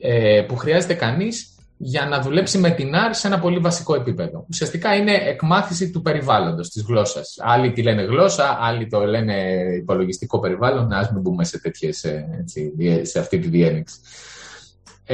ε, 0.00 0.44
που 0.48 0.56
χρειάζεται 0.56 0.94
κανείς 0.94 1.52
για 1.84 2.06
να 2.06 2.20
δουλέψει 2.20 2.58
με 2.58 2.70
την 2.70 2.94
ΑΡ 2.94 3.14
σε 3.14 3.26
ένα 3.26 3.38
πολύ 3.38 3.58
βασικό 3.58 3.94
επίπεδο. 3.94 4.44
Ουσιαστικά 4.48 4.94
είναι 4.94 5.12
εκμάθηση 5.12 5.90
του 5.90 6.02
περιβάλλοντος, 6.02 6.68
της 6.68 6.82
γλώσσας. 6.82 7.36
Άλλοι 7.38 7.72
τη 7.72 7.82
λένε 7.82 8.02
γλώσσα, 8.02 8.58
άλλοι 8.60 8.86
το 8.86 9.06
λένε 9.06 9.34
υπολογιστικό 9.76 10.40
περιβάλλον, 10.40 10.92
ας 10.92 11.10
μην 11.12 11.20
μπούμε 11.20 11.44
σε, 11.44 11.60
τέτοιες, 11.60 12.04
ε, 12.04 12.38
έτσι, 12.40 12.72
σε 13.02 13.18
αυτή 13.18 13.38
τη 13.38 13.48
διένεξη. 13.48 13.96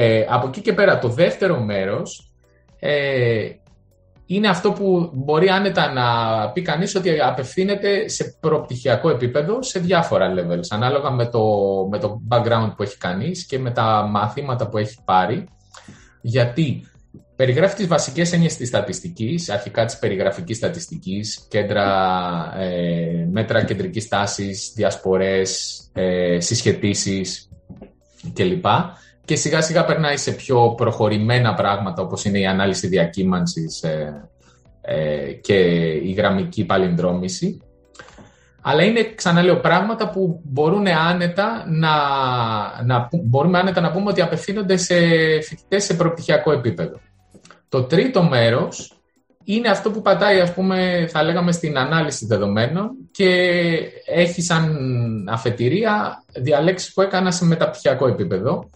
Ε, 0.01 0.25
από 0.29 0.47
εκεί 0.47 0.61
και 0.61 0.73
πέρα, 0.73 0.99
το 0.99 1.07
δεύτερο 1.07 1.59
μέρος 1.59 2.31
ε, 2.79 3.49
είναι 4.25 4.47
αυτό 4.47 4.71
που 4.71 5.11
μπορεί 5.13 5.49
άνετα 5.49 5.93
να 5.93 6.05
πει 6.51 6.61
κανείς 6.61 6.95
ότι 6.95 7.19
απευθύνεται 7.19 8.07
σε 8.07 8.37
προπτυχιακό 8.39 9.09
επίπεδο 9.09 9.63
σε 9.63 9.79
διάφορα 9.79 10.33
levels, 10.33 10.67
ανάλογα 10.69 11.11
με 11.11 11.25
το, 11.25 11.43
με 11.89 11.99
το 11.99 12.21
background 12.29 12.73
που 12.75 12.83
έχει 12.83 12.97
κανείς 12.97 13.45
και 13.45 13.59
με 13.59 13.71
τα 13.71 14.07
μαθήματα 14.11 14.69
που 14.69 14.77
έχει 14.77 14.97
πάρει. 15.05 15.47
Γιατί 16.21 16.87
περιγράφει 17.35 17.75
τις 17.75 17.87
βασικές 17.87 18.33
έννοιες 18.33 18.55
της 18.55 18.67
στατιστικής, 18.67 19.49
αρχικά 19.49 19.85
της 19.85 19.99
περιγραφικής 19.99 20.57
στατιστικής, 20.57 21.45
κέντρα, 21.49 21.87
ε, 22.57 23.27
μέτρα 23.31 23.63
κεντρικής 23.63 24.07
τάσης, 24.07 24.71
διασπορές, 24.75 25.79
ε, 25.93 26.39
συσχετήσεις 26.39 27.49
κλπ. 28.33 28.65
Και 29.29 29.35
σιγά 29.35 29.61
σιγά 29.61 29.85
περνάει 29.85 30.17
σε 30.17 30.31
πιο 30.31 30.73
προχωρημένα 30.77 31.53
πράγματα 31.53 32.01
όπως 32.01 32.25
είναι 32.25 32.39
η 32.39 32.45
ανάλυση 32.45 32.87
διακύμανσης 32.87 33.83
ε, 33.83 34.29
ε, 34.81 35.31
και 35.31 35.53
η 35.91 36.11
γραμμική 36.11 36.65
παλινδρόμηση. 36.65 37.61
Αλλά 38.61 38.83
είναι, 38.83 39.13
ξαναλέω, 39.15 39.59
πράγματα 39.59 40.09
που 40.09 40.41
μπορούν 40.43 40.87
άνετα 40.87 41.65
να, 41.67 41.89
να, 42.85 43.09
μπορούμε 43.23 43.59
άνετα 43.59 43.81
να 43.81 43.91
πούμε 43.91 44.09
ότι 44.09 44.21
απευθύνονται 44.21 44.77
σε 44.77 44.95
φοιτητές 45.41 45.83
σε 45.83 45.93
προπτυχιακό 45.93 46.51
επίπεδο. 46.51 46.99
Το 47.69 47.83
τρίτο 47.83 48.23
μέρος 48.23 48.93
είναι 49.43 49.69
αυτό 49.69 49.91
που 49.91 50.01
πατάει, 50.01 50.39
ας 50.39 50.53
πούμε, 50.53 51.07
θα 51.09 51.23
λέγαμε 51.23 51.51
στην 51.51 51.77
ανάλυση 51.77 52.25
δεδομένων 52.25 52.91
και 53.11 53.31
έχει 54.05 54.41
σαν 54.41 54.75
αφετηρία 55.31 56.23
διαλέξεις 56.33 56.93
που 56.93 57.01
έκανας 57.01 57.35
σε 57.35 57.45
μεταπτυχιακό 57.45 58.07
επίπεδο. 58.07 58.69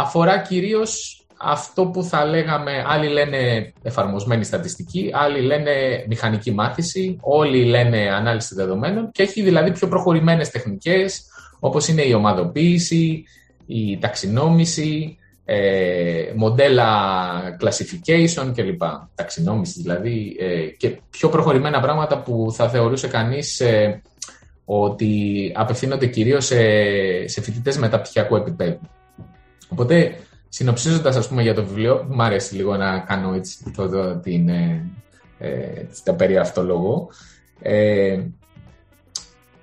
Αφορά 0.00 0.38
κυρίως 0.38 1.22
αυτό 1.36 1.86
που 1.86 2.02
θα 2.02 2.24
λέγαμε, 2.24 2.84
άλλοι 2.86 3.08
λένε 3.08 3.72
εφαρμοσμένη 3.82 4.44
στατιστική, 4.44 5.10
άλλοι 5.12 5.40
λένε 5.40 5.70
μηχανική 6.08 6.52
μάθηση, 6.52 7.18
όλοι 7.20 7.64
λένε 7.64 8.10
ανάλυση 8.14 8.54
δεδομένων 8.54 9.10
και 9.12 9.22
έχει 9.22 9.42
δηλαδή 9.42 9.72
πιο 9.72 9.88
προχωρημένες 9.88 10.50
τεχνικές 10.50 11.24
όπως 11.60 11.88
είναι 11.88 12.02
η 12.02 12.12
ομαδοποίηση, 12.12 13.24
η 13.66 13.98
ταξινόμηση, 13.98 15.18
ε, 15.44 16.32
μοντέλα 16.34 16.88
classification 17.60 18.52
κλπ. 18.54 18.82
Ταξινόμηση 19.14 19.80
δηλαδή 19.80 20.36
ε, 20.40 20.64
και 20.76 20.98
πιο 21.10 21.28
προχωρημένα 21.28 21.80
πράγματα 21.80 22.22
που 22.22 22.52
θα 22.52 22.68
θεωρούσε 22.68 23.08
κανείς 23.08 23.60
ε, 23.60 24.02
ότι 24.64 25.52
απευθύνονται 25.54 26.06
κυρίως 26.06 26.44
σε, 26.44 26.58
σε 27.28 27.40
φοιτητές 27.40 27.78
μεταπτυχιακού 27.78 28.36
επίπεδου. 28.36 28.80
Οπότε 29.68 30.16
Συνοψίζοντας, 30.48 31.16
ας 31.16 31.28
πούμε, 31.28 31.42
για 31.42 31.54
το 31.54 31.64
βιβλίο, 31.64 32.06
μου 32.08 32.22
αρέσει 32.22 32.54
λίγο 32.54 32.76
να 32.76 32.98
κάνω 32.98 33.34
έτσι 33.34 33.72
το, 33.76 34.16
την, 34.16 34.48
ε, 34.48 34.90
ε, 35.38 35.86
τα 36.04 36.14
περί 36.14 36.36
λόγο. 36.56 37.08
Ε, 37.60 38.20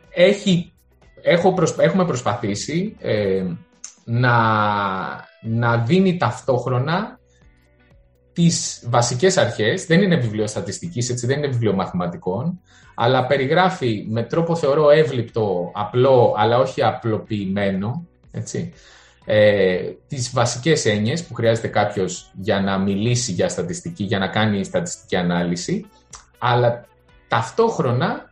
έχει, 0.10 0.74
έχω 1.22 1.54
έχουμε 1.80 2.06
προσπαθήσει 2.06 2.96
ε, 3.00 3.44
να, 4.04 4.36
να 5.42 5.78
δίνει 5.78 6.18
ταυτόχρονα 6.18 7.20
τις 8.34 8.86
βασικές 8.90 9.38
αρχές, 9.38 9.86
δεν 9.86 10.02
είναι 10.02 10.16
βιβλίο 10.16 10.48
στατιστικής, 10.48 11.10
έτσι, 11.10 11.26
δεν 11.26 11.38
είναι 11.38 11.48
βιβλίο 11.48 11.74
μαθηματικών, 11.74 12.60
αλλά 12.96 13.26
περιγράφει 13.26 14.06
με 14.10 14.24
τρόπο 14.24 14.56
θεωρώ 14.56 14.90
εύληπτο, 14.90 15.72
απλό, 15.74 16.34
αλλά 16.38 16.58
όχι 16.58 16.84
απλοποιημένο, 16.84 18.08
έτσι, 18.32 18.74
ε, 19.26 19.78
τις 20.08 20.32
βασικές 20.34 20.86
έννοιες 20.86 21.24
που 21.24 21.34
χρειάζεται 21.34 21.68
κάποιος 21.68 22.32
για 22.34 22.62
να 22.62 22.78
μιλήσει 22.78 23.32
για 23.32 23.50
στατιστική, 23.50 24.04
για 24.04 24.20
να 24.20 24.28
κάνει 24.28 24.64
στατιστική 24.64 25.16
ανάλυση, 25.16 25.86
αλλά 26.38 26.86
ταυτόχρονα 27.28 28.30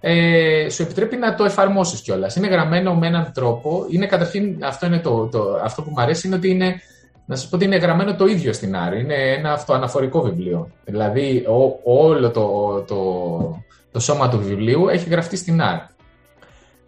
ε, 0.00 0.68
σου 0.68 0.82
επιτρέπει 0.82 1.16
να 1.16 1.34
το 1.34 1.44
εφαρμόσεις 1.44 2.00
κιόλας. 2.00 2.36
Είναι 2.36 2.46
γραμμένο 2.46 2.94
με 2.94 3.06
έναν 3.06 3.30
τρόπο, 3.34 3.86
είναι 3.90 4.06
καταρχήν, 4.06 4.64
αυτό, 4.64 4.86
είναι 4.86 4.98
το, 4.98 5.26
το, 5.26 5.60
αυτό 5.62 5.82
που 5.82 5.90
μου 5.90 6.00
αρέσει, 6.00 6.26
είναι 6.26 6.36
ότι 6.36 6.50
είναι, 6.50 6.80
να 7.26 7.36
σας 7.36 7.48
πω 7.48 7.56
ότι 7.56 7.64
είναι 7.64 7.76
γραμμένο 7.76 8.14
το 8.14 8.26
ίδιο 8.26 8.52
στην 8.52 8.76
Άρη, 8.76 9.00
είναι 9.00 9.14
ένα 9.14 9.52
αυτοαναφορικό 9.52 10.20
βιβλίο. 10.20 10.70
Δηλαδή, 10.84 11.44
όλο 11.84 12.30
το, 12.30 12.80
το, 12.86 13.64
το 13.92 14.00
σώμα 14.00 14.28
του 14.28 14.38
βιβλίου 14.38 14.88
έχει 14.88 15.08
γραφτεί 15.08 15.36
στην 15.36 15.62
Άρη. 15.62 15.86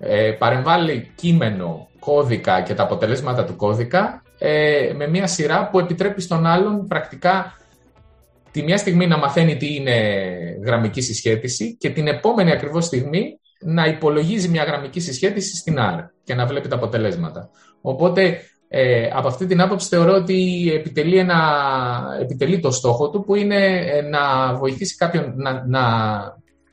Ε, 0.01 0.31
παρεμβάλλει 0.31 1.13
κείμενο 1.15 1.89
κώδικα 2.09 2.61
και 2.63 2.75
τα 2.75 2.83
αποτελέσματα 2.83 3.45
του 3.45 3.57
κώδικα 3.57 4.23
ε, 4.39 4.93
με 4.97 5.07
μια 5.09 5.27
σειρά 5.27 5.69
που 5.69 5.79
επιτρέπει 5.79 6.21
στον 6.21 6.47
άλλον 6.47 6.87
πρακτικά 6.87 7.59
τη 8.51 8.63
μια 8.63 8.77
στιγμή 8.77 9.07
να 9.07 9.19
μαθαίνει 9.19 9.57
τι 9.57 9.75
είναι 9.75 9.97
γραμμική 10.65 11.01
συσχέτιση 11.01 11.77
και 11.77 11.91
την 11.91 12.07
επόμενη 12.07 12.53
ακριβώς 12.53 12.85
στιγμή 12.85 13.41
να 13.61 13.87
υπολογίζει 13.87 14.49
μια 14.49 14.65
γραμμική 14.65 15.01
συσχέτιση 15.01 15.57
στην 15.57 15.77
R 15.79 16.07
και 16.25 16.35
να 16.35 16.47
βλέπει 16.47 16.69
τα 16.69 16.77
αποτελέσματα. 16.77 17.51
Οπότε 17.81 18.41
ε, 18.69 19.09
από 19.13 19.29
αυτή 19.29 19.47
την 19.47 19.61
άποψη 19.61 19.89
θεωρώ 19.89 20.15
ότι 20.15 20.71
επιτελεί, 20.75 21.19
ένα, 21.19 21.41
επιτελεί 22.21 22.61
το 22.61 22.71
στόχο 22.71 23.11
του 23.11 23.25
που 23.25 23.35
είναι 23.35 23.65
ε, 23.77 24.03
να 24.03 24.55
βοηθήσει 24.55 24.97
κάποιον 24.97 25.33
να, 25.37 25.65
να, 25.67 25.85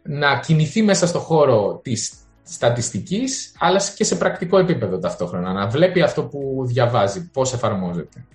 να 0.03 0.39
κινηθεί 0.39 0.81
μέσα 0.81 1.07
στο 1.07 1.19
χώρο 1.19 1.79
της 1.83 2.24
στατιστικής, 2.45 3.55
αλλά 3.59 3.81
και 3.95 4.03
σε 4.03 4.15
πρακτικό 4.15 4.57
επίπεδο 4.57 4.99
ταυτόχρονα. 4.99 5.53
Να 5.53 5.67
βλέπει 5.67 6.01
αυτό 6.01 6.23
που 6.23 6.63
διαβάζει, 6.65 7.29
πώς 7.31 7.53
εφαρμόζεται. 7.53 8.25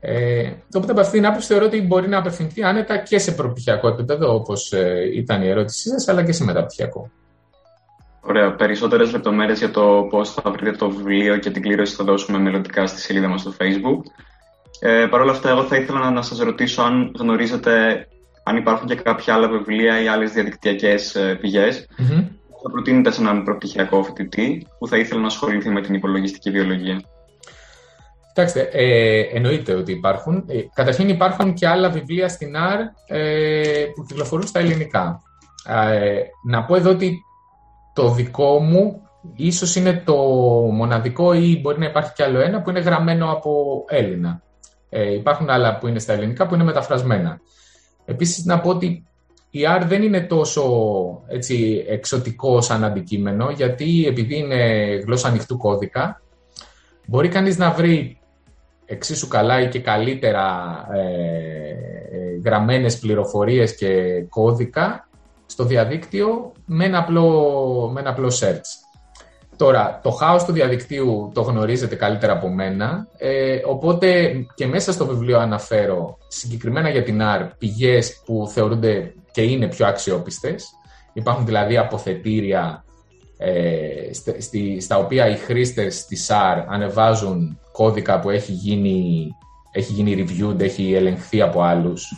Ε, 0.00 0.52
οπότε 0.74 0.92
από 0.92 1.00
αυτήν 1.00 1.20
την 1.20 1.28
άποψη 1.28 1.46
θεωρώ 1.46 1.64
ότι 1.64 1.82
μπορεί 1.82 2.08
να 2.08 2.18
απευθυνθεί 2.18 2.62
άνετα 2.62 2.96
και 2.96 3.18
σε 3.18 3.32
προπτυχιακό 3.32 3.88
επίπεδο, 3.88 4.34
όπως 4.34 4.72
ε, 4.72 5.10
ήταν 5.14 5.42
η 5.42 5.48
ερώτησή 5.48 5.88
σας, 5.88 6.08
αλλά 6.08 6.24
και 6.24 6.32
σε 6.32 6.44
μεταπτυχιακό. 6.44 7.10
Ωραία. 8.20 8.54
Περισσότερες 8.54 9.12
λεπτομέρειες 9.12 9.58
για 9.58 9.70
το 9.70 10.06
πώς 10.10 10.32
θα 10.32 10.50
βρείτε 10.50 10.76
το 10.76 10.90
βιβλίο 10.90 11.36
και 11.36 11.50
την 11.50 11.62
κλήρωση 11.62 11.94
θα 11.94 12.04
δώσουμε 12.04 12.38
μελλοντικά 12.38 12.86
στη 12.86 13.00
σελίδα 13.00 13.28
μας 13.28 13.40
στο 13.40 13.54
Facebook. 13.60 14.00
Ε, 14.80 15.06
Παρ' 15.10 15.20
όλα 15.20 15.32
αυτά, 15.32 15.50
εγώ 15.50 15.62
θα 15.62 15.76
ήθελα 15.76 15.98
να, 15.98 16.10
να 16.10 16.22
σας 16.22 16.38
ρωτήσω 16.38 16.82
αν 16.82 17.12
γνωρίζετε 17.18 18.06
αν 18.48 18.56
υπάρχουν 18.56 18.86
και 18.86 18.94
κάποια 18.94 19.34
άλλα 19.34 19.48
βιβλία 19.48 20.02
ή 20.02 20.08
άλλες 20.08 20.32
διαδικτυακές 20.32 21.14
ε, 21.14 21.34
πηγές 21.40 21.86
θα 22.62 22.70
προτείνετε 22.70 23.10
σε 23.10 23.20
έναν 23.20 23.44
προπτυχιακό 23.44 24.02
φοιτητή 24.02 24.66
που 24.78 24.88
θα 24.88 24.96
ήθελε 24.96 25.20
να 25.20 25.26
ασχοληθεί 25.26 25.68
με 25.68 25.80
την 25.80 25.94
υπολογιστική 25.94 26.50
βιολογία. 26.50 27.02
Κοιτάξτε, 28.26 28.68
ε, 28.72 29.20
εννοείται 29.20 29.74
ότι 29.74 29.92
υπάρχουν. 29.92 30.44
Ε, 30.46 30.60
καταρχήν 30.74 31.08
υπάρχουν 31.08 31.54
και 31.54 31.68
άλλα 31.68 31.90
βιβλία 31.90 32.28
στην 32.28 32.56
ΑΡ 32.56 32.80
ε, 33.06 33.84
που 33.94 34.04
κυκλοφορούν 34.06 34.46
στα 34.46 34.58
ελληνικά. 34.58 35.22
Ε, 35.66 36.20
να 36.46 36.64
πω 36.64 36.76
εδώ 36.76 36.90
ότι 36.90 37.18
το 37.94 38.10
δικό 38.10 38.58
μου 38.58 39.02
ίσως 39.34 39.76
είναι 39.76 40.02
το 40.04 40.14
μοναδικό 40.72 41.32
ή 41.32 41.60
μπορεί 41.60 41.78
να 41.78 41.86
υπάρχει 41.86 42.12
κι 42.12 42.22
άλλο 42.22 42.40
ένα 42.40 42.62
που 42.62 42.70
είναι 42.70 42.80
γραμμένο 42.80 43.30
από 43.32 43.84
Έλληνα. 43.88 44.42
Ε, 44.88 45.14
υπάρχουν 45.14 45.50
άλλα 45.50 45.78
που 45.78 45.86
είναι 45.86 45.98
στα 45.98 46.12
ελληνικά 46.12 46.46
που 46.46 46.54
είναι 46.54 46.64
μεταφρασμένα. 46.64 47.40
Επίσης 48.04 48.44
να 48.44 48.60
πω 48.60 48.70
ότι 48.70 49.06
η 49.50 49.60
R 49.80 49.82
δεν 49.86 50.02
είναι 50.02 50.20
τόσο 50.20 50.64
έτσι, 51.26 51.84
εξωτικό 51.88 52.60
σαν 52.60 52.84
αντικείμενο, 52.84 53.50
γιατί 53.50 54.06
επειδή 54.06 54.36
είναι 54.36 54.56
γλώσσα 55.04 55.28
ανοιχτού 55.28 55.56
κώδικα, 55.56 56.22
μπορεί 57.06 57.28
κανείς 57.28 57.58
να 57.58 57.70
βρει 57.70 58.18
εξίσου 58.84 59.28
καλά 59.28 59.60
ή 59.60 59.68
και 59.68 59.80
καλύτερα 59.80 60.46
ε, 60.92 60.98
ε, 60.98 62.40
γραμμένες 62.44 62.98
πληροφορίες 62.98 63.76
και 63.76 64.22
κώδικα 64.28 65.08
στο 65.46 65.64
διαδίκτυο 65.64 66.52
με 66.64 66.84
ένα 66.84 66.98
απλό, 66.98 67.90
με 67.92 68.00
ένα 68.00 68.10
απλό 68.10 68.28
search. 68.28 68.87
Τώρα, 69.58 70.00
το 70.02 70.10
χάος 70.10 70.44
του 70.44 70.52
διαδικτύου 70.52 71.30
το 71.34 71.40
γνωρίζετε 71.40 71.94
καλύτερα 71.94 72.32
από 72.32 72.48
μένα, 72.48 73.08
ε, 73.18 73.60
οπότε 73.66 74.32
και 74.54 74.66
μέσα 74.66 74.92
στο 74.92 75.06
βιβλίο 75.06 75.38
αναφέρω 75.38 76.18
συγκεκριμένα 76.28 76.88
για 76.88 77.02
την 77.02 77.20
R 77.22 77.48
πηγές 77.58 78.22
που 78.24 78.48
θεωρούνται 78.52 79.14
και 79.32 79.42
είναι 79.42 79.68
πιο 79.68 79.86
αξιόπιστες. 79.86 80.68
Υπάρχουν 81.12 81.46
δηλαδή 81.46 81.76
αποθετήρια 81.76 82.84
ε, 83.38 84.12
στη, 84.38 84.80
στα 84.80 84.98
οποία 84.98 85.28
οι 85.28 85.36
χρήστες 85.36 86.04
της 86.04 86.30
SAR 86.30 86.64
ανεβάζουν 86.68 87.58
κώδικα 87.72 88.20
που 88.20 88.30
έχει 88.30 88.52
γίνει 88.52 89.28
έχει 89.72 89.92
γίνει 89.92 90.24
reviewed, 90.24 90.60
έχει 90.60 90.94
ελεγχθεί 90.94 91.42
από 91.42 91.62
άλλους, 91.62 92.12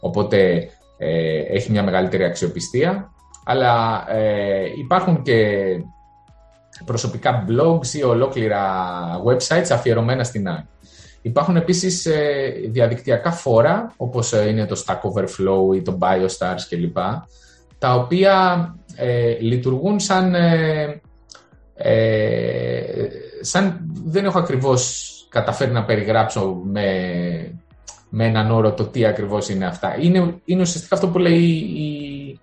οπότε 0.00 0.68
ε, 0.98 1.38
έχει 1.38 1.70
μια 1.70 1.82
μεγαλύτερη 1.82 2.24
αξιοπιστία. 2.24 3.10
Αλλά 3.44 4.04
ε, 4.10 4.64
υπάρχουν 4.78 5.22
και 5.22 5.66
προσωπικά 6.84 7.44
blogs 7.48 7.86
ή 7.92 8.02
ολόκληρα 8.02 8.64
websites 9.26 9.70
αφιερωμένα 9.70 10.24
στην 10.24 10.46
AI. 10.48 10.64
Υπάρχουν 11.22 11.56
επίσης 11.56 12.06
ε, 12.06 12.52
διαδικτυακά 12.68 13.30
φόρα, 13.30 13.92
όπως 13.96 14.32
ε, 14.32 14.48
είναι 14.48 14.66
το 14.66 14.84
Stack 14.86 14.94
Overflow 14.94 15.76
ή 15.76 15.82
το 15.82 15.98
BioStars 16.00 16.60
κλπ, 16.68 16.96
τα 17.78 17.94
οποία 17.94 18.66
ε, 18.96 19.36
λειτουργούν 19.40 20.00
σαν, 20.00 20.34
σαν... 23.40 23.80
Δεν 24.04 24.24
έχω 24.24 24.38
ακριβώς 24.38 25.08
καταφέρει 25.28 25.70
να 25.70 25.84
περιγράψω 25.84 26.60
με, 26.64 26.88
με 28.08 28.24
έναν 28.24 28.50
όρο 28.50 28.72
το 28.72 28.84
τι 28.84 29.04
ακριβώς 29.06 29.48
είναι 29.48 29.66
αυτά. 29.66 29.96
Είναι, 30.00 30.34
είναι 30.44 30.60
ουσιαστικά 30.60 30.94
αυτό 30.94 31.08
που 31.08 31.18
λέει 31.18 31.42
η, 31.42 32.38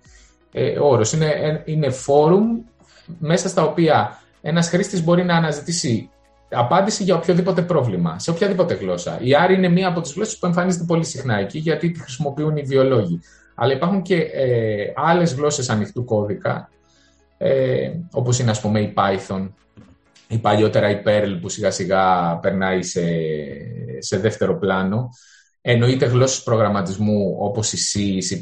ο 0.80 0.88
όρος. 0.88 1.12
Είναι, 1.12 1.62
είναι 1.64 1.88
forum 2.06 2.70
μέσα 3.18 3.48
στα 3.48 3.62
οποία 3.62 4.18
ένας 4.40 4.68
χρήστης 4.68 5.04
μπορεί 5.04 5.24
να 5.24 5.36
αναζητήσει 5.36 6.10
απάντηση 6.50 7.02
για 7.02 7.14
οποιοδήποτε 7.14 7.62
πρόβλημα, 7.62 8.18
σε 8.18 8.30
οποιαδήποτε 8.30 8.74
γλώσσα. 8.74 9.18
Η 9.20 9.30
R 9.48 9.50
είναι 9.50 9.68
μία 9.68 9.88
από 9.88 10.00
τις 10.00 10.12
γλώσσες 10.12 10.38
που 10.38 10.46
εμφανίζεται 10.46 10.84
πολύ 10.84 11.04
συχνά 11.04 11.38
εκεί, 11.38 11.58
γιατί 11.58 11.90
τη 11.90 12.00
χρησιμοποιούν 12.00 12.56
οι 12.56 12.62
βιολόγοι. 12.62 13.20
Αλλά 13.54 13.72
υπάρχουν 13.72 14.02
και 14.02 14.16
ε, 14.16 14.92
άλλες 14.94 15.34
γλώσσες 15.34 15.70
ανοιχτού 15.70 16.04
κώδικα, 16.04 16.70
ε, 17.38 17.90
όπως 18.10 18.38
είναι, 18.38 18.50
ας 18.50 18.60
πούμε, 18.60 18.80
η 18.80 18.94
Python, 18.96 19.48
ή 20.28 20.38
παλιότερα 20.38 20.90
η 20.90 21.02
Perl, 21.04 21.38
που 21.40 21.48
σιγά 21.48 21.70
σιγά 21.70 22.36
περνάει 22.42 22.82
σε, 22.82 23.02
σε 23.98 24.18
δεύτερο 24.18 24.58
πλάνο. 24.58 25.08
Εννοείται 25.60 26.06
γλώσσες 26.06 26.42
προγραμματισμού 26.42 27.36
όπως 27.38 27.72
η 27.72 27.78
C, 27.92 27.98
η 27.98 28.22
C++, 28.30 28.38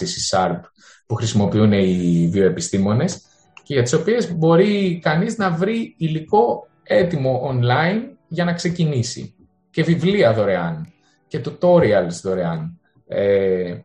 η 0.00 0.06
C 0.06 0.36
Sharp 0.36 0.60
που 1.06 1.14
χρησιμοποιούν 1.14 1.72
οι 1.72 2.28
βιοεπιστήμονες 2.32 3.22
και 3.64 3.74
για 3.74 3.82
τις 3.82 3.92
οποίες 3.92 4.34
μπορεί 4.34 4.98
κανείς 5.02 5.36
να 5.36 5.50
βρει 5.50 5.94
υλικό 5.98 6.68
έτοιμο 6.82 7.50
online 7.50 8.02
για 8.28 8.44
να 8.44 8.52
ξεκινήσει. 8.52 9.34
Και 9.70 9.82
βιβλία 9.82 10.32
δωρεάν. 10.32 10.92
Και 11.26 11.40
tutorials 11.44 12.20
δωρεάν. 12.22 12.80
Ε, 13.08 13.76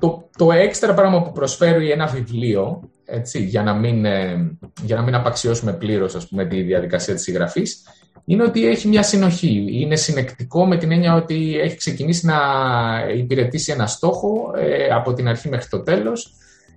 το, 0.00 0.28
το 0.36 0.52
έξτρα 0.52 0.94
πράγμα 0.94 1.22
που 1.22 1.32
προσφέρει 1.32 1.90
ένα 1.90 2.06
βιβλίο, 2.06 2.90
έτσι, 3.04 3.42
για, 3.42 3.62
να 3.62 3.74
μην, 3.74 4.04
ε, 4.04 4.56
για 4.82 4.96
να 4.96 5.02
μην 5.02 5.14
απαξιώσουμε 5.14 5.72
πλήρως 5.72 6.14
ας 6.14 6.28
πούμε, 6.28 6.46
τη 6.46 6.62
διαδικασία 6.62 7.14
της 7.14 7.22
συγγραφής, 7.22 7.82
είναι 8.24 8.42
ότι 8.42 8.66
έχει 8.66 8.88
μια 8.88 9.02
συνοχή. 9.02 9.66
Είναι 9.70 9.96
συνεκτικό 9.96 10.66
με 10.66 10.76
την 10.76 10.92
έννοια 10.92 11.14
ότι 11.14 11.58
έχει 11.60 11.76
ξεκινήσει 11.76 12.26
να 12.26 12.38
υπηρετήσει 13.16 13.72
ένα 13.72 13.86
στόχο 13.86 14.52
ε, 14.56 14.88
από 14.88 15.12
την 15.12 15.28
αρχή 15.28 15.48
μέχρι 15.48 15.68
το 15.68 15.82
τέλος 15.82 16.34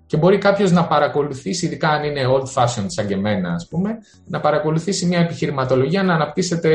και 0.10 0.18
μπορεί 0.18 0.38
κάποιος 0.38 0.72
να 0.72 0.86
παρακολουθήσει, 0.86 1.66
ειδικά 1.66 1.90
αν 1.90 2.04
είναι 2.04 2.22
old 2.28 2.54
fashioned 2.54 2.86
σαν 2.88 3.08
και 3.08 3.14
εμένα, 3.14 3.54
ας 3.54 3.68
πούμε, 3.68 3.98
να 4.26 4.40
παρακολουθήσει 4.40 5.06
μια 5.06 5.20
επιχειρηματολογία 5.20 6.04
να 6.04 6.14
αναπτύσσεται 6.14 6.72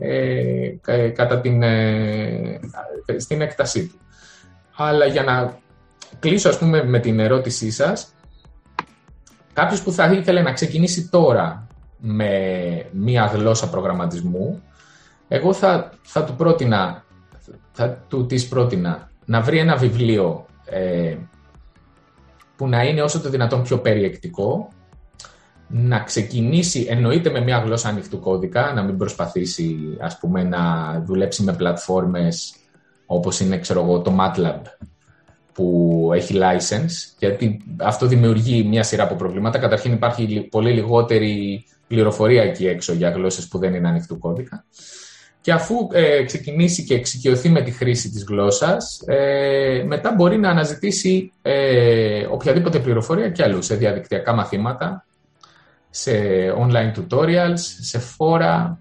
ε, 0.00 0.76
ε 0.86 1.08
κατά 1.08 1.40
την, 1.40 1.62
ε, 1.62 2.60
στην 3.16 3.40
έκτασή 3.40 3.86
του. 3.86 3.98
Αλλά 4.76 5.06
για 5.06 5.22
να 5.22 5.58
κλείσω, 6.18 6.48
ας 6.48 6.58
πούμε, 6.58 6.84
με 6.84 6.98
την 6.98 7.20
ερώτησή 7.20 7.70
σας, 7.70 8.14
κάποιος 9.52 9.82
που 9.82 9.92
θα 9.92 10.12
ήθελε 10.12 10.42
να 10.42 10.52
ξεκινήσει 10.52 11.08
τώρα 11.08 11.66
με 11.98 12.30
μια 12.92 13.24
γλώσσα 13.24 13.68
προγραμματισμού, 13.68 14.62
εγώ 15.28 15.52
θα, 15.52 15.92
θα 16.02 16.24
του 16.24 16.34
πρότεινα, 16.34 17.04
θα 17.72 18.04
του 18.08 18.26
της 18.26 18.48
πρότεινα 18.48 19.10
να 19.24 19.40
βρει 19.40 19.58
ένα 19.58 19.76
βιβλίο 19.76 20.46
ε, 20.64 21.16
που 22.58 22.68
να 22.68 22.82
είναι 22.82 23.02
όσο 23.02 23.20
το 23.20 23.28
δυνατόν 23.28 23.62
πιο 23.62 23.78
περιεκτικό, 23.78 24.68
να 25.68 26.00
ξεκινήσει 26.00 26.86
εννοείται 26.88 27.30
με 27.30 27.40
μια 27.40 27.58
γλώσσα 27.58 27.88
ανοιχτού 27.88 28.20
κώδικα, 28.20 28.72
να 28.72 28.82
μην 28.82 28.96
προσπαθήσει 28.96 29.96
ας 30.00 30.18
πούμε 30.18 30.42
να 30.42 30.60
δουλέψει 31.06 31.42
με 31.42 31.52
πλατφόρμες 31.52 32.54
όπως 33.06 33.40
είναι 33.40 33.58
ξέρω 33.58 33.82
εγώ, 33.82 34.00
το 34.00 34.16
MATLAB 34.20 34.60
που 35.52 36.10
έχει 36.14 36.34
license, 36.36 37.14
γιατί 37.18 37.60
αυτό 37.76 38.06
δημιουργεί 38.06 38.64
μια 38.64 38.82
σειρά 38.82 39.02
από 39.02 39.14
προβλήματα. 39.14 39.58
Καταρχήν 39.58 39.92
υπάρχει 39.92 40.48
πολύ 40.50 40.72
λιγότερη 40.72 41.64
πληροφορία 41.86 42.42
εκεί 42.42 42.66
έξω 42.66 42.92
για 42.92 43.10
γλώσσες 43.10 43.48
που 43.48 43.58
δεν 43.58 43.74
είναι 43.74 43.88
ανοιχτού 43.88 44.18
κώδικα. 44.18 44.64
Και 45.40 45.52
αφού 45.52 45.88
ε, 45.92 46.24
ξεκινήσει 46.24 46.84
και 46.84 46.94
εξοικειωθεί 46.94 47.48
με 47.48 47.62
τη 47.62 47.70
χρήση 47.70 48.10
της 48.10 48.24
γλώσσας, 48.24 49.02
ε, 49.06 49.84
μετά 49.86 50.14
μπορεί 50.14 50.38
να 50.38 50.50
αναζητήσει 50.50 51.32
ε, 51.42 52.26
οποιαδήποτε 52.30 52.78
πληροφορία 52.78 53.28
και 53.30 53.42
αλλού, 53.42 53.62
σε 53.62 53.74
διαδικτυακά 53.74 54.34
μαθήματα, 54.34 55.04
σε 55.90 56.12
online 56.58 56.92
tutorials, 56.98 57.58
σε 57.80 57.98
φόρα. 57.98 58.78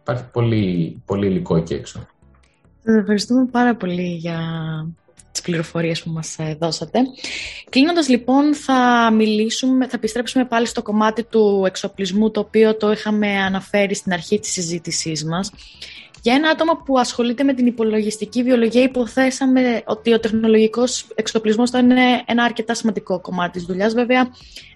Υπάρχει 0.00 0.24
πολύ, 0.32 1.02
πολύ 1.04 1.26
υλικό 1.26 1.56
εκεί 1.56 1.74
έξω. 1.74 2.06
Ευχαριστούμε 2.84 3.46
πάρα 3.50 3.76
πολύ 3.76 4.14
για 4.14 4.38
τις 5.32 5.40
πληροφορίες 5.40 6.02
που 6.02 6.10
μας 6.10 6.38
ε, 6.38 6.56
δώσατε. 6.60 6.98
Κλείνοντας 7.70 8.08
λοιπόν 8.08 8.54
θα 8.54 9.10
μιλήσουμε, 9.12 9.84
θα 9.84 9.96
επιστρέψουμε 9.96 10.44
πάλι 10.44 10.66
στο 10.66 10.82
κομμάτι 10.82 11.24
του 11.24 11.62
εξοπλισμού 11.66 12.30
το 12.30 12.40
οποίο 12.40 12.76
το 12.76 12.90
είχαμε 12.90 13.28
αναφέρει 13.28 13.94
στην 13.94 14.12
αρχή 14.12 14.38
της 14.38 14.52
συζήτησής 14.52 15.24
μας. 15.24 15.50
Για 16.26 16.34
ένα 16.34 16.48
άτομο 16.48 16.82
που 16.84 16.98
ασχολείται 16.98 17.44
με 17.44 17.54
την 17.54 17.66
υπολογιστική 17.66 18.42
βιολογία 18.42 18.82
υποθέσαμε 18.82 19.82
ότι 19.86 20.12
ο 20.12 20.20
τεχνολογικός 20.20 21.06
εξοπλισμός 21.14 21.70
θα 21.70 21.78
είναι 21.78 22.22
ένα 22.26 22.42
αρκετά 22.42 22.74
σημαντικό 22.74 23.20
κομμάτι 23.20 23.52
της 23.52 23.66
δουλειάς. 23.66 23.94
Βέβαια, 23.94 24.28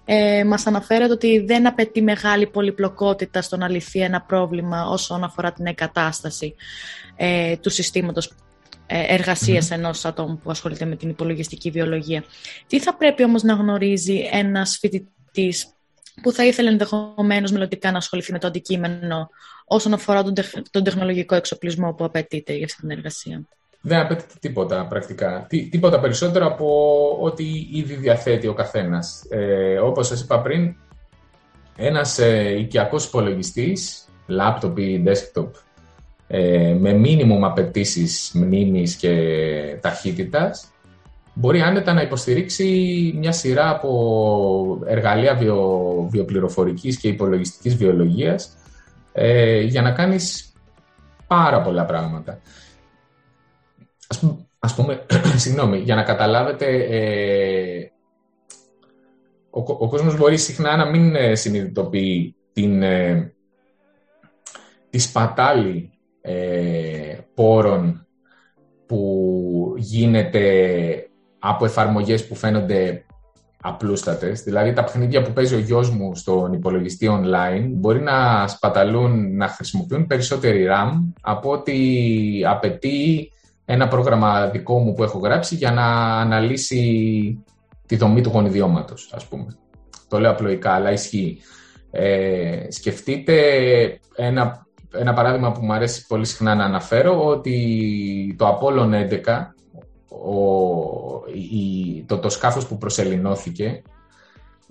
ε, 0.04 0.44
μας 0.44 0.66
αναφέρεται 0.66 1.12
ότι 1.12 1.38
δεν 1.46 1.66
απαιτεί 1.66 2.02
μεγάλη 2.02 2.46
πολυπλοκότητα 2.46 3.42
στο 3.42 3.56
να 3.56 3.68
λυθεί 3.68 4.00
ένα 4.00 4.20
πρόβλημα 4.20 4.86
όσον 4.86 5.24
αφορά 5.24 5.52
την 5.52 5.66
εγκατάσταση 5.66 6.54
ε, 7.16 7.56
του 7.56 7.70
συστήματος 7.70 8.26
ε, 8.26 8.34
εργασίας 8.90 9.68
mm-hmm. 9.68 9.74
ενός 9.76 10.04
ατόμου 10.04 10.38
που 10.38 10.50
ασχολείται 10.50 10.84
με 10.84 10.96
την 10.96 11.08
υπολογιστική 11.08 11.70
βιολογία. 11.70 12.24
Τι 12.66 12.80
θα 12.80 12.96
πρέπει 12.96 13.24
όμως 13.24 13.42
να 13.42 13.54
γνωρίζει 13.54 14.28
ένας 14.32 14.78
φοιτητής 14.80 15.74
που 16.22 16.32
θα 16.32 16.44
ήθελε 16.44 16.70
ενδεχομένως 16.70 17.52
μελλοντικά 17.52 17.90
να 17.90 17.96
ασχοληθεί 17.96 18.32
με 18.32 18.38
το 18.38 18.46
αντικείμενο 18.46 19.28
όσον 19.64 19.92
αφορά 19.92 20.22
τον, 20.22 20.34
τον 20.70 20.84
τεχνολογικό 20.84 21.34
εξοπλισμό 21.34 21.92
που 21.92 22.04
απαιτείται 22.04 22.52
για 22.52 22.64
αυτή 22.64 22.80
την 22.80 22.90
εργασία; 22.90 23.42
Δεν 23.80 23.98
απαιτείται 23.98 24.34
τίποτα 24.40 24.86
πρακτικά. 24.86 25.46
Τι, 25.48 25.68
τίποτα 25.68 26.00
περισσότερο 26.00 26.46
από 26.46 27.18
ό,τι 27.20 27.44
ήδη 27.72 27.94
διαθέτει 27.94 28.46
ο 28.46 28.54
καθένας. 28.54 29.26
Ε, 29.28 29.78
όπως 29.78 30.06
σας 30.06 30.20
είπα 30.20 30.40
πριν, 30.40 30.76
ένας 31.76 32.18
ε, 32.18 32.58
οικιακός 32.58 33.04
υπολογιστής, 33.04 34.08
laptop 34.28 34.78
ή 34.78 35.02
desktop, 35.06 35.50
ε, 36.32 36.76
με 36.78 36.92
μίνιμουμ 36.92 37.44
απαιτήσεις 37.44 38.30
μνήμης 38.34 38.94
και 38.94 39.14
ταχύτητας, 39.80 40.72
μπορεί 41.34 41.60
άνετα 41.60 41.92
να 41.92 42.02
υποστηρίξει 42.02 42.64
μια 43.16 43.32
σειρά 43.32 43.70
από 43.70 44.82
εργαλεία 44.86 45.34
βιο, 45.34 46.06
βιοπληροφορικής 46.10 46.98
και 46.98 47.08
υπολογιστικής 47.08 47.76
βιολογίας 47.76 48.56
ε, 49.12 49.60
για 49.60 49.82
να 49.82 49.90
κάνεις 49.90 50.52
πάρα 51.26 51.62
πολλά 51.62 51.84
πράγματα. 51.84 52.40
Ας 54.08 54.18
πούμε, 54.18 54.46
ας 54.58 54.74
πούμε 54.74 55.06
συγγνώμη, 55.42 55.78
για 55.78 55.94
να 55.94 56.02
καταλάβετε, 56.02 56.66
ε, 56.90 57.90
ο, 59.50 59.60
ο 59.60 59.88
κόσμος 59.88 60.16
μπορεί 60.16 60.38
συχνά 60.38 60.76
να 60.76 60.84
μην 60.84 61.14
ε, 61.14 61.34
συνειδητοποιεί 61.34 62.34
την, 62.52 62.82
ε, 62.82 63.32
τη 64.90 64.98
σπατάλη 64.98 65.90
ε, 66.20 67.16
πόρων 67.34 68.06
που 68.86 69.74
γίνεται 69.76 71.10
από 71.38 71.64
εφαρμογές 71.64 72.26
που 72.26 72.34
φαίνονται 72.34 73.04
απλούστατες. 73.62 74.42
Δηλαδή 74.42 74.72
τα 74.72 74.84
παιχνίδια 74.84 75.22
που 75.22 75.32
παίζει 75.32 75.54
ο 75.54 75.58
γιος 75.58 75.90
μου 75.90 76.16
στον 76.16 76.52
υπολογιστή 76.52 77.08
online 77.10 77.68
μπορεί 77.68 78.00
να 78.00 78.46
σπαταλούν, 78.48 79.36
να 79.36 79.48
χρησιμοποιούν 79.48 80.06
περισσότερη 80.06 80.66
RAM 80.70 81.12
από 81.20 81.50
ότι 81.50 82.42
απαιτεί 82.46 83.30
ένα 83.64 83.88
πρόγραμμα 83.88 84.46
δικό 84.46 84.78
μου 84.78 84.94
που 84.94 85.02
έχω 85.02 85.18
γράψει 85.18 85.54
για 85.54 85.72
να 85.72 85.86
αναλύσει 86.20 87.44
τη 87.86 87.96
δομή 87.96 88.20
του 88.20 88.30
γονιδιώματος, 88.30 89.12
ας 89.14 89.26
πούμε. 89.26 89.46
Το 90.08 90.20
λέω 90.20 90.30
απλοϊκά, 90.30 90.72
αλλά 90.72 90.92
ισχύει. 90.92 91.38
Ε, 91.90 92.66
σκεφτείτε 92.68 93.34
ένα 94.16 94.66
ένα 94.92 95.12
παράδειγμα 95.12 95.52
που 95.52 95.64
μου 95.64 95.72
αρέσει 95.72 96.06
πολύ 96.06 96.24
συχνά 96.24 96.54
να 96.54 96.64
αναφέρω, 96.64 97.26
ότι 97.26 98.34
το 98.38 98.58
Apollo 98.58 98.80
11, 98.80 99.18
ο, 100.08 100.36
η, 101.34 102.02
το, 102.06 102.18
το 102.18 102.28
σκάφος 102.28 102.66
που 102.66 102.78
προσελεινώθηκε, 102.78 103.82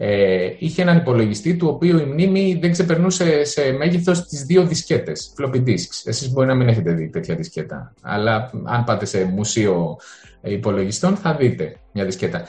ε, 0.02 0.54
είχε 0.58 0.82
έναν 0.82 0.98
υπολογιστή 0.98 1.56
του 1.56 1.68
οποίου 1.68 1.98
η 1.98 2.04
μνήμη 2.04 2.58
δεν 2.62 2.72
ξεπερνούσε 2.72 3.44
σε 3.44 3.72
μέγεθος 3.72 4.26
τις 4.26 4.44
δύο 4.44 4.66
δισκέτες, 4.66 5.34
floppy 5.38 5.64
disks. 5.68 6.02
Εσείς 6.04 6.32
μπορεί 6.32 6.48
να 6.48 6.56
μην 6.56 6.68
έχετε 6.68 6.92
δει 6.92 7.10
τέτοια 7.10 7.36
δισκέτα, 7.36 7.94
αλλά 8.02 8.50
αν 8.64 8.84
πάτε 8.84 9.06
σε 9.06 9.24
μουσείο 9.24 9.98
υπολογιστών 10.42 11.16
θα 11.16 11.34
δείτε 11.36 11.76
μια 11.92 12.06
δισκέτα. 12.06 12.46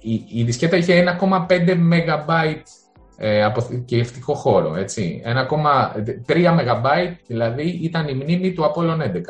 Η, 0.00 0.24
η 0.28 0.42
δισκέτα 0.42 0.76
είχε 0.76 1.16
1,5 1.20 1.48
MB 1.68 2.54
ε, 3.16 3.44
αποθηκευτικό 3.44 4.34
χώρο, 4.34 4.76
έτσι. 4.76 5.22
1,3 6.26 6.58
MB 6.58 7.14
δηλαδή 7.26 7.78
ήταν 7.82 8.08
η 8.08 8.14
μνήμη 8.14 8.52
του 8.52 8.72
Apollo 8.72 9.00
11. 9.00 9.20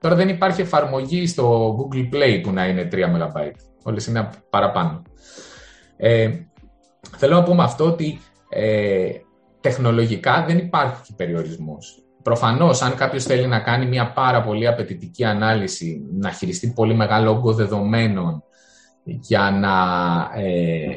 Τώρα 0.00 0.14
δεν 0.14 0.28
υπάρχει 0.28 0.60
εφαρμογή 0.60 1.26
στο 1.26 1.76
Google 1.78 2.14
Play 2.14 2.40
που 2.42 2.52
να 2.52 2.66
είναι 2.66 2.88
3 2.92 2.94
MB. 2.94 3.50
Όλες 3.82 4.06
είναι 4.06 4.28
παραπάνω. 4.50 5.02
Ε, 5.96 6.30
θέλω 7.16 7.34
να 7.34 7.42
πω 7.42 7.54
με 7.54 7.62
αυτό 7.62 7.84
ότι 7.84 8.18
ε, 8.48 9.08
τεχνολογικά 9.60 10.44
δεν 10.48 10.58
υπάρχει 10.58 11.14
περιορισμός. 11.14 12.00
Προφανώς, 12.22 12.82
αν 12.82 12.94
κάποιος 12.94 13.24
θέλει 13.24 13.46
να 13.46 13.60
κάνει 13.60 13.86
μια 13.86 14.12
πάρα 14.12 14.42
πολύ 14.42 14.66
απαιτητική 14.66 15.24
ανάλυση, 15.24 16.02
να 16.12 16.30
χειριστεί 16.30 16.72
πολύ 16.72 16.94
μεγάλο 16.94 17.30
όγκο 17.30 17.52
δεδομένων 17.52 18.42
για 19.04 19.50
να, 19.50 19.72
ε, 20.42 20.90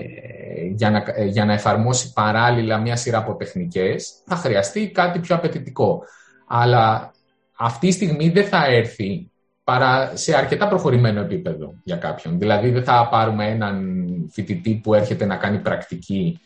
για, 0.75 0.91
να, 0.91 1.03
ε, 1.15 1.25
για 1.25 1.45
να 1.45 1.53
εφαρμόσει 1.53 2.13
παράλληλα 2.13 2.77
μια 2.77 2.95
σειρά 2.95 3.17
από 3.17 3.35
τεχνικές, 3.35 4.21
θα 4.25 4.35
χρειαστεί 4.35 4.91
κάτι 4.91 5.19
πιο 5.19 5.35
απαιτητικό. 5.35 6.03
Αλλά 6.47 7.11
αυτή 7.57 7.87
τη 7.87 7.93
στιγμή 7.93 8.29
δεν 8.29 8.45
θα 8.45 8.65
έρθει 8.65 9.31
παρά 9.63 10.11
σε 10.15 10.35
αρκετά 10.35 10.67
προχωρημένο 10.67 11.21
επίπεδο 11.21 11.73
για 11.83 11.95
κάποιον. 11.95 12.39
Δηλαδή 12.39 12.69
δεν 12.69 12.83
θα 12.83 13.07
πάρουμε 13.11 13.49
έναν 13.49 14.05
φοιτητή 14.31 14.79
που 14.83 14.93
έρχεται 14.93 15.25
να 15.25 15.35
κάνει 15.35 15.57
πρακτική 15.57 16.39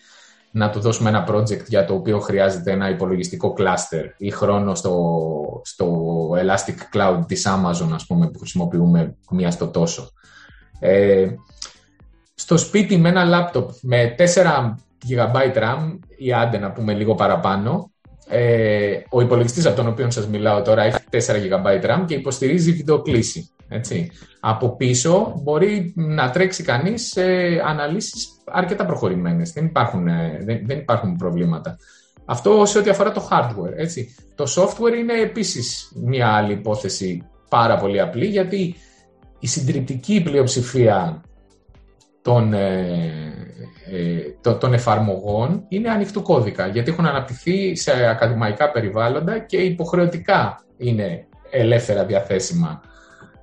να 0.51 0.69
του 0.69 0.79
δώσουμε 0.79 1.09
ένα 1.09 1.27
project 1.29 1.65
για 1.67 1.85
το 1.85 1.93
οποίο 1.93 2.19
χρειάζεται 2.19 2.71
ένα 2.71 2.89
υπολογιστικό 2.89 3.55
cluster 3.57 4.05
ή 4.17 4.29
χρόνο 4.29 4.75
στο, 4.75 5.61
στο 5.63 6.29
Elastic 6.29 6.97
Cloud 6.97 7.19
της 7.27 7.47
Amazon, 7.47 7.89
ας 7.93 8.05
πούμε, 8.05 8.29
που 8.29 8.39
χρησιμοποιούμε 8.39 9.15
μία 9.29 9.51
στο 9.51 9.67
τόσο. 9.67 10.11
Ε, 10.79 11.27
στο 12.33 12.57
σπίτι 12.57 12.97
με 12.97 13.09
ένα 13.09 13.51
laptop 13.53 13.65
με 13.81 14.15
4 14.17 14.23
GB 15.09 15.55
RAM 15.55 15.97
ή 16.17 16.33
άντε 16.33 16.57
να 16.57 16.71
πούμε 16.71 16.93
λίγο 16.93 17.15
παραπάνω, 17.15 17.91
ε, 18.27 18.97
ο 19.09 19.21
υπολογιστής 19.21 19.65
από 19.65 19.75
τον 19.75 19.87
οποίο 19.87 20.11
σας 20.11 20.27
μιλάω 20.27 20.61
τώρα 20.61 20.83
έχει 20.83 20.97
4 21.09 21.17
GB 21.17 21.85
RAM 21.85 22.03
και 22.05 22.13
υποστηρίζει 22.13 22.71
βιντεοκλήση. 22.71 23.49
Έτσι. 23.67 24.11
Από 24.39 24.75
πίσω 24.75 25.39
μπορεί 25.43 25.93
να 25.95 26.29
τρέξει 26.29 26.63
κανείς 26.63 27.07
σε 27.07 27.23
αναλύσεις 27.65 28.27
αρκετά 28.45 28.85
προχωρημένες. 28.85 29.51
Δεν 29.51 29.65
υπάρχουν, 29.65 30.07
ε, 30.07 30.39
δεν, 30.43 30.61
δεν 30.65 30.77
υπάρχουν 30.77 31.15
προβλήματα. 31.15 31.77
Αυτό 32.25 32.65
σε 32.65 32.77
ό,τι 32.77 32.89
αφορά 32.89 33.11
το 33.11 33.27
hardware. 33.31 33.73
Έτσι. 33.75 34.15
Το 34.35 34.45
software 34.55 34.97
είναι 34.99 35.21
επίσης 35.21 35.91
μια 35.95 36.27
άλλη 36.27 36.53
υπόθεση 36.53 37.27
πάρα 37.49 37.77
πολύ 37.77 37.99
απλή 37.99 38.25
γιατί 38.25 38.75
η 39.39 39.47
συντριπτική 39.47 40.21
πλειοψηφία 40.23 41.21
των, 42.23 42.53
ε, 42.53 43.33
ε, 43.91 44.53
των 44.53 44.73
εφαρμογών 44.73 45.65
είναι 45.67 45.89
ανοιχτού 45.89 46.21
κώδικα, 46.21 46.67
γιατί 46.67 46.91
έχουν 46.91 47.05
αναπτυχθεί 47.05 47.75
σε 47.75 47.91
ακαδημαϊκά 48.09 48.71
περιβάλλοντα 48.71 49.39
και 49.39 49.57
υποχρεωτικά 49.57 50.63
είναι 50.77 51.27
ελεύθερα 51.49 52.05
διαθέσιμα 52.05 52.81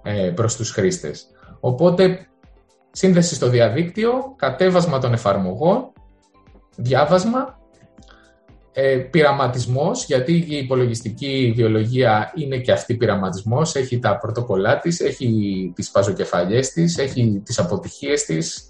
ε, 0.03 0.31
προς 0.35 0.57
τους 0.57 0.71
χρήστες. 0.71 1.27
Οπότε, 1.61 2.27
σύνδεση 2.91 3.35
στο 3.35 3.49
διαδίκτυο, 3.49 4.35
κατέβασμα 4.37 4.99
των 4.99 5.13
εφαρμογών, 5.13 5.93
διάβασμα, 6.77 7.59
ε, 8.73 8.97
πειραματισμός, 8.97 10.05
γιατί 10.05 10.33
η 10.49 10.57
υπολογιστική 10.57 11.53
βιολογία 11.57 12.33
είναι 12.35 12.59
και 12.59 12.73
αυτή 12.73 12.95
πειραματισμός, 12.95 13.75
έχει 13.75 13.99
τα 13.99 14.19
πρωτοκολλά 14.19 14.79
της, 14.79 15.01
έχει 15.01 15.73
τις 15.75 15.91
παζοκεφαλιές 15.91 16.71
της, 16.73 16.99
έχει 16.99 17.43
τις 17.45 17.59
αποτυχίες 17.59 18.25
της, 18.25 18.70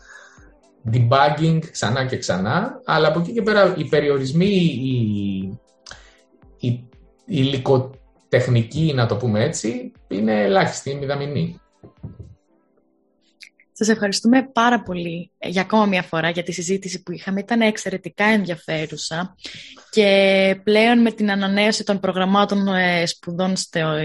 debugging 0.93 1.59
ξανά 1.70 2.05
και 2.05 2.16
ξανά, 2.16 2.81
αλλά 2.85 3.09
από 3.09 3.20
εκεί 3.20 3.33
και 3.33 3.43
πέρα 3.43 3.74
οι 3.76 3.85
περιορισμοί, 3.85 4.47
η, 4.47 5.59
η, 6.59 6.68
η 6.68 6.89
υλικοτεχνική, 7.26 8.93
να 8.95 9.07
το 9.07 9.16
πούμε 9.16 9.45
έτσι, 9.45 9.93
είναι 10.09 10.43
ελάχιστη, 10.43 10.95
μηδαμινή. 10.95 11.61
Σας 13.83 13.89
ευχαριστούμε 13.89 14.51
πάρα 14.53 14.83
πολύ 14.83 15.31
για 15.39 15.62
ακόμα 15.62 15.87
μια 15.87 16.03
φορά 16.03 16.31
για 16.31 16.43
τη 16.43 16.53
συζήτηση 16.53 17.03
που 17.03 17.12
είχαμε. 17.12 17.41
Ήταν 17.41 17.61
εξαιρετικά 17.61 18.24
ενδιαφέρουσα 18.24 19.37
και 19.91 20.61
πλέον 20.64 21.01
με 21.01 21.12
την 21.12 21.31
ανανέωση 21.31 21.85
των 21.85 22.01
προγραμμάτων 22.01 22.68
ε, 22.68 23.07
σπουδών 23.07 23.53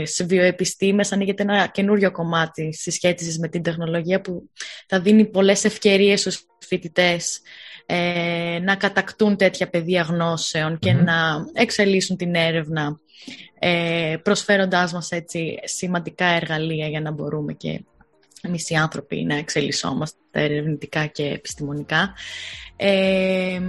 σε 0.04 0.24
βιοεπιστήμες 0.24 1.12
ανοίγεται 1.12 1.44
ένα 1.44 1.68
καινούριο 1.68 2.12
κομμάτι 2.12 2.74
συσχέτισης 2.74 3.40
με 3.40 3.48
την 3.48 3.62
τεχνολογία 3.62 4.22
που 4.22 4.50
θα 4.88 5.00
δίνει 5.00 5.26
πολλές 5.26 5.64
ευκαιρίες 5.64 6.20
στους 6.20 6.46
φοιτητές 6.60 7.42
ε, 7.86 8.60
να 8.62 8.76
κατακτούν 8.76 9.38
τέτοια 9.38 9.70
πεδία 9.70 10.02
γνώσεων 10.02 10.80
και 10.80 10.94
να 10.94 11.46
εξελίσσουν 11.54 12.18
την 12.18 12.36
έρευνα 12.36 13.00
ε, 13.60 14.16
προσφέροντάς 14.24 14.94
μας 14.94 15.12
έτσι 15.12 15.60
σημαντικά 15.64 16.26
εργαλεία 16.26 16.88
για 16.88 17.02
να 17.02 17.12
μπορούμε 17.12 17.54
και 17.54 17.82
εμείς 18.46 18.70
οι 18.70 18.76
άνθρωποι 18.76 19.24
να 19.24 19.36
εξελισσόμαστε 19.36 20.18
ερευνητικά 20.32 21.06
και 21.06 21.24
επιστημονικά. 21.24 22.14
Ε, 22.76 23.60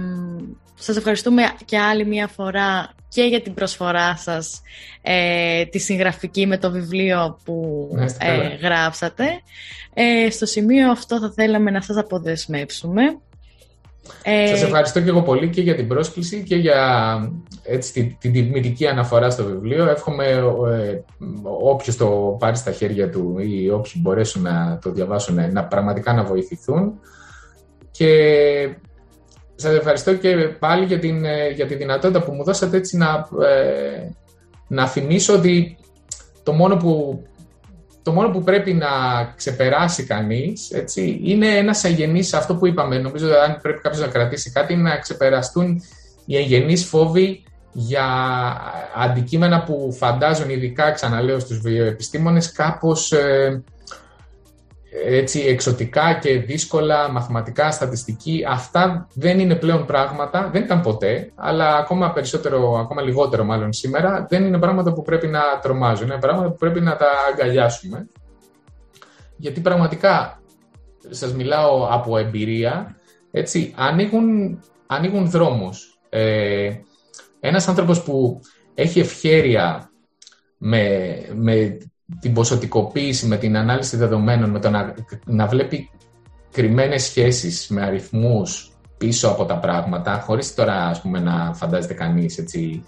σας 0.79 0.95
ευχαριστούμε 0.95 1.43
και 1.65 1.77
άλλη 1.77 2.05
μια 2.05 2.27
φορά 2.27 2.95
και 3.09 3.23
για 3.23 3.41
την 3.41 3.53
προσφορά 3.53 4.17
σας 4.17 4.61
ε, 5.01 5.65
τη 5.65 5.79
συγγραφική 5.79 6.45
με 6.47 6.57
το 6.57 6.71
βιβλίο 6.71 7.39
που 7.43 7.89
ε, 8.19 8.55
γράψατε. 8.55 9.41
Ε, 9.93 10.29
στο 10.29 10.45
σημείο 10.45 10.91
αυτό 10.91 11.19
θα 11.19 11.31
θέλαμε 11.35 11.71
να 11.71 11.81
σας 11.81 11.97
αποδεσμεύσουμε. 11.97 13.01
Ε... 14.23 14.47
Σας 14.47 14.63
ευχαριστώ 14.63 15.01
και 15.01 15.09
εγώ 15.09 15.21
πολύ 15.21 15.49
και 15.49 15.61
για 15.61 15.75
την 15.75 15.87
πρόσκληση 15.87 16.43
και 16.43 16.55
για 16.55 16.79
έτσι, 17.63 17.93
την, 17.93 18.15
την 18.19 18.33
τιμητική 18.33 18.87
αναφορά 18.87 19.29
στο 19.29 19.43
βιβλίο. 19.43 19.89
Εύχομαι 19.89 20.25
ε, 20.25 20.99
όποιος 21.43 21.97
το 21.97 22.35
πάρει 22.39 22.55
στα 22.55 22.71
χέρια 22.71 23.09
του 23.09 23.35
ή 23.39 23.69
όποιοι 23.69 23.93
μπορέσουν 23.95 24.41
να 24.41 24.79
το 24.81 24.91
διαβάσουν 24.91 25.51
να 25.51 25.63
πραγματικά 25.63 26.13
να 26.13 26.23
βοηθηθούν. 26.23 26.99
Και 27.91 28.09
σας 29.55 29.75
ευχαριστώ 29.75 30.15
και 30.15 30.35
πάλι 30.59 30.85
για, 30.85 30.99
την, 30.99 31.25
ε, 31.25 31.49
για 31.49 31.65
τη 31.65 31.75
δυνατότητα 31.75 32.23
που 32.23 32.31
μου 32.31 32.43
δώσατε 32.43 32.77
έτσι 32.77 32.97
να, 32.97 33.27
ε, 33.47 34.09
να 34.67 34.87
θυμίσω 34.87 35.33
ότι 35.33 35.77
το 36.43 36.51
μόνο 36.51 36.77
που 36.77 37.21
το 38.07 38.13
μόνο 38.13 38.29
που 38.29 38.43
πρέπει 38.43 38.73
να 38.73 38.87
ξεπεράσει 39.35 40.03
κανείς 40.03 40.71
έτσι, 40.71 41.19
είναι 41.23 41.47
ένας 41.47 41.83
αγενής, 41.83 42.33
αυτό 42.33 42.55
που 42.55 42.67
είπαμε, 42.67 42.97
νομίζω 42.97 43.27
αν 43.27 43.59
πρέπει 43.61 43.79
κάποιος 43.79 44.01
να 44.01 44.07
κρατήσει 44.07 44.51
κάτι, 44.51 44.73
είναι 44.73 44.81
να 44.81 44.97
ξεπεραστούν 44.97 45.81
οι 46.25 46.35
αγενείς 46.35 46.85
φόβοι 46.85 47.43
για 47.71 48.05
αντικείμενα 48.95 49.63
που 49.63 49.93
φαντάζουν 49.97 50.49
ειδικά, 50.49 50.91
ξαναλέω, 50.91 51.39
στους 51.39 51.59
βιοεπιστήμονες 51.59 52.51
κάπως 52.51 53.11
ε, 53.11 53.63
έτσι 55.05 55.39
εξωτικά 55.39 56.13
και 56.21 56.39
δύσκολα, 56.39 57.11
μαθηματικά, 57.11 57.71
στατιστική, 57.71 58.43
αυτά 58.47 59.07
δεν 59.13 59.39
είναι 59.39 59.55
πλέον 59.55 59.85
πράγματα, 59.85 60.49
δεν 60.51 60.63
ήταν 60.63 60.81
ποτέ, 60.81 61.31
αλλά 61.35 61.75
ακόμα 61.75 62.11
περισσότερο, 62.11 62.79
ακόμα 62.79 63.01
λιγότερο 63.01 63.43
μάλλον 63.43 63.73
σήμερα, 63.73 64.25
δεν 64.29 64.45
είναι 64.45 64.59
πράγματα 64.59 64.93
που 64.93 65.01
πρέπει 65.01 65.27
να 65.27 65.41
τρομάζουν, 65.61 66.07
είναι 66.07 66.19
πράγματα 66.19 66.49
που 66.49 66.57
πρέπει 66.57 66.81
να 66.81 66.95
τα 66.95 67.07
αγκαλιάσουμε. 67.31 68.07
Γιατί 69.37 69.61
πραγματικά, 69.61 70.41
σας 71.09 71.33
μιλάω 71.33 71.87
από 71.91 72.17
εμπειρία, 72.17 72.95
έτσι, 73.31 73.73
ανοίγουν, 73.77 74.59
ανοίγουν 74.87 75.29
δρόμους. 75.29 75.99
Ε, 76.09 76.71
ένας 77.39 77.67
άνθρωπος 77.67 78.03
που 78.03 78.39
έχει 78.73 78.99
ευχέρεια 78.99 79.89
με, 80.57 81.17
με 81.33 81.77
την 82.19 82.33
ποσοτικοποίηση, 82.33 83.25
με 83.25 83.37
την 83.37 83.57
ανάλυση 83.57 83.97
δεδομένων, 83.97 84.49
με 84.49 84.59
το 84.59 84.69
να, 84.69 84.93
να 85.25 85.47
βλέπει 85.47 85.89
κρυμμένες 86.51 87.03
σχέσεις 87.03 87.67
με 87.69 87.81
αριθμούς 87.81 88.71
πίσω 88.97 89.27
από 89.27 89.45
τα 89.45 89.57
πράγματα, 89.57 90.19
χωρίς 90.25 90.53
τώρα 90.53 90.73
ας 90.73 91.01
πούμε, 91.01 91.19
να 91.19 91.53
φαντάζεται 91.53 91.93
κανείς 91.93 92.37
έτσι, 92.37 92.83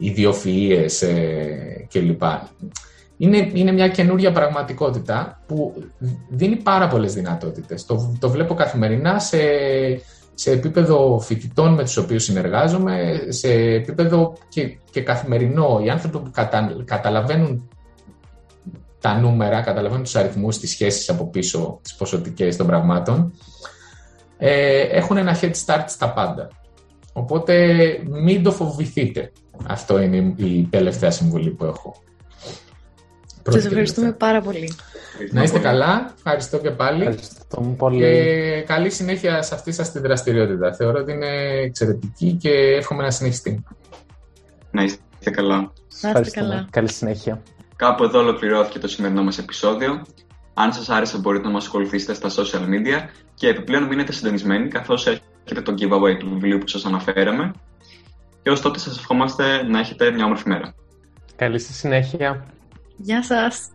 ιδιοφυΐες 0.00 1.06
ε, 1.06 1.86
κλπ. 1.92 2.22
Είναι, 3.16 3.50
είναι 3.52 3.72
μια 3.72 3.88
καινούρια 3.88 4.32
πραγματικότητα 4.32 5.42
που 5.46 5.84
δίνει 6.28 6.56
πάρα 6.56 6.88
πολλές 6.88 7.14
δυνατότητες. 7.14 7.84
Το, 7.84 8.16
το 8.18 8.30
βλέπω 8.30 8.54
καθημερινά 8.54 9.18
σε, 9.18 9.38
σε 10.34 10.50
επίπεδο 10.50 11.18
φοιτητών 11.20 11.74
με 11.74 11.82
τους 11.82 11.96
οποίους 11.96 12.24
συνεργάζομαι, 12.24 13.20
σε 13.28 13.52
επίπεδο 13.52 14.32
και, 14.48 14.78
και 14.90 15.00
καθημερινό. 15.02 15.80
Οι 15.84 15.90
άνθρωποι 15.90 16.18
που 16.18 16.30
καταλαβαίνουν 16.84 17.68
τα 19.00 19.18
νούμερα, 19.20 19.60
καταλαβαίνουν 19.60 20.04
τους 20.04 20.16
αριθμούς, 20.16 20.58
τις 20.58 20.70
σχέσεις 20.70 21.08
από 21.08 21.26
πίσω, 21.26 21.80
τις 21.82 21.94
ποσοτικές 21.94 22.56
των 22.56 22.66
πραγμάτων, 22.66 23.32
ε, 24.38 24.80
έχουν 24.80 25.16
ένα 25.16 25.38
head 25.40 25.52
start 25.66 25.84
στα 25.86 26.12
πάντα. 26.12 26.48
Οπότε 27.12 27.76
μην 28.08 28.42
το 28.42 28.52
φοβηθείτε. 28.52 29.32
Αυτό 29.66 30.00
είναι 30.00 30.34
η 30.36 30.68
τελευταία 30.70 31.10
συμβουλή 31.10 31.50
που 31.50 31.64
έχω. 31.64 32.02
Σας 33.48 33.64
ευχαριστούμε 33.64 34.12
πάρα 34.12 34.40
πολύ. 34.40 34.72
Να 35.30 35.42
είστε 35.42 35.58
καλά. 35.58 36.14
Ευχαριστώ 36.16 36.58
και 36.58 36.70
πάλι. 36.70 37.00
Ευχαριστώ 37.00 37.74
πολύ. 37.76 37.98
Και 37.98 38.64
καλή 38.66 38.90
συνέχεια 38.90 39.42
σε 39.42 39.54
αυτή 39.54 39.72
σας 39.72 39.92
την 39.92 40.02
δραστηριότητα. 40.02 40.72
Θεωρώ 40.72 41.00
ότι 41.00 41.12
είναι 41.12 41.26
εξαιρετική 41.64 42.32
και 42.32 42.50
εύχομαι 42.50 43.02
να 43.02 43.10
συνεχιστεί. 43.10 43.64
Να 44.70 44.82
είστε 44.82 45.30
καλά. 45.30 45.72
Να 46.00 46.10
είστε 46.20 46.40
καλά. 46.40 46.66
Καλή 46.70 46.92
συνέχεια. 46.92 47.42
Κάπου 47.80 48.04
εδώ 48.04 48.18
ολοκληρώθηκε 48.18 48.78
το 48.78 48.88
σημερινό 48.88 49.22
μας 49.22 49.38
επεισόδιο. 49.38 50.06
Αν 50.54 50.72
σας 50.72 50.88
άρεσε 50.88 51.18
μπορείτε 51.18 51.46
να 51.46 51.50
μας 51.50 51.66
ακολουθήσετε 51.66 52.14
στα 52.14 52.28
social 52.28 52.62
media 52.62 53.08
και 53.34 53.48
επιπλέον 53.48 53.82
μείνετε 53.82 54.12
συντονισμένοι 54.12 54.68
καθώς 54.68 55.06
έχετε 55.06 55.62
το 55.62 55.74
giveaway 55.78 56.16
του 56.18 56.28
βιβλίου 56.28 56.58
που 56.58 56.68
σας 56.68 56.84
αναφέραμε. 56.84 57.52
Και 58.42 58.50
ως 58.50 58.60
τότε 58.60 58.78
σας 58.78 58.98
ευχόμαστε 58.98 59.62
να 59.62 59.78
έχετε 59.78 60.10
μια 60.10 60.24
όμορφη 60.24 60.48
μέρα. 60.48 60.74
Καλή 61.36 61.60
συνέχεια. 61.60 62.46
Γεια 62.96 63.22
σας. 63.22 63.68